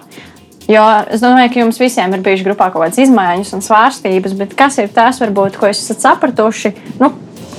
Jo 0.68 0.84
es 1.08 1.22
domāju, 1.22 1.54
ka 1.54 1.62
jums 1.62 1.80
visiem 1.80 2.14
ir 2.14 2.24
bijušas 2.24 2.46
grupā 2.46 2.72
kaut 2.74 2.84
kādas 2.84 3.00
izmaiņas 3.00 3.54
un 3.56 3.62
svārstības, 3.64 4.36
bet 4.36 4.56
kas 4.56 4.78
ir 4.80 4.90
tas, 4.92 5.20
varbūt, 5.22 5.56
ko 5.58 5.70
jūs 5.70 5.86
esat 5.86 6.04
sapratuši? 6.04 6.74
Nu, 7.00 7.14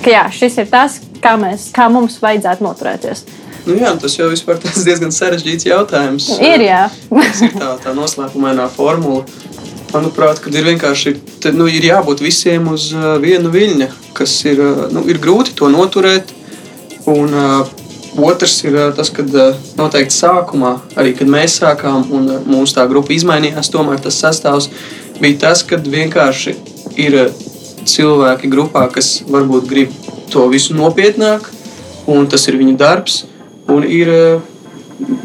ka 0.05 0.13
jā, 0.13 0.27
šis 0.31 0.59
ir 0.61 0.69
tas, 0.69 1.01
kā, 1.23 1.39
mēs, 1.41 1.71
kā 1.73 1.89
mums 1.89 2.19
vajadzētu 2.21 2.65
noturēties. 2.67 3.25
Nu, 3.65 3.79
jā, 3.81 3.95
tas 4.01 4.13
jau 4.17 4.29
tas 4.61 4.85
diezgan 4.85 5.13
sarežģīts 5.13 5.69
jautājums. 5.69 6.29
Ir, 6.37 6.69
jā. 6.69 6.85
Tas 7.09 7.43
ir 7.45 7.57
tā, 7.57 7.73
tā 7.81 7.97
noslēpumainā 7.97 8.69
formula. 8.77 9.25
Manuprāt, 9.89 10.43
kad 10.45 10.53
ir 10.53 10.69
vienkārši 10.69 11.15
te, 11.41 11.49
nu, 11.57 11.65
ir 11.65 11.89
jābūt 11.89 12.21
visiem 12.21 12.69
uz 12.69 12.91
uh, 12.93 13.15
vienu 13.23 13.49
viļņa, 13.49 13.89
kas 14.17 14.37
ir, 14.45 14.61
uh, 14.61 14.87
nu, 14.93 15.07
ir 15.09 15.17
grūti 15.17 15.57
to 15.57 15.73
noturēt. 15.73 16.37
Un, 17.09 17.33
uh, 17.33 17.88
otrs 18.17 18.57
ir 18.65 18.77
uh, 18.77 18.89
tas, 18.97 19.11
ka 19.15 19.25
uh, 19.25 19.59
noteikti 19.79 20.17
sākumā, 20.17 20.75
arī 20.99 21.15
kad 21.19 21.31
mēs 21.31 21.59
sākām 21.61 22.09
un 22.15 22.29
uh, 22.33 22.41
mūsu 22.49 22.79
tā 22.79 22.87
grupa 22.91 23.15
izmainījās, 23.17 23.71
tomēr 23.75 24.01
tas 24.05 24.19
sastāvs 24.23 24.71
bija 25.21 25.41
tas, 25.49 25.65
ka 25.67 25.81
vienkārši 25.83 26.55
ir 26.99 27.19
cilvēki 27.89 28.51
grupā, 28.53 28.87
kas 28.93 29.19
varbūt 29.29 29.69
grib 29.71 29.95
to 30.33 30.45
visu 30.53 30.77
nopietnāk, 30.77 31.49
un 32.09 32.29
tas 32.31 32.47
ir 32.49 32.59
viņu 32.61 32.77
darbs. 32.79 33.25
Un 33.69 33.85
ir 33.85 34.09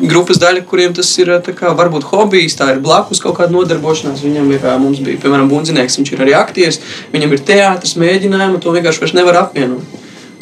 grupas 0.03 0.39
daļa, 0.41 0.63
kuriem 0.69 0.93
tas 0.95 1.09
ir 1.19 1.31
kā, 1.57 1.71
varbūt 1.77 2.05
hobijs, 2.11 2.57
tā 2.59 2.69
ir 2.73 2.81
blakus 2.83 3.21
kaut 3.23 3.37
kāda 3.39 3.55
nodarbošanās. 3.55 4.23
Viņam 4.25 4.51
ir, 4.53 4.67
mums 4.81 5.01
bija, 5.03 5.21
piemēram, 5.23 5.49
bundzinieks, 5.51 5.97
viņš 5.99 6.13
ir 6.13 6.23
arī 6.25 6.35
aktieris, 6.37 6.81
viņam 7.13 7.33
ir 7.33 7.45
teātris, 7.47 7.97
mēģinājumi, 8.01 8.61
to 8.61 8.75
vienkārši 8.75 9.17
nevar 9.17 9.41
apvienot. 9.45 9.92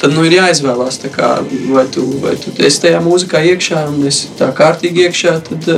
Tad 0.02 0.14
nu, 0.16 0.24
ir 0.26 0.34
jāizvēlās, 0.34 0.98
kā, 1.14 1.36
vai, 1.70 1.84
tu, 1.94 2.02
vai 2.22 2.34
tu 2.40 2.50
esi 2.58 2.80
tajā 2.82 2.98
mūzikā 3.04 3.42
iekšā 3.52 3.84
un 3.86 4.00
esi 4.10 4.32
tā 4.38 4.48
kārtīgi 4.56 5.06
iekšā, 5.06 5.36
tad, 5.46 5.68
ā, 5.70 5.76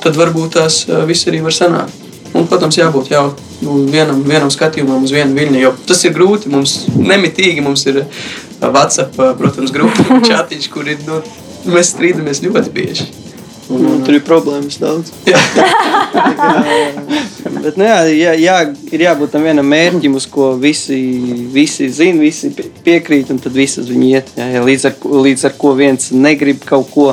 tad 0.00 0.16
varbūt 0.16 0.56
tās 0.56 0.86
ā, 0.88 1.02
viss 1.08 1.28
arī 1.28 1.42
var 1.44 1.52
sanākt. 1.52 2.06
Un, 2.32 2.46
protams, 2.48 2.78
jābūt 2.80 3.12
jau 3.12 3.26
nu, 3.64 3.82
vienam, 3.92 4.22
vienam 4.24 4.50
skatījumam 4.52 5.04
uz 5.04 5.12
vienu 5.12 5.36
viļņu. 5.36 5.60
Jo 5.60 5.74
tas 5.88 6.00
ir 6.04 6.16
grūti. 6.16 6.50
Mums 6.52 6.74
nemitīgi 6.96 7.64
mums 7.64 7.84
ir 7.88 8.02
uh, 8.02 8.26
WhatsApp, 8.64 9.16
protams, 9.38 9.72
grupa 9.74 10.08
un 10.14 10.24
chatiņš, 10.28 10.68
kur 10.72 10.88
ir, 10.88 11.00
nu, 11.08 11.20
mēs 11.68 11.94
strīdamies 11.94 12.44
ļoti 12.44 12.74
bieži. 12.74 13.08
Un, 13.68 13.82
Un, 13.84 13.98
tur 14.06 14.16
ir 14.16 14.22
problēmas 14.24 14.78
daudz. 14.80 15.10
Jā. 15.28 15.38
Bet, 17.58 17.76
nu, 17.76 17.84
jā, 17.84 17.96
jā, 18.12 18.32
jā, 18.38 18.56
ir 18.94 19.02
jābūt 19.06 19.32
tam 19.34 19.44
vienam 19.46 19.66
mērķim, 19.68 20.14
uz 20.18 20.26
ko 20.30 20.52
visi, 20.60 20.96
visi 21.52 21.88
zina, 21.92 22.20
visi 22.22 22.50
pie- 22.54 22.68
piekrīt, 22.86 23.30
un 23.34 23.40
tad 23.42 23.56
visi 23.56 23.80
uz 23.82 23.90
viņu 23.90 24.08
iet. 24.12 24.30
Jā, 24.38 24.46
jā, 24.56 24.62
līdz, 24.64 24.86
ar, 24.90 24.96
ko- 25.02 25.22
līdz 25.26 25.44
ar 25.50 25.54
ko 25.60 25.74
viens 25.78 26.10
negrib 26.14 26.62
kaut 26.68 26.90
ko, 26.94 27.10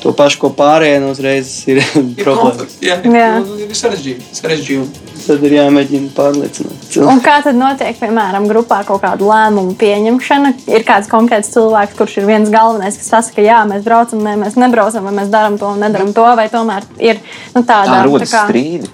to 0.00 0.12
pašu, 0.16 0.40
ko 0.44 0.52
pārējie 0.56 1.00
no 1.02 1.10
uzreiz 1.14 1.50
ir 1.68 1.82
Ir 1.82 2.22
problēmas. 2.22 2.78
jā, 2.84 2.96
Jā. 3.04 3.30
Nu, 3.44 3.58
ir 3.60 3.74
sarežģīti. 3.76 4.30
sarežģīti. 4.40 5.09
Tad 5.26 5.44
ir 5.46 5.54
jāmēģina 5.54 6.10
pārliecināt. 6.16 6.76
Un 6.80 6.92
cilvēku. 6.94 7.22
kā 7.24 7.36
tad 7.44 7.58
notiek, 7.58 7.96
piemēram, 8.00 8.46
grupā 8.50 8.80
kaut 8.88 9.02
kāda 9.04 9.26
lēmuma 9.26 9.74
pieņemšana? 9.80 10.52
Ir 10.72 10.84
kāds 10.88 11.10
konkrēts 11.10 11.52
cilvēks, 11.54 11.96
kurš 11.98 12.16
ir 12.20 12.28
viens 12.28 12.50
galvenais, 12.52 12.98
kas 12.98 13.12
pasaka, 13.12 13.44
jā, 13.44 13.60
mēs 13.68 13.84
braucam, 13.86 14.22
nē, 14.24 14.36
mēs 14.40 14.56
nebraucam, 14.60 15.06
vai 15.06 15.14
mēs 15.20 15.30
darām 15.32 15.58
to 15.60 15.70
un 15.74 15.84
nedaram 15.84 16.12
to, 16.16 16.26
vai 16.38 16.46
tomēr 16.52 16.86
ir 16.98 17.20
nu, 17.54 17.62
tāda 17.62 18.00
Tā 18.00 18.02
rodas 18.06 18.34
strīdi. 18.34 18.90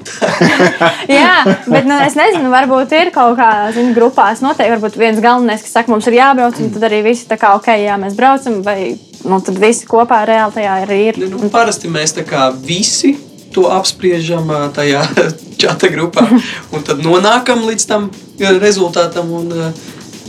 Jā, 1.19 1.37
bet 1.69 1.87
nu, 1.89 1.97
es 2.05 2.17
nezinu, 2.19 2.51
varbūt 2.53 2.95
ir 2.99 3.13
kaut 3.15 3.37
kā 3.39 3.51
zinu, 3.77 3.95
grupās 3.97 4.43
noteikti. 4.45 4.73
Varbūt 4.77 4.99
viens 5.01 5.21
galvenais, 5.23 5.63
kas 5.65 5.77
saka, 5.79 5.93
mums 5.93 6.09
ir 6.11 6.19
jābrauc, 6.19 6.59
un 6.63 6.73
tad 6.75 6.89
arī 6.89 7.03
visi 7.07 7.29
tā 7.31 7.39
kā, 7.41 7.55
ok, 7.59 7.71
jā, 7.85 7.97
mēs 8.01 8.17
braucam, 8.19 8.61
vai 8.67 8.97
nu, 9.27 9.41
tad 9.45 9.61
visi 9.63 9.87
kopā 9.89 10.25
reāli 10.29 10.59
tajā 10.59 10.77
arī 10.85 11.01
ir. 11.11 11.23
Nu, 11.23 11.31
nu, 11.37 11.51
parasti 11.53 11.91
mēs 11.93 12.17
tā 12.17 12.27
kā 12.27 12.49
visi 12.55 13.15
to 13.57 13.67
apspriežam 13.73 14.53
tajā 14.77 15.03
čata 15.63 15.91
grupā, 15.93 16.27
un 16.71 16.87
tad 16.87 17.05
nonākam 17.05 17.67
līdz 17.69 17.91
tam 17.91 18.11
rezultātam. 18.63 19.33
Un, 19.43 19.77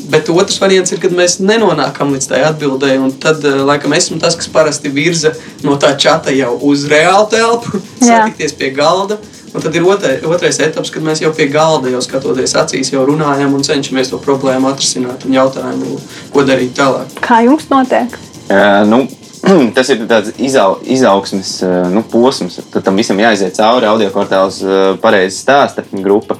Bet 0.07 0.29
otrs 0.31 0.55
variants 0.61 0.93
ir, 0.93 1.01
kad 1.03 1.11
mēs 1.11 1.33
nenonākam 1.43 2.13
līdz 2.13 2.27
tai 2.29 2.37
atbildēji. 2.47 2.99
un 3.03 3.09
Tad, 3.19 3.41
laikam, 3.43 3.91
esmu 3.97 4.21
tas, 4.21 4.37
kas 4.39 4.47
parasti 4.47 4.87
virza 4.93 5.33
no 5.67 5.75
tā 5.75 5.89
čata 5.99 6.31
jau 6.31 6.53
uz 6.69 6.85
reālu 6.87 7.25
telpu, 7.33 7.81
satikties 7.99 8.55
pie 8.55 8.69
galda. 8.77 9.17
Un 9.51 9.63
tad 9.63 9.75
ir 9.75 9.83
otrai, 9.87 10.17
otrais 10.27 10.59
etaps, 10.63 10.93
kad 10.93 11.03
mēs 11.03 11.19
jau 11.23 11.33
pie 11.35 11.47
galda, 11.51 11.91
jau 11.91 11.99
skatoties 12.03 12.55
acīs, 12.59 12.91
jau 12.93 13.03
runājam 13.07 13.55
un 13.57 13.63
cenšamies 13.67 14.11
to 14.11 14.19
problēmu 14.23 14.69
atrisināt 14.69 15.23
un 15.27 15.35
jautājumu, 15.37 15.99
ko 16.31 16.43
darīt 16.47 16.75
tālāk. 16.77 17.15
Kā 17.23 17.41
jums 17.43 17.67
notiek? 17.71 18.15
Uh, 18.47 18.83
nu, 18.87 19.01
tas 19.75 19.89
ir 19.93 20.03
tāds 20.09 20.33
izau, 20.43 20.77
izaugsmes 20.83 21.57
uh, 21.65 21.87
nu, 21.93 22.03
posms, 22.11 22.59
kad 22.73 22.85
tam 22.85 22.99
visam 22.99 23.19
jāiziet 23.21 23.57
cauri. 23.57 23.87
Audio 23.89 24.09
kvartāls 24.13 24.59
uh, 24.65 24.93
pareizi 25.01 25.39
stāsta 25.39 25.85
grupa. 25.91 26.37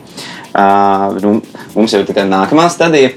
Uh, 0.58 1.42
mums 1.76 1.94
jau 1.94 2.02
ir 2.02 2.24
nākamā 2.28 2.68
stadija, 2.74 3.14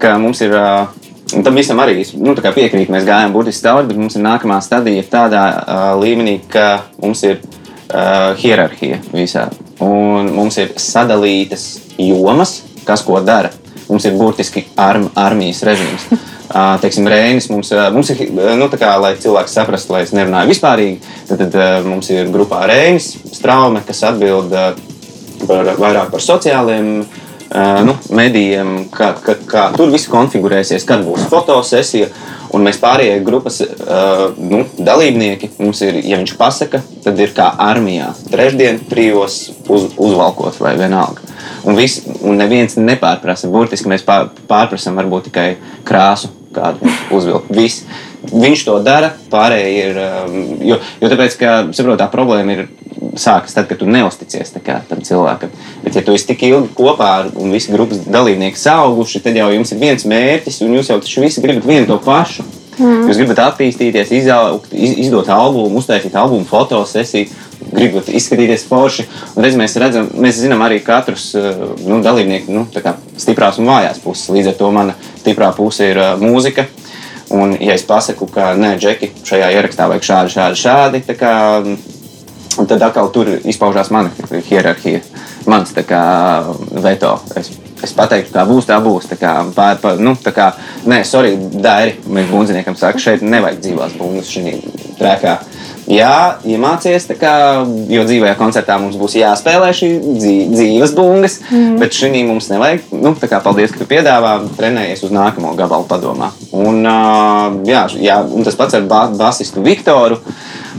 ka 0.00 0.16
mums 0.20 0.42
ir. 0.46 0.56
Uh, 0.56 0.96
Un 1.30 1.44
tam 1.46 1.54
visam 1.54 1.78
arī 1.78 2.00
nu, 2.18 2.32
piekrīt, 2.34 2.88
mēs 2.90 3.04
gājām 3.06 3.30
burtiski 3.30 3.62
cauri, 3.68 3.86
bet 3.86 3.98
mums 4.00 4.16
ir 4.18 4.24
nākamā 4.24 4.56
stadija 4.66 5.04
tādā 5.06 5.42
uh, 5.46 5.82
līmenī, 6.00 6.40
ka 6.50 6.88
mums 6.98 7.22
ir 7.22 7.36
uh, 7.38 8.32
hierarhija 8.40 8.98
visā. 9.12 9.44
Un 9.78 10.32
mums 10.34 10.58
ir 10.58 10.72
sadalītas 10.74 11.68
jomas, 12.02 12.56
kas 12.82 13.06
ko 13.06 13.22
dara. 13.22 13.52
Mums 13.86 14.08
ir 14.10 14.18
burtiski 14.18 14.64
arm, 14.74 15.06
armijas 15.14 15.62
režīms. 15.70 16.10
Teiksim, 16.50 17.06
Rēnis 17.06 17.46
mums, 17.52 17.70
mums 17.94 18.10
ir, 18.10 18.24
nu, 18.34 18.66
kā, 18.74 18.94
lai 18.98 19.12
cilvēks 19.22 19.54
saprastu, 19.54 19.94
lai 19.94 20.02
es 20.02 20.14
nerunāju 20.16 20.50
vispārīgi, 20.50 21.12
tad, 21.28 21.44
tad 21.52 21.86
mums 21.86 22.10
ir 22.10 22.32
grupā 22.34 22.64
Rēnis 22.66 23.12
Straume, 23.36 23.84
kas 23.86 24.02
atbild 24.08 24.50
par, 25.46 25.74
vairāk 25.78 26.10
par 26.10 26.24
sociāliem 26.24 27.04
nu, 27.86 27.94
medijiem, 28.14 28.74
kā, 28.94 29.12
kā, 29.24 29.34
kā 29.46 29.64
tur 29.76 29.90
viss 29.90 30.10
konfigurēsies, 30.10 30.86
kad 30.86 31.06
būs 31.06 31.26
fotosesija. 31.30 32.10
Un 32.50 32.64
mēs 32.66 32.80
pārējie 32.82 33.20
grupas 33.22 33.60
uh, 33.62 34.32
nu, 34.34 34.64
dalībnieki, 34.74 35.52
mums 35.62 35.84
ir, 35.86 36.00
ja 36.02 36.18
viņš 36.18 36.32
pasaka, 36.38 36.80
tad 37.04 37.20
ir 37.22 37.30
kā 37.36 37.46
armijā. 37.62 38.08
Trešdien, 38.32 38.80
trijos 38.90 39.36
uz, 39.70 39.86
uzvalkot 39.94 40.58
vai 40.58 40.74
vienalga. 40.80 41.22
Un, 41.62 41.78
vis, 41.78 42.00
un 42.26 42.42
neviens 42.42 42.74
nepārprasa. 42.74 43.50
Burtiski 43.54 43.92
mēs 43.92 44.02
pār, 44.02 44.32
pārprasām 44.50 44.98
varbūt 44.98 45.28
tikai 45.30 45.46
krāsu, 45.86 46.32
kādu 46.54 46.92
uzvilkt. 47.14 47.50
Viss. 47.54 47.84
Viņš 48.30 48.66
to 48.66 48.76
dara, 48.84 49.14
pārējie 49.32 49.84
ir. 49.86 50.00
um, 50.04 50.38
Jo, 50.60 50.76
jo 51.00 51.08
tāpēc, 51.08 51.36
ka 51.40 51.52
saprot, 51.72 51.98
tā 52.00 52.10
problēma 52.12 52.56
ir 52.56 52.66
sākas 53.18 53.54
tad, 53.56 53.66
kad 53.70 53.80
tu 53.80 53.88
neusticies 53.88 54.52
kā, 54.64 54.80
tam 54.88 55.00
cilvēkam. 55.04 55.52
Bet, 55.84 55.96
ja 55.96 56.04
tu 56.04 56.14
esi 56.14 56.28
tik 56.28 56.44
ilgi 56.50 56.72
kopā 56.76 57.10
ar 57.20 57.30
un 57.40 57.52
visi 57.54 57.72
grupas 57.72 58.02
dalībnieki 58.04 58.60
sauguši, 58.60 59.22
tad 59.24 59.38
jau 59.40 59.48
jums 59.54 59.72
ir 59.72 59.80
viens 59.80 60.06
mērķis, 60.12 60.60
un 60.66 60.76
jūs 60.76 60.92
jau 60.92 60.98
taču 61.00 61.24
visi 61.24 61.44
gribat 61.44 61.66
vienu 61.66 61.88
to 61.88 61.98
pašu. 62.04 62.44
Mm. 62.80 63.08
Jūs 63.10 63.18
gribat 63.20 63.42
attīstīties, 63.44 64.12
izaugt, 64.20 64.72
iz, 64.72 64.94
izdot 65.06 65.28
albumu, 65.32 65.80
uztaisīt 65.80 66.14
albumu, 66.16 66.46
fotosesiju, 66.48 67.28
gribat 67.72 68.08
izskatīties 68.08 68.64
forši. 68.68 69.06
Un 69.34 69.44
reiz 69.44 69.58
mēs 69.58 69.76
redzam, 69.80 70.08
mēs 70.16 70.40
zinām 70.40 70.64
arī 70.64 70.80
katrus 70.84 71.30
uh, 71.36 71.74
nu, 71.84 72.00
dalībnieku 72.04 72.54
nu, 72.54 72.66
stiprās 73.20 73.60
un 73.60 73.70
vājās 73.70 74.00
puses. 74.02 74.30
Līdz 74.34 74.52
ar 74.52 74.58
to 74.58 74.70
mana 74.74 74.96
stiprā 75.20 75.52
puse 75.56 75.92
ir 75.92 76.00
mūzika. 76.20 76.66
Un, 77.30 77.54
ja 77.62 77.76
es 77.78 77.86
pasaku, 77.86 78.26
ka 78.26 78.52
nē, 78.58 78.74
Džeki, 78.80 79.12
šajā 79.26 79.52
ierakstā 79.54 79.86
vajag 79.90 80.06
šādi, 80.06 80.32
šādi, 80.34 80.58
šādi, 80.58 81.02
kā, 81.14 81.34
tad 82.66 82.82
atkal 82.82 83.10
tur 83.14 83.30
izpaužās 83.38 83.92
mana 83.94 84.10
hierarhija, 84.48 85.04
mans 85.46 85.70
kā 85.86 86.02
veto. 86.82 87.12
Es, 87.38 87.52
es 87.86 87.94
pateiktu, 87.94 88.34
kā 88.34 88.42
būs, 88.48 88.66
tā 88.66 88.80
būs. 88.82 89.06
Tā 89.12 89.20
kā, 89.20 89.36
pār, 89.54 89.78
pār, 89.82 90.02
nu, 90.02 90.16
tā 90.18 90.34
kā, 90.34 90.50
nē, 90.90 91.04
sorry, 91.06 91.36
Dairi, 91.38 92.00
mēs 92.10 92.32
bundziniekam 92.32 92.74
saka, 92.78 92.98
šeit 92.98 93.22
nevajag 93.22 93.62
dzīvās 93.62 93.94
bungas 94.00 94.34
šī 94.34 94.58
trēkā. 94.98 95.38
Jā, 95.90 96.38
iemācies, 96.46 97.08
kā, 97.18 97.32
jo 97.90 98.02
dzīvajā 98.06 98.36
koncertā 98.38 98.76
mums 98.78 98.94
būs 99.00 99.16
jāspēlē 99.18 99.72
šī 99.74 99.88
dzī- 100.20 100.46
dzīves 100.52 100.92
bungas, 100.94 101.40
mm. 101.50 101.80
bet 101.80 101.96
šī 101.96 102.22
mums 102.28 102.46
nevajag. 102.52 102.84
Nu, 102.94 103.10
kā, 103.18 103.40
paldies, 103.42 103.72
ka 103.74 103.82
tu 103.82 103.88
piedāvā, 103.90 104.36
trenējies 104.58 105.02
uz 105.08 105.14
nākamo 105.14 105.56
gabalu 105.58 105.88
padomā. 105.90 106.30
Un, 106.54 106.86
jā, 107.66 107.82
jā, 107.98 108.20
un 108.22 108.46
tas 108.46 108.58
pats 108.58 108.78
ar 108.78 108.86
ba 108.86 109.08
basistu 109.10 109.64
Viktoru. 109.66 110.20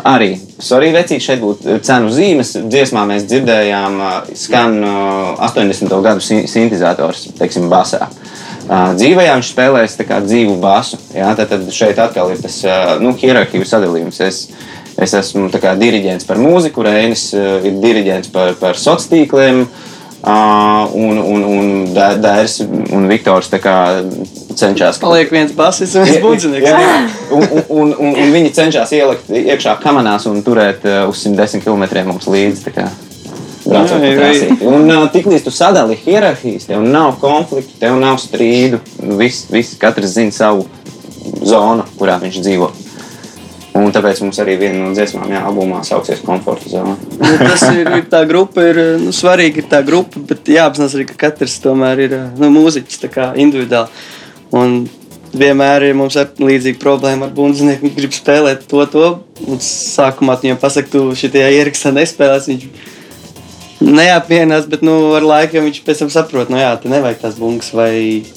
Arī, 0.07 0.37
sorry, 0.63 0.93
vecīt, 0.95 1.19
šeit 1.19 1.43
būtu 1.43 1.81
cenu 1.83 2.13
zīmes. 2.15 2.55
Dziesmā 2.71 3.03
mēs 3.09 3.27
dzirdējām, 3.27 3.99
skan 4.39 4.79
ā, 4.79 4.95
80. 5.51 5.99
gadu 6.07 6.23
sin- 6.23 6.47
sintēzators, 6.47 7.27
teiksim, 7.35 7.67
basā. 7.71 8.07
Uh, 8.71 8.93
dzīvajā 8.95 9.33
viņš 9.35 9.47
spēlēs 9.51 9.97
kā 10.07 10.21
dzīvu 10.23 10.53
basu. 10.61 10.95
Jā, 11.11 11.33
tad, 11.35 11.49
tad 11.51 11.65
šeit 11.75 11.97
atkal 11.99 12.29
ir 12.31 12.39
tas 12.39 12.61
uh, 12.63 12.93
nu, 13.03 13.11
hierarhiju 13.19 13.67
sadalījums. 13.67 14.21
Es, 14.23 14.45
es 14.99 15.15
esmu 15.17 15.47
kā 15.61 15.75
diriģents 15.79 16.27
par 16.27 16.41
mūziku, 16.41 16.83
Rēnis 16.85 17.29
uh, 17.37 17.59
ir 17.67 17.79
diriģents 17.83 18.33
par, 18.33 18.55
par 18.59 18.79
sociāliem 18.79 19.25
tīkliem. 19.25 19.65
Uh, 20.21 20.85
un, 20.93 21.17
un, 21.17 21.43
un 21.49 21.69
Dērs 21.95 22.59
un 22.93 23.07
Viktors 23.09 23.47
kā 23.57 23.75
cenšas. 24.53 24.99
Paliek 25.01 25.31
viens 25.33 25.53
basis 25.57 25.95
un 25.97 26.05
viens 26.05 26.21
budzinieks. 26.21 26.67
Jā, 26.69 26.81
un, 27.33 27.41
un, 27.47 27.63
un, 27.69 27.93
un, 27.95 28.11
un 28.21 28.35
viņi 28.35 28.51
cenšas 28.53 28.93
ielikt 28.93 29.31
iekšā 29.33 29.79
kamerās 29.81 30.27
un 30.29 30.43
turēt 30.45 30.85
uh, 30.85 31.07
uz 31.09 31.23
110 31.25 31.65
km 31.65 32.05
mums 32.11 32.29
līdzi. 32.29 32.75
Braucot 33.61 33.97
Jā, 33.97 34.11
jā, 34.11 34.13
trasīti. 34.17 34.59
Un 34.69 34.87
uh, 34.89 35.07
tiklīdz 35.13 35.45
tu 35.45 35.53
sadali 35.53 35.97
hierarhijas, 36.01 36.67
tev 36.69 36.85
nav 36.85 37.15
konfliktu, 37.21 37.77
tev 37.81 37.97
nav 38.01 38.21
strīdu. 38.21 38.81
Viss, 39.17 39.47
viss, 39.53 39.77
katrs 39.81 40.15
zina 40.17 40.33
savu 40.35 40.67
zonu, 41.45 41.85
kurā 41.99 42.17
viņš 42.21 42.41
dzīvo. 42.41 42.71
Un 43.71 43.93
tāpēc 43.95 44.19
mums 44.19 44.39
arī 44.43 44.57
viena 44.59 44.81
no 44.81 44.89
dziesmām, 44.91 45.29
jā, 45.31 45.41
albumā 45.47 45.79
sauksies 45.87 46.19
komforta 46.25 46.67
zona. 46.67 46.97
Nu, 47.21 47.35
tas 47.39 47.61
ir, 47.71 47.87
ir 48.01 48.07
tā 48.11 48.25
grupa, 48.27 48.65
ir 48.67 48.79
nu, 48.99 49.13
svarīga 49.15 49.61
ir 49.61 49.69
tā 49.71 49.79
grupa, 49.87 50.19
bet 50.27 50.51
jāapzinās 50.51 50.97
arī, 50.97 51.05
ka 51.07 51.15
katrs 51.27 51.55
tomēr 51.63 52.03
ir 52.03 52.17
nu, 52.39 52.49
mūziķis 52.51 53.05
tā 53.05 53.29
individuāli. 53.39 54.03
Un 54.59 54.81
vienmēr 55.31 55.87
ir 55.87 55.95
mums 55.95 56.17
ar 56.19 56.33
līdzīga 56.35 56.81
problēma 56.81 57.29
ar 57.29 57.35
bundzinieku. 57.35 57.87
Viņš 57.87 57.95
grib 57.95 58.15
spēlēt 58.15 58.67
to, 58.67 58.83
to. 58.91 59.07
Un 59.47 59.61
sākumā 59.63 60.35
viņam 60.41 60.59
pasaki, 60.59 60.91
tu 60.91 61.05
šitajā 61.15 61.53
ierakstā 61.61 61.93
nespēlēs. 61.95 62.49
Viņš 62.51 62.67
neapmierinās, 63.81 64.67
bet 64.69 64.83
nu, 64.85 64.97
ar 65.17 65.25
laiku 65.25 65.63
viņš 65.63 65.81
pēc 65.85 66.03
tam 66.03 66.11
saprot, 66.13 66.51
no 66.51 66.59
jā, 66.59 66.73
te 66.77 66.91
nevajag 66.91 67.23
tās 67.23 67.39
bungas 67.39 67.71
vai 67.73 67.93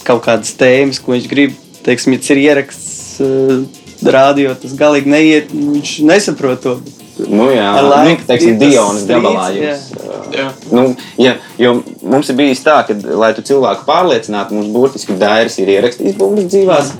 kaut 0.06 0.22
kādas 0.24 0.54
tēmas, 0.60 1.02
ko 1.02 1.16
viņš 1.16 1.30
grib. 1.30 1.58
Teiksim, 1.84 2.14
ja 2.14 2.22
tas 2.22 2.30
ir 2.32 2.38
ieraksts 2.46 2.94
uh, 3.20 3.82
rādio, 4.16 4.54
tas 4.60 4.76
galīgi 4.78 5.10
neiet, 5.10 5.54
viņš 5.54 5.96
nesaprot 6.08 6.62
to. 6.64 6.76
Nu, 7.14 7.46
jā, 7.54 7.68
Ar 7.78 7.86
laiku 7.86 8.24
nu, 8.24 8.26
teiksim, 8.26 8.56
Dionas 8.58 9.04
gabalā 9.06 9.46
jums. 9.54 9.84
uh, 9.94 10.14
Jā. 10.34 10.48
Nu, 10.74 10.82
ja, 11.20 11.36
jo 11.62 11.76
mums 12.02 12.30
ir 12.32 12.38
bijis 12.40 12.64
tā, 12.64 12.80
ka, 12.88 12.96
lai 13.14 13.30
tu 13.36 13.44
cilvēku 13.46 13.86
pārliecinātu, 13.86 14.56
mums 14.56 14.72
burtiski 14.74 15.14
dairis 15.20 15.60
ir 15.62 15.70
ierakstījis 15.76 16.16
bungas 16.18 16.48
dzīvās, 16.50 16.90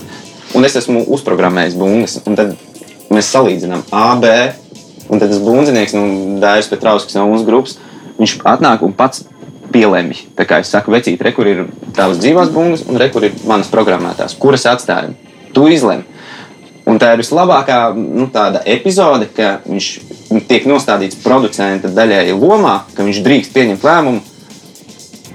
un 0.55 0.67
es 0.67 0.77
esmu 0.79 1.03
uzprogrammējis 1.17 1.75
bungas. 1.79 2.15
un 2.23 2.39
Tad 2.39 2.55
mēs 3.11 3.31
salīdzinām 3.35 3.83
A, 3.91 4.07
B, 4.21 4.31
un 5.09 5.19
tad 5.19 5.29
tas 5.33 5.41
bundzinieks, 5.43 5.97
nu, 5.97 6.39
Dairis 6.41 6.71
Petrauskas 6.71 7.17
no 7.19 7.27
mūsu 7.33 7.47
grupas, 7.47 7.75
viņš 8.15 8.37
atnāk 8.55 8.85
un 8.87 8.95
pats 8.95 9.25
pielemj. 9.73 10.23
Tā 10.37 10.47
kā 10.47 10.61
es 10.63 10.71
saku, 10.71 10.93
vecīt, 10.95 11.21
re, 11.21 11.33
kur 11.35 11.49
ir 11.49 11.65
tavas 11.97 12.21
dzīvās 12.23 12.51
bungas 12.55 12.85
un 12.87 12.99
re, 13.01 13.09
kur 13.11 13.27
ir 13.27 13.35
manas 13.49 13.67
programmētās, 13.73 14.37
kuras 14.39 14.65
atstājam. 14.71 15.17
Tu 15.55 15.67
izlem. 15.75 16.03
Un 16.85 16.99
tā 17.01 17.15
ir 17.15 17.21
vislabākā 17.23 17.79
nu, 17.97 18.27
epizode, 18.69 19.25
ka 19.33 19.59
viņš 19.65 19.87
tiek 20.45 20.67
nostādīts 20.69 21.17
producenta 21.23 21.89
daļai 21.89 22.29
lomā, 22.37 22.83
ka 22.93 23.05
viņš 23.07 23.21
drīkst 23.25 23.53
pieņemt 23.55 23.85
lēmumu, 23.85 24.21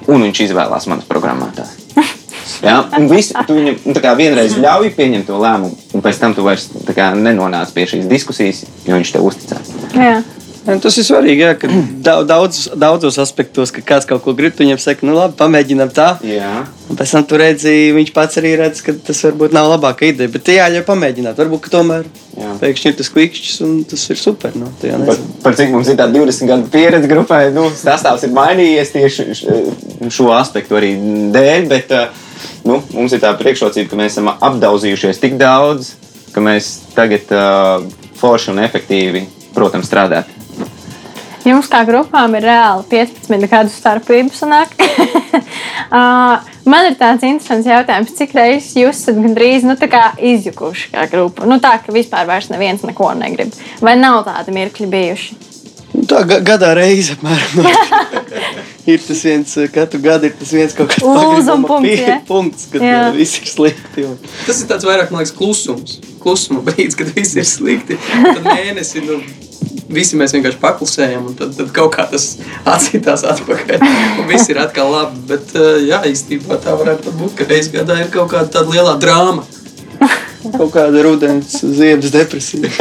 un 0.06 0.26
viņš 0.28 0.44
izvēlās 0.46 0.86
manas 0.90 1.10
programmētās. 1.10 1.76
Ja? 2.60 2.82
Un 2.92 3.06
visi, 3.08 3.32
tu 3.48 3.54
viņam 3.56 3.76
nu, 3.86 3.92
tā 3.96 4.02
kā 4.04 4.10
vienreiz 4.18 4.52
ļauj 4.60 4.90
pieņemt 4.92 5.24
to 5.30 5.38
lēmumu, 5.40 5.78
un 5.96 6.02
pēc 6.04 6.18
tam 6.20 6.34
tu 6.36 6.44
vairs 6.44 6.66
kā 6.92 7.06
nenonāc 7.16 7.70
pie 7.72 7.86
šīs 7.88 8.04
diskusijas, 8.10 8.66
jo 8.84 8.98
viņš 8.98 9.12
tev 9.14 9.24
uzticās. 9.24 9.70
Jā. 9.96 10.18
Jā, 10.66 10.76
Tas 10.82 10.96
ir 11.00 11.04
svarīgi, 11.06 11.40
jā, 11.40 11.54
ka 11.56 11.68
dau- 12.04 12.24
daudz, 12.28 12.66
daudzos 12.76 13.16
aspektos, 13.22 13.70
ka 13.72 13.80
kāds 13.80 14.06
kaut 14.08 14.20
ko 14.24 14.34
grib, 14.36 14.52
viņam 14.58 14.78
saka, 14.82 15.06
nu 15.08 15.14
labi, 15.16 15.32
pamēģinām 15.38 15.92
tā. 15.96 16.08
Jā. 16.26 16.66
Un 16.90 16.98
pēc 16.98 17.12
tam 17.14 17.24
tu 17.24 17.38
redzi, 17.40 17.72
viņš 17.96 18.10
pats 18.12 18.36
arī 18.36 18.50
redz, 18.60 18.82
ka 18.84 18.92
tas 18.92 19.22
varbūt 19.24 19.54
nav 19.56 19.70
labākā 19.72 20.10
ideja. 20.10 20.28
Bet 20.28 20.44
tie 20.44 20.58
jāļauj 20.58 20.84
pamēģināt. 20.84 21.38
Varbūt 21.40 21.70
tomēr 21.72 22.04
Jā. 22.36 22.50
pēkšņi 22.60 22.90
ir 22.92 22.96
tas 22.98 23.08
klikšķis 23.14 23.60
un 23.64 23.76
tas 23.88 24.04
ir 24.10 24.20
super. 24.20 24.52
Nu, 24.58 24.68
jau 24.84 24.98
Par, 25.06 25.22
par 25.46 25.56
cik 25.56 25.70
mums 25.72 25.88
ir 25.88 25.96
tāda 25.96 26.12
20 26.18 26.50
gadu 26.50 26.68
pieredze 26.72 27.08
grupai, 27.08 27.40
nu, 27.54 27.68
sastāvs 27.70 28.26
ir 28.28 28.34
mainījies 28.36 28.92
tieši 28.92 29.28
šo 30.10 30.28
aspektu 30.36 30.76
arī 30.76 30.92
dēļ, 31.32 31.68
bet 31.70 31.94
nu, 32.68 32.82
mums 32.92 33.14
ir 33.16 33.22
tā 33.22 33.32
priekšrocība, 33.38 33.88
ka 33.88 33.96
mēs 33.96 34.18
esam 34.18 34.28
apdaudzījušies 34.34 35.22
tik 35.22 35.38
daudz, 35.40 35.94
ka 36.34 36.44
mēs 36.44 36.74
tagad 36.94 37.32
uh, 37.32 37.86
forši 38.20 38.52
un 38.52 38.60
efektīvi, 38.66 39.24
protams, 39.56 39.88
strādājam. 39.88 40.39
Jums 41.46 41.70
kā 41.72 41.80
grupām 41.88 42.34
ir 42.36 42.44
reāli 42.44 42.84
15 42.90 43.46
gadu 43.48 43.72
starpība. 43.72 44.28
uh, 45.96 46.48
man 46.68 46.88
ir 46.90 46.98
tāds 47.00 47.24
interesants 47.24 47.68
jautājums, 47.68 48.12
cik 48.18 48.34
reizes 48.36 48.74
jūs 48.76 49.02
esat 49.02 49.20
gandrīz 49.20 49.64
nu, 49.64 49.76
tā 49.80 49.88
kā 49.90 50.10
izjukuši 50.16 50.90
kā 50.92 51.06
grupa? 51.12 51.48
Nu, 51.48 51.60
tā, 51.62 51.78
ka 51.80 51.94
vispār 51.96 52.28
vairs 52.28 52.50
neviens 52.52 52.84
neko 52.84 53.12
negrib. 53.16 53.56
Vai 53.80 53.96
nav 54.00 54.26
tādi 54.28 54.56
mirkļi 54.56 54.90
bijuši? 54.92 55.40
Nu, 55.90 56.04
Tā 56.10 56.20
ga 56.28 56.38
gadā 56.44 56.70
reizē 56.78 57.16
apmēram. 57.16 57.66
ir 58.92 59.02
tas 59.02 59.24
viens, 59.26 59.56
katru 59.74 60.00
gadu 60.04 60.28
ir 60.28 60.36
tas 60.38 60.52
viens 60.54 60.76
kaut 60.76 60.92
kāds 60.92 61.02
pagribama 61.02 62.22
punkts, 62.28 62.68
kad 62.70 62.84
Jā. 62.84 63.02
uh, 63.08 63.16
viss 63.16 63.40
ir 63.40 63.50
slikti. 63.50 64.06
Un... 64.06 64.16
Tas 64.46 64.62
ir 64.62 64.70
tāds 64.70 64.86
vairāk, 64.86 65.10
man 65.10 65.24
liekas, 65.24 65.34
klusums. 65.36 65.98
Klusuma 66.22 66.62
brīdis, 66.66 66.98
kad 67.00 67.10
viss 67.16 67.36
ir 67.38 67.48
slikti. 67.48 67.98
Tad 67.98 68.44
mēnesi, 68.46 69.02
nu, 69.08 69.18
visi 69.90 70.18
mēs 70.18 70.34
vienkārši 70.36 70.60
paklusējam, 70.62 71.30
un 71.30 71.38
tad, 71.38 71.54
tad 71.58 71.70
kaut 71.74 71.94
kā 71.96 72.06
tas 72.10 72.32
atsitās 72.68 73.24
atpakaļ. 73.34 73.84
Un 74.22 74.28
viss 74.30 74.50
ir 74.52 74.60
atkal 74.62 74.92
labi. 74.94 75.24
Bet, 75.30 75.54
eh, 75.56 75.86
jā, 75.90 76.02
īstenībā 76.10 76.60
tā 76.64 76.76
varētu 76.78 77.14
būt, 77.18 77.36
ka 77.38 77.48
reizes 77.50 77.72
gadā 77.74 78.00
ir 78.02 78.12
kaut 78.14 78.30
kāda 78.34 78.50
tāda 78.58 78.74
lielā 78.74 78.96
drāma. 79.02 79.46
Kaut 80.40 80.70
kāda 80.72 81.02
rudens, 81.04 81.58
ziemas 81.60 82.12
depresija. 82.14 82.70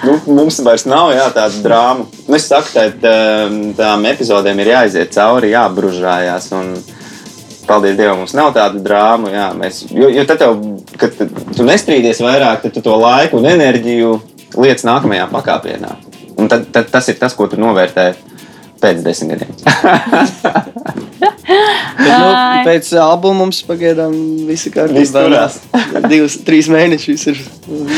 Nu, 0.00 0.14
mums 0.32 0.56
vairs 0.64 0.86
nav 0.88 1.10
jā, 1.12 1.26
tāda 1.34 1.58
drāma. 1.60 2.06
Nu, 2.24 2.36
es 2.38 2.46
saku, 2.48 2.70
ka 2.72 2.86
tām 3.76 4.06
epizodēm 4.08 4.62
ir 4.62 4.70
jāiziet 4.72 5.12
cauri, 5.12 5.50
jābružājās. 5.52 6.46
Un, 6.56 6.70
paldies 7.68 7.98
Dievam, 7.98 8.22
mums 8.22 8.32
nav 8.34 8.54
tāda 8.56 8.80
drāma. 8.80 9.28
Jā, 9.34 9.50
mēs, 9.58 9.82
jo, 9.92 10.08
jo 10.08 10.24
tad, 10.28 10.40
tev, 10.40 10.56
kad 11.00 11.20
tu 11.52 11.66
nestrīdies 11.68 12.22
vairāk, 12.24 12.64
tad 12.64 12.74
tu 12.74 12.82
to 12.86 12.96
laiku 12.96 13.42
un 13.42 13.50
enerģiju 13.50 14.14
lietas 14.56 14.86
nākamajā 14.88 15.28
pakāpienā. 15.30 15.94
Un 16.40 16.48
tad, 16.50 16.66
tad 16.72 16.90
tas 16.92 17.08
ir 17.12 17.18
tas, 17.20 17.34
ko 17.36 17.46
tu 17.50 17.58
novērtē 17.60 18.06
pēc 18.80 19.02
desmit 19.04 19.34
gadiem. 19.34 19.52
Bet, 22.00 22.16
nu, 22.16 22.28
pēc 22.64 22.90
albuma 23.02 23.42
mums 23.42 23.60
pagaidām 23.68 24.14
viss 24.48 24.68
ir 24.68 24.74
kārtībā. 24.74 25.24
Divas, 26.08 26.38
trīs 26.46 26.70
mēnešus 26.72 27.26
ir 27.32 27.40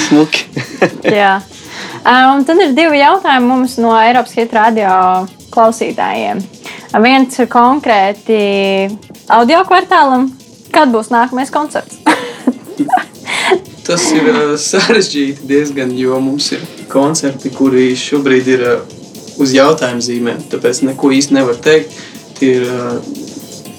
smuki. 0.08 0.46
Jā. 1.20 1.36
Un 2.02 2.42
tad 2.48 2.60
ir 2.64 2.74
divi 2.76 2.98
jautājumi 2.98 3.46
mums 3.46 3.76
no 3.82 3.94
Eiropas 4.00 4.34
Hit 4.38 4.54
radio 4.56 4.92
klausītājiem. 5.54 6.42
Viens 7.04 7.38
ir 7.38 7.50
konkrēti 7.52 8.40
audio 9.32 9.62
kvartālam. 9.68 10.30
Kad 10.72 10.88
būs 10.88 11.12
nākamais 11.12 11.52
koncerts? 11.52 12.00
Tas 13.82 14.04
ir 14.14 14.28
uh, 14.30 14.54
sarežģīti 14.60 15.46
diezgan, 15.48 15.90
jo 15.98 16.18
mums 16.22 16.52
ir 16.54 16.62
koncerti, 16.92 17.50
kuri 17.54 17.90
šobrīd 17.98 18.50
ir 18.54 18.66
uh, 18.68 18.98
uz 19.42 19.54
jautājumu 19.56 20.04
zīmēm. 20.06 20.42
Tāpēc 20.52 20.84
neko 20.86 21.10
īsti 21.16 21.38
nevar 21.38 21.58
teikt. 21.62 21.96
Tie 22.38 22.54
ir 22.60 22.68
uh, 22.70 23.00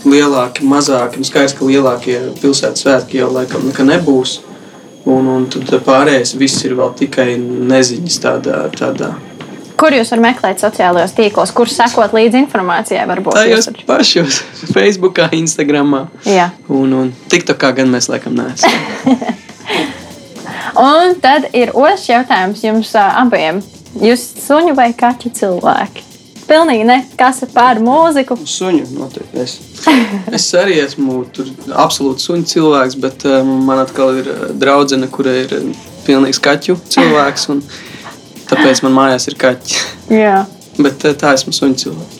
lielāki, 0.03 0.65
mazāki. 0.67 1.21
Nu, 1.21 1.27
skaidrs, 1.27 1.55
ka 1.57 1.67
lielākie 1.67 2.17
pilsētas 2.41 2.83
svētki 2.83 3.21
jau 3.21 3.29
laikam 3.31 3.69
nebūs. 3.87 4.41
Un, 5.03 5.27
un 5.27 5.47
tad 5.51 5.71
pārējais 5.83 6.35
viss 6.39 6.63
ir 6.63 6.77
vēl 6.79 6.93
tikai 6.99 7.33
neziņas 7.39 8.19
tādā. 8.23 8.59
tādā. 8.75 9.13
Kur 9.79 9.91
jūs 9.91 10.13
varat 10.13 10.23
meklēt 10.23 10.63
sociālajos 10.63 11.15
tīklos, 11.17 11.51
kur 11.55 11.67
sekot 11.71 12.13
līdzi 12.15 12.39
informācijai? 12.43 13.03
Varbūt 13.09 13.35
Tajos 13.35 13.71
pašos, 13.87 14.43
Facebook, 14.75 15.19
Instagram 15.35 15.95
Jā. 16.27 16.51
un, 16.71 16.93
un 17.01 17.15
TikTokā 17.31 17.73
gan 17.81 17.91
mēs 17.91 18.11
laikam 18.11 18.37
neesam. 18.37 18.71
Un 20.79 21.13
tad 21.21 21.49
ir 21.53 21.71
otrs 21.77 22.07
jautājums 22.09 22.63
jums 22.65 22.95
abiem. 22.97 23.61
Jūs 24.01 24.23
esat 24.23 24.41
suņu 24.47 24.73
vai 24.77 24.89
kaķu 24.97 25.29
cilvēki? 25.37 26.09
Pilnīgi 26.47 26.85
ne. 26.87 26.97
Kas 27.17 27.43
ir 27.45 27.51
pār 27.53 27.79
mūziku? 27.83 28.35
Suņu 28.49 28.87
noteikti. 28.97 29.43
Es. 29.43 29.59
Es 30.33 30.47
arī 30.57 30.79
esmu 30.81 31.23
tur 31.35 31.49
absolūts 31.85 32.25
suņu 32.27 32.47
cilvēks, 32.49 32.97
bet 33.03 33.25
uh, 33.29 33.39
man 33.45 33.83
atkal 33.83 34.17
ir 34.19 34.29
draudzene, 34.59 35.07
kura 35.13 35.35
ir 35.43 35.53
pilnīgs 36.07 36.41
kaķu 36.43 36.77
cilvēks. 36.93 37.47
un 37.53 37.63
Tāpēc 38.49 38.83
man 38.85 38.97
mājās 38.97 39.29
ir 39.31 39.37
kaķi. 39.39 39.79
Jā. 40.13 40.43
Bet 40.77 41.05
tā 41.21 41.33
esmu 41.37 41.53
suņu 41.55 41.79
cilvēks. 41.85 42.19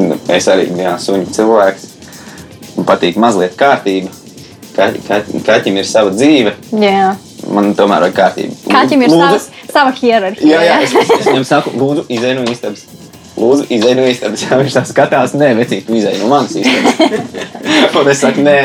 Nu, 0.00 0.16
Es 0.30 0.48
arī 0.50 0.66
esmu 0.70 0.98
suņu 1.04 1.34
cilvēks. 1.36 1.86
Man 2.76 2.88
patīk 2.88 3.18
mazliet 3.20 3.56
kārtība. 3.60 4.12
Ka, 4.76 4.90
ka, 5.06 5.20
kaķim 5.46 5.80
ir 5.80 5.88
sava 5.88 6.12
dzīve. 6.14 6.54
Jā. 6.82 7.12
Man 7.50 7.72
tomēr 7.78 8.08
ir 8.08 8.16
kārtība. 8.16 8.56
Kaķim 8.70 9.04
ir 9.06 9.12
Lūdzu, 9.12 9.38
savs, 9.38 9.70
sava 9.72 9.92
hierarhija. 9.96 10.50
Jā, 10.50 10.64
jā, 10.66 10.80
es, 10.84 10.96
es 11.18 11.28
viņam 11.30 11.46
saku, 11.48 11.72
lūdzu, 11.80 12.04
izej 12.12 12.36
no 12.38 12.44
istabas. 12.50 12.84
Lūdzu, 13.40 13.66
izej 13.72 13.96
no 13.96 14.04
istabas. 14.10 14.42
Jā, 14.44 14.58
viņš 14.60 14.76
tā 14.76 14.82
skatās, 14.88 15.34
nē, 15.38 15.52
vecīt, 15.58 15.86
tu 15.86 15.96
izej 15.96 16.18
no 16.20 16.28
manas 16.32 16.54
istabas. 16.60 17.40
Un 18.00 18.10
es 18.12 18.20
saku, 18.20 18.44
nē, 18.44 18.56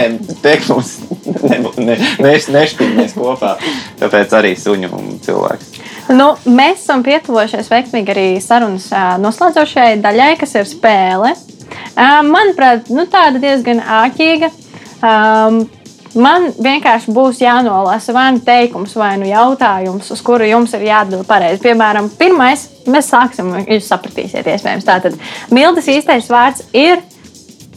tek 0.44 0.68
mums, 0.68 0.98
ne, 1.48 1.62
ne, 1.80 1.98
ne, 2.20 2.34
nešķirties 2.58 3.16
kopā. 3.16 3.56
Tāpēc 4.02 4.36
arī 4.38 4.54
suņu 4.60 4.92
cilvēks. 5.26 5.72
Nu, 6.14 6.36
mēs 6.46 6.84
esam 6.84 7.02
pietuvojušies 7.06 7.72
veiksmīgi 7.72 8.14
arī 8.14 8.28
sarunas 8.44 8.92
noslēdzošajai 9.24 10.04
daļai, 10.04 10.36
kas 10.38 10.54
ir 10.60 10.68
spēle. 10.70 11.32
Manuprāt, 12.28 12.92
nu, 12.94 13.08
tāda 13.10 13.42
diezgan 13.42 13.82
āķīga. 13.82 14.52
Um, 15.06 15.64
man 16.16 16.50
vienkārši 16.56 17.14
būs 17.16 17.42
jānolasa 17.44 18.14
vai 18.16 18.28
nu 18.36 18.44
teikums, 18.46 18.96
vai 19.00 19.16
nu 19.22 19.28
jautājums, 19.30 20.12
uz 20.12 20.22
kuru 20.26 20.48
jums 20.48 20.76
ir 20.78 20.88
jāatbild 20.90 21.28
pareizi. 21.30 21.62
Piemēram, 21.64 22.10
pirmais, 22.20 22.68
mēs 22.88 23.12
sāksim, 23.12 23.52
jūs 23.66 23.90
sapratīsiet, 23.92 24.48
iespējams. 24.48 24.88
Tātad, 24.88 25.20
Mildes 25.54 25.90
īstais 25.92 26.32
vārds 26.32 26.66
ir 26.74 27.04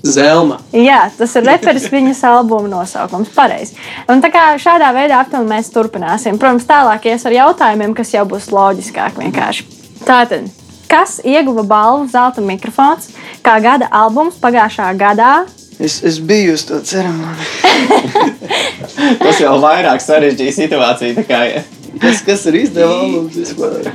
Zelma. 0.06 0.60
Jā, 0.70 1.08
tas 1.18 1.32
ir 1.36 1.42
reperis 1.48 1.88
viņas 1.90 2.20
albuma 2.28 2.70
nosaukums. 2.70 3.32
Pareizi. 3.34 3.74
Un 4.10 4.22
tā 4.22 4.30
kā 4.30 4.44
šādā 4.60 4.92
veidā 4.94 5.18
aptuveni 5.24 5.50
mēs 5.56 5.72
turpināsim. 5.74 6.38
Protams, 6.38 6.68
tālāk 6.68 7.08
ies 7.10 7.26
ar 7.26 7.34
jautājumiem, 7.34 7.96
kas 7.98 8.14
jau 8.14 8.24
būs 8.30 8.46
loģiskāk 8.54 9.18
vienkārši. 9.18 9.66
Tātad, 10.06 10.46
kas 10.90 11.18
ieguva 11.26 11.66
balvu 11.66 12.06
Zelta 12.12 12.44
mikrofons 12.44 13.10
kā 13.42 13.58
gada 13.64 13.90
albums 13.90 14.38
pagājušā 14.40 14.92
gadā? 15.00 15.32
Es, 15.78 16.00
es 16.02 16.18
biju 16.18 16.54
uz 16.58 16.64
to 16.66 16.80
ceremoniju. 16.82 17.46
Tas 19.22 19.38
jau 19.40 19.54
vairāk 19.62 20.02
sarežģīja 20.02 20.54
situāciju. 20.56 21.20
tā 21.20 21.24
Kā, 21.28 21.42
Kas, 22.02 22.20
kas 22.26 22.44
ir 22.50 22.58
izdevums 22.64 23.34
vispār? 23.38 23.88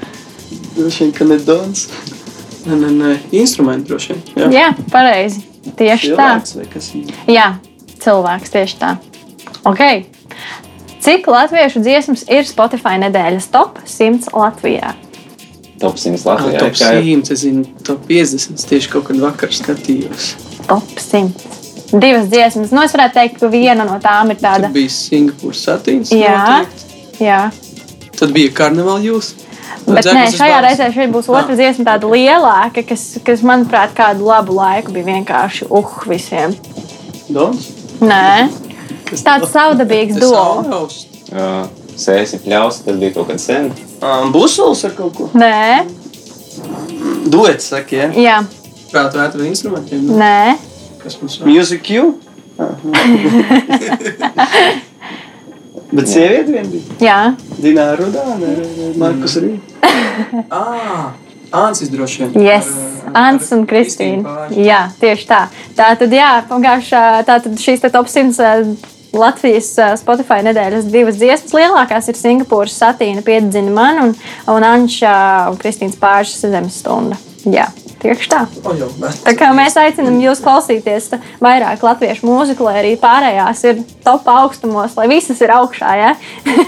Droši 0.78 1.04
vien, 1.06 1.12
ka 1.16 1.28
ne 1.30 1.38
Dons. 1.44 1.86
Nē, 2.64 2.78
nē, 2.80 2.90
nē, 2.96 3.12
instrumenti 3.36 3.92
droši 3.92 4.14
vien. 4.16 4.24
Jā. 4.40 4.48
Jā, 4.56 4.68
pareizi. 4.92 5.44
Tieši 5.80 6.14
tā. 6.18 6.30
Cilvēks 6.44 6.72
kas? 6.74 6.90
Jā, 7.32 7.46
cilvēks 8.04 8.52
tieši 8.56 8.80
tā. 8.82 8.94
Okay. 9.68 10.06
Cik 11.04 11.28
latviešu 11.28 11.84
dziesmas 11.84 12.24
ir 12.32 12.48
Spotify 12.48 12.96
nedēļas 13.04 13.50
top 13.52 13.80
100 13.88 14.32
Latvijā? 14.36 14.94
top 15.84 15.98
100 16.00 16.16
Ah, 16.24 16.28
Latvijā. 16.32 16.60
Top 16.64 16.76
Kā 16.80 16.92
jau- 16.96 17.04
100, 17.04 17.32
es 17.36 17.40
zinu, 17.44 17.66
top 17.84 18.06
50. 18.08 18.56
Es 18.56 18.64
tieši 18.70 18.90
kaut 18.90 19.04
kad 19.10 19.20
vakar 19.20 19.52
skatījos. 19.52 20.34
Top 20.68 20.88
100. 20.96 21.63
Divas 21.94 22.26
dziesmas. 22.32 22.72
Nu, 22.74 22.82
es 22.82 22.94
varētu 22.96 23.20
teikt, 23.20 23.40
ka 23.42 23.50
viena 23.54 23.86
no 23.86 24.00
tām 24.02 24.34
ir 24.34 24.40
tāda. 24.42 24.66
Tad 24.66 24.74
bija 24.74 24.90
Singapūras 24.90 25.62
satīns. 25.68 26.14
Jā. 26.16 26.34
noteikti. 26.42 27.02
Jā. 27.22 27.42
Tad 28.18 28.34
bija 28.34 28.54
karnevāla 28.58 29.04
jūs. 29.06 29.34
Bet 29.84 30.08
nē, 30.08 30.24
šajā 30.32 30.60
reizē 30.64 30.88
šeit 30.96 31.12
būs 31.12 31.28
otra 31.30 31.58
dziesma, 31.60 31.86
tāda 31.92 32.10
lielāka, 32.10 32.86
kas, 32.88 33.04
kas 33.26 33.44
manuprāt, 33.46 33.94
kādu 33.98 34.30
labu 34.30 34.56
laiku 34.56 34.94
bija 34.96 35.10
vienkārši 35.12 35.68
uh 35.70 35.96
visiem. 36.08 36.56
Dons? 37.28 37.68
Nē, 38.04 38.50
tāds 39.12 39.52
savdabīgs 39.52 40.18
Tas 40.18 40.24
duo. 40.24 40.40
Auhaus. 40.40 41.02
Uh, 41.34 41.66
Sēsi 42.00 42.40
pļaus, 42.42 42.80
tas 42.86 42.98
bija 42.98 43.14
kaut 43.14 43.30
kad 43.30 43.42
sen. 43.42 43.70
Um, 44.02 44.32
Busuls 44.34 44.82
ar 44.88 44.96
kaut 44.98 45.14
ko? 45.18 45.30
Nē, 45.38 45.84
Duets, 47.30 47.70
saka, 47.70 47.96
ja? 47.96 48.08
jā, 48.18 48.38
Prātu 48.92 49.20
vētru 49.20 49.46
instrumentiem. 49.50 50.08
nu, 50.08 50.18
nē. 50.22 50.73
Kas 51.04 51.18
mums 51.22 51.40
vēl? 51.42 51.50
Music 51.52 51.84
Q? 51.84 52.14
Bet 55.94 56.08
sieviete 56.10 56.50
vien 56.54 56.70
bija. 56.72 56.96
jā. 57.04 57.18
Dināra 57.62 57.98
Rudāna, 58.00 58.54
Markus 59.02 59.38
arī. 59.42 59.58
Ah, 60.54 61.14
Ansis 61.54 61.90
droši 61.94 62.24
vien. 62.24 62.46
Yes, 62.46 62.68
Ants 63.18 63.50
un 63.54 63.64
Kristīna. 63.70 64.48
Jā, 64.58 64.88
tieši 65.02 65.26
tā. 65.30 65.40
Tā 65.78 65.92
tad, 65.98 66.14
jā, 66.14 66.30
pagājušā, 66.50 67.02
tā 67.28 67.38
tad 67.44 67.58
šīs 67.62 67.82
te 67.84 67.90
top 67.94 68.10
100 68.10 68.42
eh, 68.46 68.72
Latvijas 69.18 69.70
eh, 69.82 69.94
Spotify 70.02 70.40
nedēļas 70.46 70.88
divas 70.94 71.18
dziesmas 71.22 71.54
lielākās 71.58 72.10
ir 72.10 72.18
Singapūras 72.18 72.78
satīna 72.82 73.22
piedzina 73.26 73.74
man 73.74 74.02
un, 74.08 74.14
un 74.54 74.66
Anša 74.70 75.14
un 75.52 75.60
Kristīnas 75.62 75.98
pāršas 76.02 76.46
zemes 76.54 76.80
stunda. 76.82 77.18
Jā, 77.46 77.68
tieši 78.04 78.30
tā. 78.32 78.42
Tā 79.24 79.34
kā 79.40 79.52
mēs 79.56 79.78
aicinām 79.80 80.20
jūs 80.22 80.42
klausīties 80.44 81.12
vairāk 81.44 81.84
latviešu 81.86 82.28
mūziku, 82.28 82.68
lai 82.68 82.80
arī 82.82 82.96
pārējās 83.02 83.64
ir 83.70 83.84
top 84.06 84.28
augstumos, 84.32 84.98
lai 85.00 85.08
visas 85.12 85.42
ir 85.44 85.54
augšā. 85.56 85.94
Ja? 86.00 86.16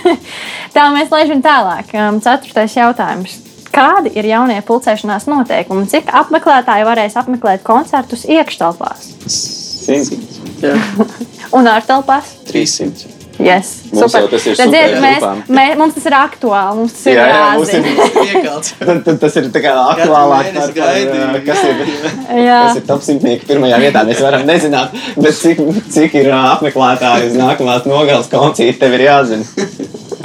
tā 0.76 0.88
mēs 0.96 1.12
lēšam 1.14 1.44
tālāk. 1.46 1.92
Um, 1.96 2.22
Ceturtais 2.24 2.78
jautājums. 2.78 3.40
Kādi 3.76 4.14
ir 4.16 4.28
jaunie 4.30 4.62
pulcēšanās 4.64 5.28
noteikumi? 5.28 5.84
un 5.84 5.92
Cik 5.92 6.14
apmeklētāji 6.16 6.88
varēs 6.88 7.18
apmeklēt 7.20 7.66
koncertus 7.68 8.24
iekštelpās 8.24 9.10
100, 9.28 10.22
Jā. 10.64 10.78
un 11.58 11.68
ārtelpās? 11.68 12.38
300. 12.48 13.15
Yes, 13.36 13.82
Mums 13.92 14.14
jau 14.16 14.28
tas 14.32 14.46
ir 14.48 14.54
Redziet, 14.56 14.94
super 14.96 15.02
mēs, 15.04 15.18
grupām. 15.20 15.40
mē, 15.58 15.64
mums 15.76 15.96
tas 15.98 16.06
ir 16.08 16.14
aktuāli. 16.16 16.76
Mums 16.80 16.94
tas 16.96 17.08
ir 17.12 17.18
Jā, 17.18 17.26
jā, 17.28 17.40
mums 17.58 17.72
ir, 17.76 17.88
Iekalts. 18.32 18.70
tas 19.24 19.36
ir 19.42 19.50
tā 19.52 19.62
kā 19.66 19.74
aktuālāk 19.92 20.52
par, 20.56 20.72
par, 20.78 21.00
uh, 21.10 21.36
kas 21.50 21.64
ir. 21.68 21.82
Tas 22.30 22.80
ir 22.80 22.86
top 22.88 23.04
simtnieki 23.04 23.50
pirmajā 23.50 23.80
vietā. 23.84 24.06
Mēs 24.08 24.22
varam 24.24 24.46
nezināt, 24.48 24.96
bet 25.20 25.36
cik, 25.36 25.60
cik 25.92 26.16
ir 26.22 26.30
ā, 26.32 26.40
apmeklētāji 26.54 27.34
uz 27.34 27.36
nākamās 27.42 27.90
nogales 27.92 28.30
koncerta, 28.32 28.80
tev 28.86 28.96
ir 29.00 29.04
jāzina. 29.10 29.66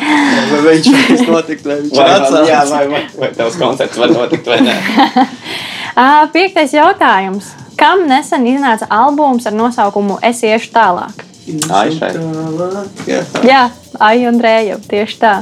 Vai 0.00 0.60
viņš 0.68 0.90
tas 1.08 1.24
notikt, 1.26 1.66
vai 1.66 1.80
viņš 1.80 1.96
ir 1.96 2.04
vai, 2.04 2.44
jā, 2.46 2.60
vai, 2.70 2.84
vai, 2.92 3.02
vai 3.24 3.32
tavs 3.36 3.58
koncerts 3.60 3.98
var 4.00 4.14
notikt 4.14 4.46
vai 4.48 4.60
nē. 4.68 4.76
Ā, 5.98 6.06
Piektais 6.36 6.76
jautājums. 6.78 7.50
Kam 7.80 8.06
nesen 8.08 8.46
iznāca 8.46 8.86
albums 8.92 9.46
ar 9.48 9.56
nosaukumu 9.56 10.18
Es 10.26 10.42
iešu 10.44 10.70
tālāk? 10.74 11.26
Aišai. 11.70 12.12
Jā. 13.46 13.64
Aija 14.00 14.30
un 14.30 14.38
Rēja, 14.40 14.78
tieši 14.90 15.18
tā. 15.20 15.32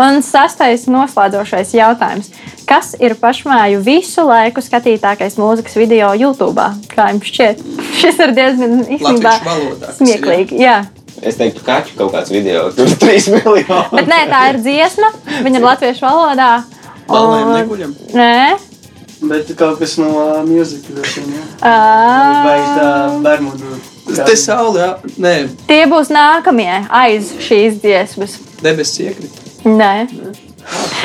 Un 0.00 0.22
sastais 0.24 0.86
noslēdzošais 0.90 1.74
jautājums. 1.76 2.30
Kas 2.68 2.92
ir 3.02 3.16
pašmāju 3.18 3.80
visu 3.86 4.22
laiku 4.26 4.62
skatītākais 4.62 5.36
mūzikas 5.40 5.76
video 5.78 6.12
YouTube? 6.18 6.62
Kā 6.92 7.10
jums 7.12 7.28
šķiet? 7.30 7.62
Šis 8.00 8.22
ir 8.22 8.34
diezgan 8.36 8.80
īstenībā 8.86 9.34
smieklīgi. 9.98 10.60
Jā. 10.62 10.80
Es 11.20 11.36
teiktu, 11.36 11.60
ka 11.66 11.80
kaķu 11.82 11.98
kaut 11.98 12.14
kāds 12.14 12.32
video, 12.32 12.68
tur 12.76 12.88
ir 12.88 12.96
3 13.02 13.30
miljoni. 13.36 13.66
Bet 13.92 14.10
nē, 14.10 14.22
tā 14.30 14.46
ir 14.54 14.62
dziesma. 14.64 15.12
Viņa 15.44 15.60
ir 15.60 15.66
latviešu 15.66 16.06
valodā. 16.06 16.50
Ballēm 17.10 17.48
Un- 17.50 17.56
neguļam. 17.58 17.94
Nē, 18.14 18.34
Bet 19.20 19.50
kaut 19.52 19.76
kas 19.76 19.98
no 20.00 20.08
mūzikas 20.48 20.94
droši 20.96 21.22
vien, 21.26 21.42
Vai 21.60 22.54
tā 22.72 22.92
Bermudu? 23.20 23.76
Te 24.16 24.36
saule, 24.36 24.80
jā. 24.80 24.90
Nē, 25.18 25.34
tie 25.70 25.82
būs 25.90 26.10
nākamie 26.14 26.86
aiz 26.88 27.34
šīs 27.42 27.80
dziesmas. 27.82 28.38
debesis 28.62 29.00
iekrita. 29.06 29.48
Nē, 29.64 30.06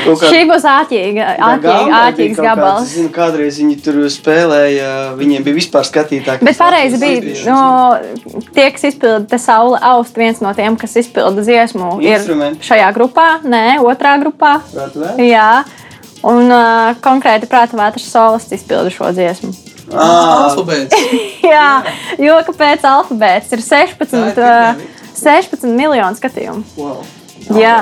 Kaut 0.05 0.19
kā- 0.21 0.29
šī 0.29 0.41
būs 0.45 0.65
kaut 1.63 1.89
kāds, 1.89 2.35
gabals. 2.37 2.83
Es 2.83 2.97
zinu, 2.97 3.09
kādreiz 3.09 3.57
viņi 3.61 3.77
tur 3.81 3.95
spēlēja, 4.11 4.89
viņiem 5.17 5.45
bija 5.45 5.55
vispār 5.57 5.87
skatītāji. 5.87 6.43
Bet 6.45 6.57
pareizi 6.59 6.99
bija, 7.01 7.35
no, 7.49 8.43
tie, 8.53 8.69
kas 8.71 8.83
izpilda 8.91 9.25
te 9.31 9.39
saule 9.41 9.79
aust, 9.81 10.15
viens 10.15 10.41
no 10.41 10.53
tiem, 10.53 10.77
kas 10.77 10.95
izpilda 11.01 11.41
dziesmu, 11.41 12.01
ir 12.03 12.19
šajā 12.61 12.91
grupā, 12.93 13.41
nē, 13.43 13.79
otrā 13.81 14.17
grupā. 14.21 14.59
Jā, 15.17 15.63
un 16.23 16.51
uh, 16.51 16.93
konkrēti 17.01 17.49
prāta 17.49 17.79
vētras 17.79 18.11
solists 18.11 18.59
izpilda 18.59 18.93
šo 18.93 19.11
dziesmu. 19.15 19.74
Alfabēts. 19.91 21.07
Jā, 21.53 21.69
jo 22.21 22.37
kāpēc 22.49 22.85
alfabēts 22.89 23.53
ir 23.55 23.61
16, 23.65 24.11
Tā 24.11 24.25
ir 24.31 24.43
uh, 24.43 24.83
pirmā 24.83 24.91
16 25.15 25.71
miljonu 25.77 26.17
skatījumu? 26.19 26.63
Wow. 26.79 27.01
Jā. 27.59 27.77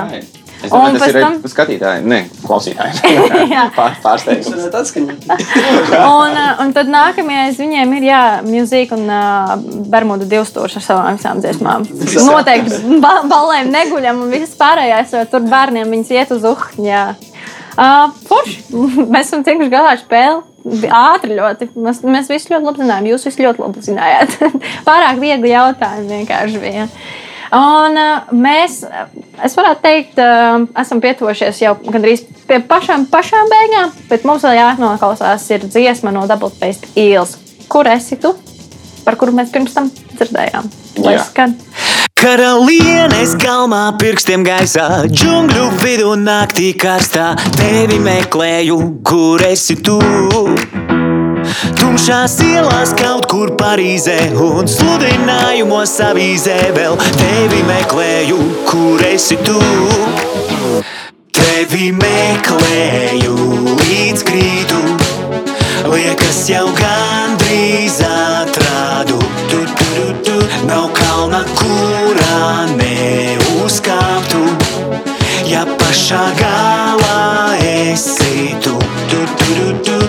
Es 0.64 0.72
Un 0.72 0.80
domāju, 0.80 0.96
tas 0.96 1.02
pēc 1.04 1.16
ir 1.18 1.24
tam- 1.26 1.40
skatītāji, 1.52 2.04
ne 2.08 2.18
klausītāji. 2.46 3.16
Jā. 3.56 3.66
Pār, 3.76 3.98
pārsteigums. 4.04 4.54
Tas 4.72 4.78
atskaņot. 4.80 5.26
Un, 5.98 6.38
un 6.64 6.72
tad 6.78 6.92
nākamais 6.92 7.58
viņiem 7.60 7.92
ir 7.98 8.06
jā, 8.08 8.22
mūzika 8.48 8.96
un 8.96 9.04
uh, 9.12 9.58
Bermuda 9.92 10.28
divstūris 10.32 10.78
ar 10.80 10.86
savām 10.86 11.20
visām 11.20 11.42
dziesmām. 11.44 11.84
Noteikti 12.30 13.00
ba 13.04 13.18
balēm 13.28 13.74
neguļam, 13.76 14.24
un 14.24 14.32
viss 14.32 14.56
pārējais, 14.60 15.12
jo 15.18 15.26
tur 15.34 15.44
bērniem 15.52 15.92
viņas 15.98 16.14
iet 16.16 16.32
uz 16.38 16.48
uhņu. 16.48 16.88
jā. 16.88 17.04
Uh, 17.74 18.14
Forši, 18.30 18.60
mēs 19.10 19.28
esam 19.34 19.44
tikuši 19.44 19.72
galā 19.74 19.98
ar 19.98 20.00
spēli. 20.00 20.44
Ātri 20.64 21.36
ļoti. 21.36 21.70
Mēs, 21.76 22.00
mēs 22.08 22.30
visi 22.32 22.54
ļoti 22.54 22.68
labi 22.70 22.84
zinājām, 22.84 23.10
jūs 23.12 23.28
visi 23.28 23.44
ļoti 23.44 23.64
labi 23.64 23.84
zinājāt. 23.84 24.38
Pārāk 24.88 25.20
viegli 25.20 25.52
jautājumi 25.52 26.20
vienkārši 26.22 26.62
bija. 26.64 26.88
Un 27.54 28.00
uh, 28.00 28.32
mēs, 28.34 28.80
uh, 28.88 29.10
es 29.46 29.54
varētu 29.58 29.84
teikt, 29.84 30.22
uh, 30.24 30.64
esam 30.82 31.04
pietuvušies 31.04 31.60
jau 31.62 31.76
gandrīz 31.84 32.24
pie 32.50 32.58
pašām, 32.70 33.06
pašām 33.12 33.52
beigām, 33.52 33.92
bet 34.10 34.26
mums 34.26 34.46
vēl 34.48 34.58
jānoklausās 34.58 35.46
ir 35.54 35.68
dziesma 35.68 36.16
no 36.16 36.26
Double 36.32 36.50
Paste 36.62 36.90
Eels. 36.98 37.36
Kur 37.70 37.90
esi 37.92 38.18
tu? 38.22 38.34
Par 39.04 39.20
kuru 39.20 39.36
mēs 39.36 39.52
pirms 39.54 39.76
tam 39.76 39.92
dzirdējām. 40.16 40.72
Lai 41.04 41.20
skan. 41.28 41.60
Karalienes 42.24 43.34
galmā 43.36 43.98
pirkstiem 44.00 44.46
gaisā, 44.48 44.86
džungļu 45.12 45.66
vidū 45.82 46.14
naktī 46.16 46.70
karstā. 46.80 47.34
Tevi 47.58 47.98
meklēju, 48.00 48.78
kur 49.04 49.44
esi 49.44 49.76
tu. 49.84 49.98
Tumšās 51.82 52.38
ielās 52.46 52.96
kaut 52.96 53.28
kur 53.28 53.52
Parīzē 53.60 54.16
un 54.40 54.72
sludinājumos 54.72 55.98
avīzē 56.08 56.56
vēl 56.80 56.96
tevi 57.20 57.60
meklēju, 57.68 58.40
kur 58.72 59.04
esi 59.10 59.36
tu. 59.44 59.60
Tevi 61.36 61.92
meklēju 62.00 63.36
līdz 63.84 64.30
grīdu, 64.32 64.80
liekas 65.92 66.50
jau 66.50 66.68
gandrīz 66.78 68.00
atradu. 68.08 69.20
Tu, 69.52 69.60
tu, 69.78 69.88
tu, 69.96 70.06
tu. 70.28 70.38
Nav 70.68 70.90
kalna, 70.96 71.44
kurā 71.60 72.66
neuzkāptu, 72.78 74.44
ja 75.52 75.66
pašā 75.80 76.24
galā 76.40 77.20
esi 77.74 78.54
tu. 78.64 78.78
Tu, 79.12 79.26
tu, 79.38 79.52
tu, 79.60 79.74
tu, 79.86 80.03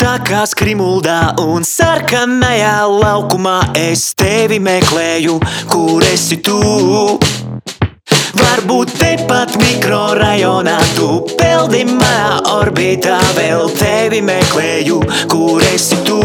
kā 0.00 0.44
skrimuldā 0.48 1.34
un 1.42 1.64
sarkanajā 1.64 2.86
laukumā 2.88 3.74
es 3.76 4.14
tevi 4.16 4.58
meklēju, 4.58 5.38
kur 5.70 6.02
esi 6.02 6.38
tu. 6.42 7.18
Varbūt 8.34 8.94
tepat 8.98 9.56
mikrorajonā 9.60 10.76
tu 10.96 11.08
peldi 11.38 11.84
manā 11.88 12.40
orbītā, 12.54 13.18
vēl 13.36 13.68
tevi 13.78 14.22
meklēju, 14.24 15.00
kur 15.28 15.62
esi 15.72 15.98
tu. 16.06 16.20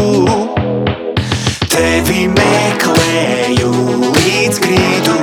Tevi 1.69 2.27
meklēju 2.31 3.73
līdz 4.19 4.63
grīdu, 4.65 5.17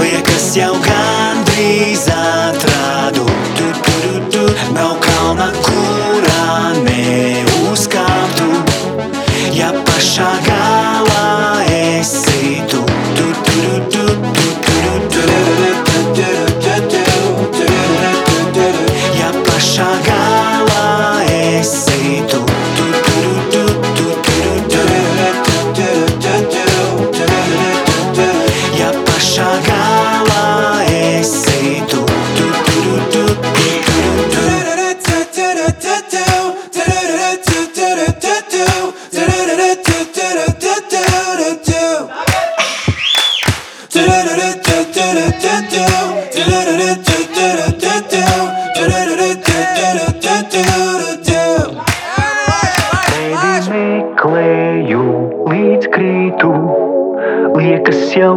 liekas 0.00 0.50
jau 0.56 0.74
gandrīz 0.86 2.08
atradu. 2.16 3.28
Tu, 3.56 3.70
tu, 3.84 3.94
tu, 4.02 4.26
tu. 4.34 4.50
Nav 4.74 4.98
kalna, 5.04 5.52
kurā 5.62 5.89
ja 10.18 10.26
pašā 10.40 10.79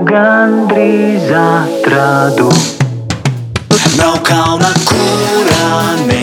gandrīz 0.07 1.29
atradu. 1.37 2.49
Nav 3.97 4.19
kalna, 4.27 4.71
kurā 4.87 5.67
neuzkāptu, 6.07 6.22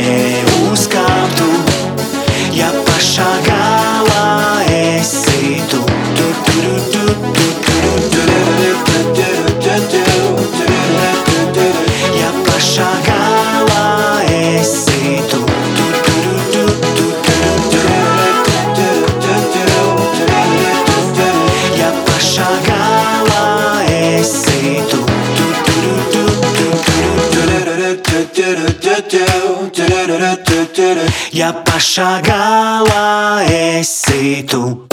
Ja 31.35 31.51
pašā 31.67 32.21
galā 32.23 33.43
esi 33.51 34.45
tu. 34.47 34.87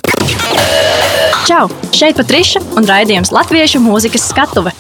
Čau! 1.46 1.68
Šeit 1.94 2.18
Patriša 2.18 2.64
un 2.80 2.88
raidījums 2.90 3.32
Latviešu 3.36 3.82
mūzikas 3.84 4.26
skatuve. 4.32 4.74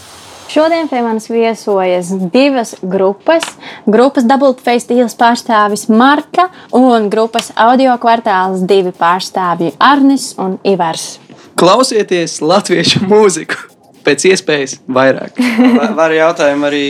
Šodien 0.49 0.89
pie 0.89 1.03
manis 1.05 1.29
viesojas 1.29 2.09
divas 2.33 2.73
grupas. 2.81 3.45
Grupas 3.85 4.25
Dubultface 4.25 4.89
tīlas 4.89 5.13
pārstāvis 5.19 5.85
Marka 5.91 6.49
un 6.73 7.11
grupas 7.13 7.51
audio 7.53 7.93
kvartāls 8.01 8.65
divi 8.65 8.95
pārstāvji 8.95 9.75
Arnis 9.77 10.31
un 10.41 10.57
Ivars. 10.65 11.17
Klausieties 11.59 12.39
latviešu 12.41 13.05
mūziku 13.05 13.76
pēc 14.07 14.25
iespējas 14.31 14.77
vairāk. 14.87 15.37
Va- 15.77 15.91
Var 15.99 16.15
jautājumu 16.17 16.67
arī 16.71 16.83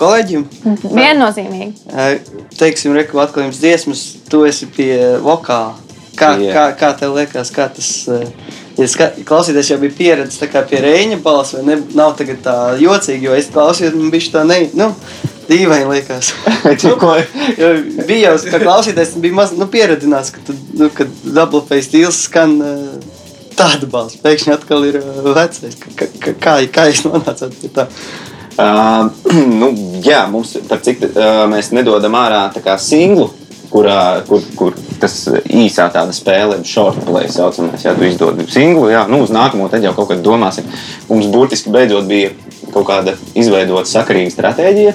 kolēģim? 0.00 0.44
Viennozīmīgi. 0.88 1.72
Teiksim, 2.58 2.94
reku 2.96 3.20
atklājums 3.22 3.60
dziesmas, 3.62 4.04
tu 4.32 4.44
esi 4.48 4.66
pie 4.72 4.92
vokāla. 5.24 5.74
Kā, 6.14 6.28
Jā. 6.38 6.52
kā, 6.54 6.64
kā 6.78 6.88
tev 6.98 7.16
liekas, 7.16 7.48
kā 7.50 7.64
tas 7.74 7.88
eh, 8.06 8.20
ja 8.78 8.86
ska, 8.86 9.08
klausīties, 9.26 9.72
jau 9.72 9.78
bija 9.82 9.96
pieredze 9.98 10.38
tā 10.38 10.46
kā 10.52 10.60
pie 10.70 10.78
Reņa 10.84 11.16
balss, 11.24 11.56
vai 11.56 11.64
ne? 11.66 11.80
Nav 11.98 12.12
tagad 12.20 12.38
tā 12.44 12.54
jocīgi, 12.78 13.26
jo 13.26 13.34
es 13.34 13.48
klausījos, 13.50 13.96
man 13.98 14.12
bija 14.14 14.30
tā 14.36 14.44
ne, 14.46 14.60
nu, 14.78 14.92
dīvaini 15.48 15.90
liekas. 15.90 16.30
Jo 17.58 17.72
bija 18.06 18.30
jau 18.30 18.36
kā 18.54 18.60
klausīties, 18.62 19.16
bija 19.26 19.34
maz 19.40 19.56
nu, 19.58 19.66
pieredzināts, 19.74 20.30
ka, 20.36 20.44
tu, 20.46 20.54
nu, 20.78 20.86
kad 20.94 21.10
double 21.26 21.64
face 21.66 21.90
stils 21.90 22.22
skan 22.28 22.54
eh, 22.62 23.10
tāda 23.58 23.88
balss. 23.90 24.20
Pēkšņi 24.24 24.54
atkal 24.54 24.86
ir 24.88 25.00
eh, 25.00 25.24
vecais. 25.36 25.78
Kā, 25.98 26.08
kā, 26.40 26.56
kā, 26.74 26.88
jūs 26.90 27.04
nonācāt 27.08 27.56
pie 27.60 27.72
tā? 27.74 27.88
Uh, 28.54 29.08
nu, 29.60 29.72
jā, 30.04 30.24
mums 30.30 30.54
par 30.68 30.82
cik 30.84 31.02
uh, 31.08 31.44
mēs 31.50 31.72
nedodam 31.74 32.14
ārā 32.18 32.46
singlu, 32.78 33.32
kurā, 33.74 34.22
kur, 34.28 34.44
kur 34.54 34.76
tas 35.02 35.16
īsā 35.50 35.88
tāda 35.90 36.14
spēle, 36.14 36.60
short 36.68 37.00
play 37.06 37.26
saucamais, 37.32 37.82
ja 37.82 37.96
tu 37.96 38.06
izdod 38.06 38.38
singlu, 38.52 38.86
jā, 38.92 39.02
nu 39.10 39.24
uz 39.24 39.34
nākamo 39.34 39.66
tad 39.72 39.82
jau 39.82 39.94
kaut 39.96 40.12
kad 40.12 40.22
domāsim. 40.22 40.68
Mums 41.08 41.26
burtiski 41.32 41.74
beidzot 41.74 42.06
bija 42.06 42.30
kaut 42.70 42.86
kāda 42.86 43.16
izveidota 43.34 43.90
sakarīga 43.90 44.30
stratēģija. 44.34 44.94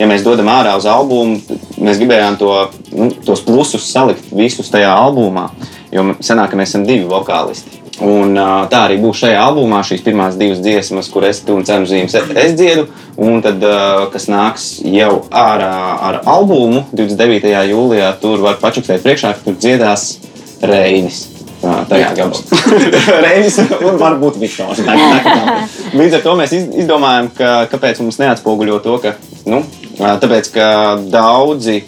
Ja 0.00 0.08
mēs 0.08 0.24
dodam 0.24 0.48
ārā 0.48 0.76
uz 0.80 0.86
albumu, 0.88 1.40
mēs 1.76 1.98
gribējām 2.00 2.38
to, 2.40 2.52
nu, 2.96 3.10
tos 3.24 3.42
plusus 3.44 3.88
salikt 3.88 4.30
visus 4.32 4.72
tajā 4.72 4.92
albumā, 4.96 5.50
jo 5.92 6.06
sanāk, 6.24 6.52
ka 6.52 6.60
mēs 6.60 6.72
esam 6.72 6.86
divi 6.88 7.04
vokālisti. 7.08 7.79
Un, 8.00 8.32
ā, 8.40 8.64
tā 8.72 8.86
arī 8.86 8.96
būs 9.02 9.18
šajā 9.20 9.40
albumā, 9.44 9.82
šīs 9.84 10.00
pirmās 10.06 10.38
divas 10.40 10.62
dziesmas, 10.64 11.10
kur 11.12 11.26
es 11.28 11.42
un 11.52 11.66
cenu 11.68 11.84
zīmes 11.90 12.14
es 12.16 12.54
dziedu. 12.56 12.86
Un 13.20 13.42
tad, 13.44 13.60
ā, 13.60 14.06
kas 14.12 14.24
nāks 14.32 14.68
jau 14.88 15.18
ārā 15.28 15.72
ar 16.08 16.20
albumu 16.24 16.86
29. 16.96 17.50
jūlijā, 17.74 18.14
tur 18.22 18.40
var 18.40 18.56
pačukstēt 18.62 19.04
priekšā, 19.04 19.34
ka 19.36 19.44
tur 19.50 19.58
dziedās 19.60 20.06
Reinis. 20.64 21.26
Ā, 21.60 21.82
Tajā 21.90 22.14
gabalā. 22.16 22.40
Reinis 23.26 23.58
un 23.60 23.98
varbūt 24.00 24.38
Viktors. 24.40 24.80
Tā- 24.80 24.96
tā- 24.96 25.20
tā. 25.26 25.58
Līdz 25.92 26.16
ar 26.16 26.22
to 26.24 26.36
mēs 26.40 26.54
iz- 26.56 26.70
izdomājām, 26.86 27.28
ka, 27.36 27.50
kāpēc 27.74 28.00
mums 28.00 28.16
neatspoguļo 28.22 28.78
to, 28.84 28.96
ka, 29.04 29.12
nu, 29.44 29.60
tāpēc, 30.00 30.48
ka 30.54 30.68
daudzi 31.12 31.82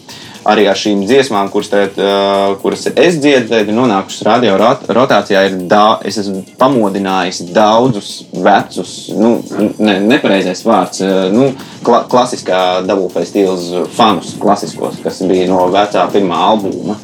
arī 0.48 0.66
ar 0.70 0.78
šīm 0.78 1.04
dziesmām, 1.06 1.50
kuras, 1.52 1.70
tagad, 1.72 1.98
uh, 2.00 2.54
kuras 2.62 2.86
es 2.90 3.18
ir 3.24 3.72
nonākušas 3.74 4.24
radio 4.26 4.56
rot 4.60 4.86
rotācijā. 4.90 5.44
Ir 5.48 5.58
da, 5.70 5.98
es 6.06 6.18
esmu 6.22 6.42
pamodinājis 6.60 7.42
daudzus 7.54 8.12
vecus, 8.32 8.94
nu, 9.16 9.34
ne, 9.78 9.98
nepareizais 10.06 10.64
vārds, 10.66 11.02
uh, 11.04 11.28
nu, 11.34 11.50
kla, 11.86 12.04
klasiskā 12.10 12.62
dabūfēs 12.88 13.32
stils 13.32 13.68
fanus, 13.96 14.34
klasiskos, 14.42 14.98
kas 15.04 15.22
bija 15.28 15.50
no 15.50 15.66
vecā 15.72 16.06
pirmā 16.12 16.42
albuma. 16.52 16.98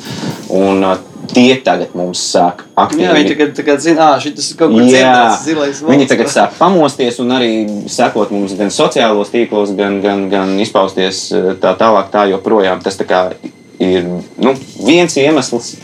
Un, 0.48 0.84
uh, 0.84 1.07
Tie 1.28 1.58
tagad 1.64 1.92
mums 1.98 2.20
sāk 2.32 2.62
aktīvi 2.78 3.04
Jā, 3.04 3.12
viņi 3.16 3.32
tagad, 3.34 3.50
tagad 3.58 3.82
zina, 3.84 4.06
ah, 4.14 4.22
šis 4.22 4.52
ir 4.52 4.56
kaut 4.58 4.72
kur 4.72 4.84
dzirdēts, 4.86 5.42
zilais 5.44 5.82
viņi 5.82 5.90
valsts. 5.90 6.12
tagad 6.12 6.32
sāk 6.32 6.54
pamosties 6.56 7.18
un 7.20 7.34
arī 7.36 7.50
sekot 7.92 8.32
mums 8.32 8.54
gan 8.56 8.72
sociālos 8.72 9.32
tīklos, 9.34 9.74
gan, 9.76 10.00
gan, 10.04 10.24
gan 10.32 10.54
izpausties 10.62 11.26
tā 11.60 11.74
tālāk, 11.78 12.08
tā 12.14 12.24
joprojām. 12.32 12.80
Tas 12.84 12.96
tā 12.96 13.04
kā 13.08 13.22
ir 13.78 14.08
nu, 14.08 14.54
viens 14.86 15.16
iemesls. 15.20 15.76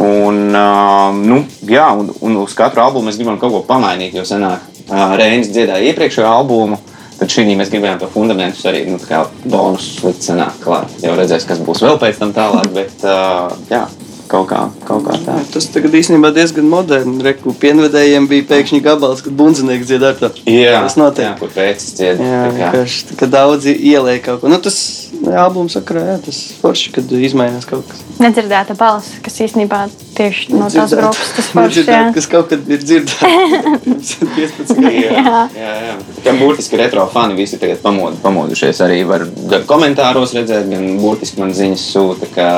Un, 0.00 0.54
uh, 0.56 1.10
nu, 1.12 1.42
jā, 1.68 1.84
un, 1.92 2.08
un 2.24 2.38
uz 2.40 2.54
katru 2.56 2.80
albumu 2.80 3.10
mēs 3.10 3.18
gribam 3.20 3.36
kaut 3.40 3.52
ko 3.52 3.60
pamainīt, 3.68 4.14
jo 4.16 4.24
senāk 4.24 4.64
uh, 4.88 5.12
Reinis 5.20 5.52
dziedāja 5.52 5.92
iepriekšējo 5.92 6.30
albumu. 6.30 6.78
Tad 7.20 7.30
šī 7.30 7.44
mēs 7.54 7.68
gribējām 7.70 8.00
to 8.00 8.08
fundamentus 8.10 8.64
arī 8.66 8.86
nu, 8.88 8.96
bonusus 9.44 10.00
likt 10.02 10.24
senāk 10.24 10.56
klāt. 10.64 10.90
Jau 11.04 11.12
redzēs, 11.18 11.44
kas 11.46 11.60
būs 11.62 11.84
vēl 11.84 12.00
pēc 12.00 12.18
tam 12.18 12.32
tālāk, 12.34 12.72
bet 12.74 13.04
uh, 13.04 13.52
jā, 13.70 13.84
kaut 14.32 14.48
kā, 14.50 14.62
kaut 14.88 15.04
kā 15.06 15.18
tā. 15.26 15.36
Tas 15.52 15.68
tagad 15.74 15.94
īstenībā 15.98 16.32
diezgan 16.34 16.68
moderns. 16.72 17.20
Reku 17.26 17.52
pienvedējiem 17.62 18.26
bija 18.30 18.48
pēkšņi 18.50 18.80
gabals, 18.84 19.20
kad 19.26 19.36
bundzinieks 19.38 19.88
dziedāja 19.90 20.18
tā. 20.22 20.32
Jā, 20.48 20.80
tas 20.86 20.96
notiek. 21.00 21.26
Jā, 21.28 21.34
kur 21.40 21.52
pēc 21.52 21.84
dzied. 21.98 22.22
Jā, 22.22 22.42
tā 22.46 22.50
kā. 22.50 22.56
vienkārši 22.58 23.18
ka 23.20 23.28
daudzi 23.36 23.76
ieliek 23.92 24.24
kaut 24.24 24.42
ko. 24.42 24.50
Nu, 24.52 24.58
tas 24.64 24.78
albuma 25.22 25.70
sakarā, 25.72 26.06
jā, 26.14 26.16
tas 26.24 26.38
forši, 26.62 26.94
kad 26.96 27.12
izmainās 27.20 27.68
kaut 27.68 27.84
kas. 27.90 28.00
Nedzirdēta 28.22 28.74
balss, 28.78 29.12
kas 29.24 29.38
īstenībā 29.44 29.84
tieši 30.16 30.52
no 30.54 30.68
tās 30.72 30.92
grupas 30.96 31.30
tas 31.36 31.48
foršs. 31.52 31.84
jā. 31.88 32.00
Kas 32.16 32.28
kaut 32.30 32.50
kad 32.52 32.66
ir 32.72 32.82
dzirdēts. 32.82 34.16
15 34.36 34.80
gadu. 34.80 34.88
Jā, 34.96 35.44
jā, 35.56 35.72
jā. 35.86 35.94
Gan 36.24 36.40
burtiski 36.40 36.78
retro 36.80 37.04
fani 37.12 37.36
visi 37.38 37.58
tagad 37.60 37.80
pamod, 37.84 38.18
pamodušies. 38.24 38.80
Arī 38.84 39.02
var 39.08 39.24
gan 39.50 39.66
komentāros 39.68 40.34
redzēt, 40.36 40.68
gan 40.72 40.88
burtiski 41.02 41.42
man 41.42 41.54
ziņas 41.56 41.86
sūta. 41.94 42.28
Ka, 42.34 42.48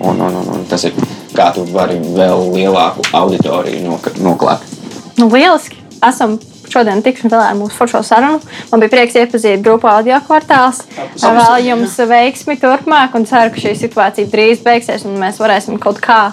un, 0.00 0.20
un, 0.20 0.34
un, 0.42 0.50
un 0.56 0.66
tas 0.70 0.84
ir 0.88 0.96
kā 1.36 1.50
tu 1.54 1.64
vari 1.72 1.98
vēl 2.00 2.50
lielāku 2.54 3.04
auditoriju 3.16 3.84
nok- 3.88 4.12
noklāt. 4.24 4.64
Nu, 5.16 5.28
lieliski! 5.32 5.82
Esam 6.04 6.36
šodien 6.68 7.00
tikšanās 7.04 7.32
galā 7.32 7.44
ar 7.52 7.58
mūsu 7.58 7.76
foršo 7.78 8.02
sarunu. 8.04 8.40
Man 8.70 8.82
bija 8.82 8.92
prieks 8.92 9.16
iepazīt 9.16 9.62
grupu 9.64 9.88
audio 9.88 10.18
kvartāls. 10.26 10.82
Vēl 11.22 11.68
jums 11.70 11.94
veiksmi 12.10 12.58
turpmāk 12.60 13.14
un 13.16 13.24
ceru, 13.28 13.52
ka 13.54 13.62
šī 13.62 13.72
situācija 13.80 14.28
drīz 14.32 14.64
beigsies 14.66 15.06
un 15.08 15.16
mēs 15.20 15.40
varēsim 15.40 15.78
kaut 15.80 16.02
kā 16.04 16.32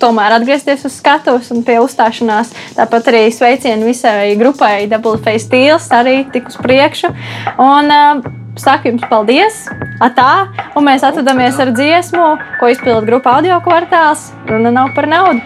tomēr 0.00 0.32
atgriezties 0.38 0.86
uz 0.88 0.96
skatuves 0.96 1.50
un 1.52 1.64
pie 1.66 1.76
uzstāšanās. 1.82 2.54
Tāpat 2.78 3.10
arī 3.12 3.26
sveicienu 3.34 3.90
visai 3.90 4.36
grupai 4.40 4.86
Double 4.88 5.18
Face 5.24 5.44
Steels 5.48 5.90
arī 5.92 6.22
tik 6.32 6.48
uz 6.52 6.60
priekšu. 6.60 7.12
Un, 7.60 7.90
uh, 7.90 8.36
Saku 8.60 8.90
jums 8.90 9.04
paldies! 9.08 9.64
Atā, 10.00 10.48
un 10.78 10.86
mēs 10.86 11.02
atvadāmies 11.04 11.58
ar 11.60 11.74
dziesmu, 11.76 12.26
ko 12.56 12.70
izpildīja 12.72 13.04
grupa 13.04 13.34
audio 13.36 13.58
kvartāls. 13.60 14.30
Runa 14.48 14.72
nav 14.72 14.94
par 14.96 15.08
naudu. 15.10 15.42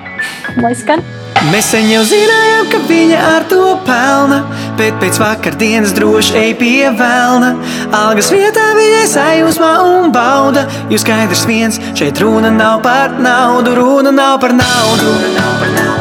Lai 0.62 0.70
skan! 0.78 1.02
Mēs 1.50 1.72
sen 1.74 1.88
jau 1.90 2.04
zinājām, 2.06 2.68
ka 2.70 2.78
viņa 2.88 3.18
ar 3.34 3.44
to 3.50 3.64
pelna, 3.84 4.38
bet 4.78 4.94
pēc 5.02 5.18
vakardienas 5.20 5.92
droši 5.96 6.38
ej 6.40 6.54
pie 6.60 6.92
velna. 6.96 7.50
Algas 7.98 8.30
vietā 8.32 8.70
viņai 8.78 9.02
sajūsmā 9.10 9.72
un 9.88 10.14
bauda, 10.14 10.64
jo 10.92 11.02
skaidrs 11.02 11.44
viens 11.50 11.82
šeit 11.98 12.22
runa 12.22 12.54
nav 12.54 12.78
par 12.86 13.18
naudu, 13.18 13.74
runa 13.76 14.14
nav 14.14 14.38
par 14.46 14.54
naudu. 14.56 15.10
Runa 15.10 15.34
nav 15.36 15.58
par 15.58 15.76
naudu, 15.80 15.93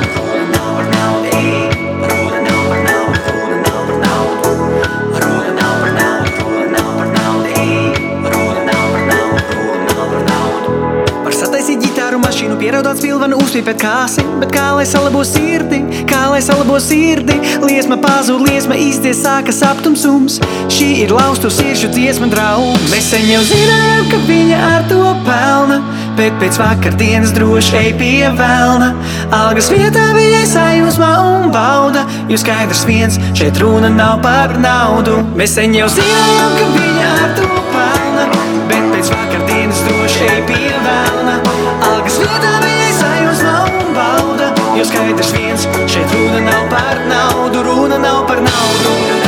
pierādot 12.63 12.99
spilvenu, 12.99 13.39
uzpīpēt 13.43 13.81
kāsi. 13.81 14.23
Bet 14.39 14.53
kā 14.55 14.69
lai 14.77 14.85
salabo 14.87 15.23
sirdi, 15.27 15.81
kā 16.07 16.21
lai 16.31 16.39
salabo 16.43 16.77
sirdi? 16.79 17.35
Liesma 17.63 17.97
pazūd, 17.99 18.45
liesma 18.47 18.77
izties, 18.79 19.19
sākas 19.25 19.59
aptumsums. 19.67 20.39
Šī 20.71 20.89
ir 21.03 21.11
laustu 21.11 21.51
siršu 21.51 21.91
dziesma 21.91 22.29
draugs. 22.31 22.87
Mēs 22.93 23.09
sen 23.11 23.27
jau 23.27 23.41
zinājām, 23.49 24.07
ka 24.13 24.21
viņa 24.29 24.61
ar 24.69 24.87
to 24.91 25.03
pelna. 25.27 25.81
bet 26.13 26.35
pēc 26.37 26.59
vakardienas 26.61 27.31
droši 27.33 27.77
ej 27.79 27.87
pie 27.97 28.27
velna. 28.37 28.91
Algas 29.33 29.71
vietā 29.73 30.03
viņai 30.13 30.43
sajūsmā 30.51 31.09
un 31.25 31.47
bauda, 31.55 32.03
jo 32.29 32.37
skaidrs 32.37 32.83
viens 32.85 33.17
šeit 33.33 33.57
runa 33.57 33.89
nav 33.89 34.21
par 34.21 34.53
naudu. 34.61 35.23
Mēs 35.39 35.57
sen 35.57 35.73
jau 35.73 35.89
zinājām, 35.89 36.53
ka 36.59 36.69
viņa 36.77 37.09
ar 37.15 37.33
to 37.41 37.49
pelna, 37.73 38.29
bet 38.69 38.93
pēc 38.93 39.11
vakardienas 39.15 39.83
droši 39.89 40.29
ej 40.29 40.45
pie 40.53 40.69
velna. 40.85 41.52
Viņai 42.23 42.93
sajūsmā 42.99 43.55
un 43.81 43.91
bauda, 43.97 44.53
jo 44.77 44.87
skaidrs 44.87 45.33
viens 45.35 45.67
šeit 45.91 46.15
runa 46.15 46.45
nav 46.47 46.71
par 46.71 47.03
naudu, 47.11 47.67
runa 47.67 47.99
nav 47.99 48.23
par 48.31 48.43
naudu. 48.47 49.22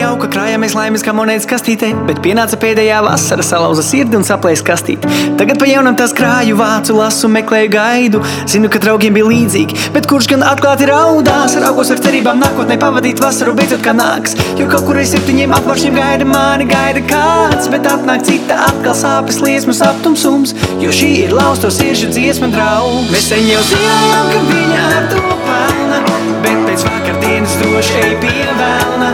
Jauka, 0.00 0.28
krājāmies 0.32 0.74
laimes 0.76 1.02
kā 1.04 1.12
monētas 1.16 1.46
kastītē, 1.50 1.90
bet 2.08 2.20
pienāca 2.24 2.56
pēdējā 2.60 3.00
vasara, 3.04 3.44
salauza 3.44 3.84
sirdi 3.84 4.16
un 4.18 4.24
saplēs 4.26 4.62
kastīt. 4.64 5.04
Tagad 5.40 5.60
pa 5.60 5.68
jaunam 5.68 5.96
tās 5.98 6.14
krāju 6.16 6.56
vācu, 6.58 6.96
lasu, 6.96 7.28
meklēju 7.32 7.70
gaidu. 7.74 8.22
Zinu, 8.50 8.70
ka 8.72 8.80
draugiem 8.82 9.16
bija 9.16 9.28
līdzīgi, 9.28 9.90
bet 9.94 10.08
kurš 10.10 10.30
gan 10.32 10.44
atklāti 10.46 10.88
raudās, 10.90 11.56
raugos 11.60 11.92
ar 11.92 12.02
cerībām 12.04 12.40
nākotnē 12.42 12.78
pavadīt 12.80 13.20
vasaru 13.22 13.54
beidzot 13.58 13.84
kā 13.84 13.94
nāks. 13.96 14.36
Jo 14.60 14.68
kaut 14.70 14.86
kur 14.88 15.00
aiz 15.00 15.12
septiņiem 15.14 15.54
apmaršiem 15.58 15.98
gaida 15.98 16.28
mani, 16.28 16.68
gaida 16.70 17.04
kāds, 17.10 17.68
bet 17.72 17.88
atnāk 17.90 18.24
cita 18.28 18.60
atkal 18.70 18.96
sāpes, 18.96 19.42
liesmas, 19.44 19.82
aptumsums, 19.84 20.56
jo 20.82 20.94
šī 20.94 21.12
ir 21.26 21.36
lausto 21.36 21.72
sirdžu 21.74 22.12
dziesma 22.14 22.50
draugs. 22.54 23.12
Mēs 23.12 23.30
sen 23.34 23.46
jau 23.50 23.62
zinājām, 23.72 24.32
ka 24.34 24.46
viņa 24.50 24.88
ar 24.96 25.12
to 25.14 25.38
pelna, 25.46 26.19
pēc 26.70 26.84
vakardienas 26.86 27.54
droši 27.58 27.94
ej 27.98 28.12
pie 28.22 28.46
vēlna. 28.54 29.08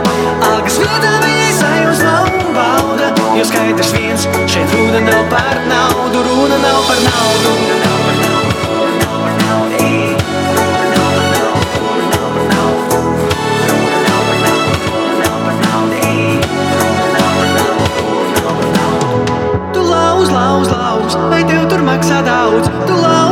Algas 0.45 0.77
vietā 0.83 1.13
viņai 1.23 1.53
sajūsmā 1.57 2.17
un 2.29 2.51
bauda, 2.53 3.09
jo 3.39 3.47
skaidrs 3.49 3.95
viens 3.97 4.29
šeit 4.45 4.75
runa 4.77 5.01
nav 5.07 5.25
par 5.33 5.63
naudu, 5.71 6.21
runa 6.27 6.61
nav 6.61 6.85
par 6.91 7.01
naudu. 7.09 7.57
Lauz, 20.67 21.15
vai 21.31 21.43
tev 21.47 21.69
tur 21.71 21.83
maksā 21.87 22.19
daudz? 22.27 22.67
Tu 22.89 22.97
lauz, 22.99 23.26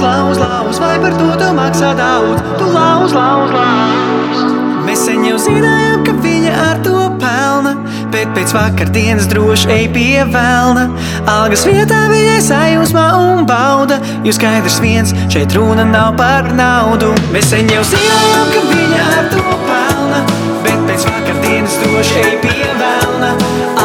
lauz, 0.00 0.38
lauz, 0.38 0.38
lauz, 0.38 0.78
vai 0.78 0.98
par 0.98 1.14
to 1.18 1.28
tev 1.38 1.54
maksā 1.54 1.94
daudz? 1.94 2.42
Tu 2.58 2.66
lauz, 2.72 3.12
lauz, 3.14 3.50
lauz. 3.54 4.54
Mēs 4.84 5.04
sen 5.06 5.24
jau 5.24 5.36
zinājām, 5.40 6.02
ka 6.06 6.14
viņa 6.24 6.52
ar 6.60 6.80
to 6.84 6.94
pelna, 7.20 7.74
bet 8.12 8.32
pēc 8.36 8.52
vakardienas 8.54 9.28
droši 9.30 9.70
ej 9.74 9.86
pie 9.94 10.24
velna. 10.28 10.88
Algas 11.30 11.64
vietā 11.68 12.04
viņai 12.10 12.40
sajūsmā 12.44 13.06
un 13.20 13.46
bauda, 13.48 14.00
jo 14.26 14.34
skaidrs 14.36 14.80
viens 14.84 15.14
šeit 15.32 15.54
runa 15.56 15.86
nav 15.88 16.14
par 16.20 16.50
naudu. 16.54 17.14
Mēs 17.34 17.52
sen 17.54 17.70
jau 17.72 17.84
zinājām, 17.90 18.52
ka 18.54 18.64
viņa 18.70 19.04
ar 19.18 19.30
to 19.32 19.44
pelna, 19.70 20.24
bet 20.66 20.86
pēc 20.90 21.08
vakardienas 21.10 21.80
droši 21.84 22.20
ej 22.24 22.36
pie 22.44 22.72
velna. 22.82 23.34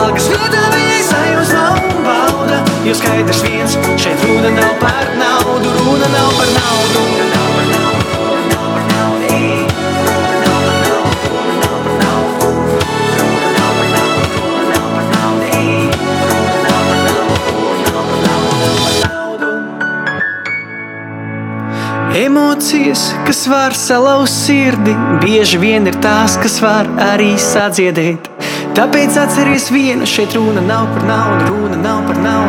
Algas 0.01 0.29
vietā 0.33 0.65
viņai 0.75 1.01
sajūsmā 1.13 1.48
jo 2.89 2.95
skaidrs 2.95 3.43
viens 3.45 3.77
šeit 4.01 4.23
runa 4.25 4.49
nav 4.49 4.73
par 4.81 5.05
naudu, 5.19 5.69
runa 5.77 6.07
nav 6.09 6.29
par 6.37 6.47
naudu. 6.57 6.99
Emocijas, 22.25 23.13
kas 23.25 23.47
var 23.47 23.73
salauzt 23.73 24.45
sirdi, 24.45 24.95
bieži 25.21 25.57
vien 25.61 25.87
ir 25.87 25.95
tās, 26.01 26.39
kas 26.41 26.57
var 26.61 26.89
arī 27.13 27.35
sadziedēt. 27.39 28.27
Tāpēc 28.79 29.17
atceries 29.19 29.65
vienu, 29.75 30.05
šeit 30.09 30.33
runa 30.37 30.61
nav 30.63 30.89
par 30.95 31.05
naudu, 31.07 31.51
runa 31.51 31.77
nav 31.83 32.01
par 32.07 32.17
naudu, 32.23 32.48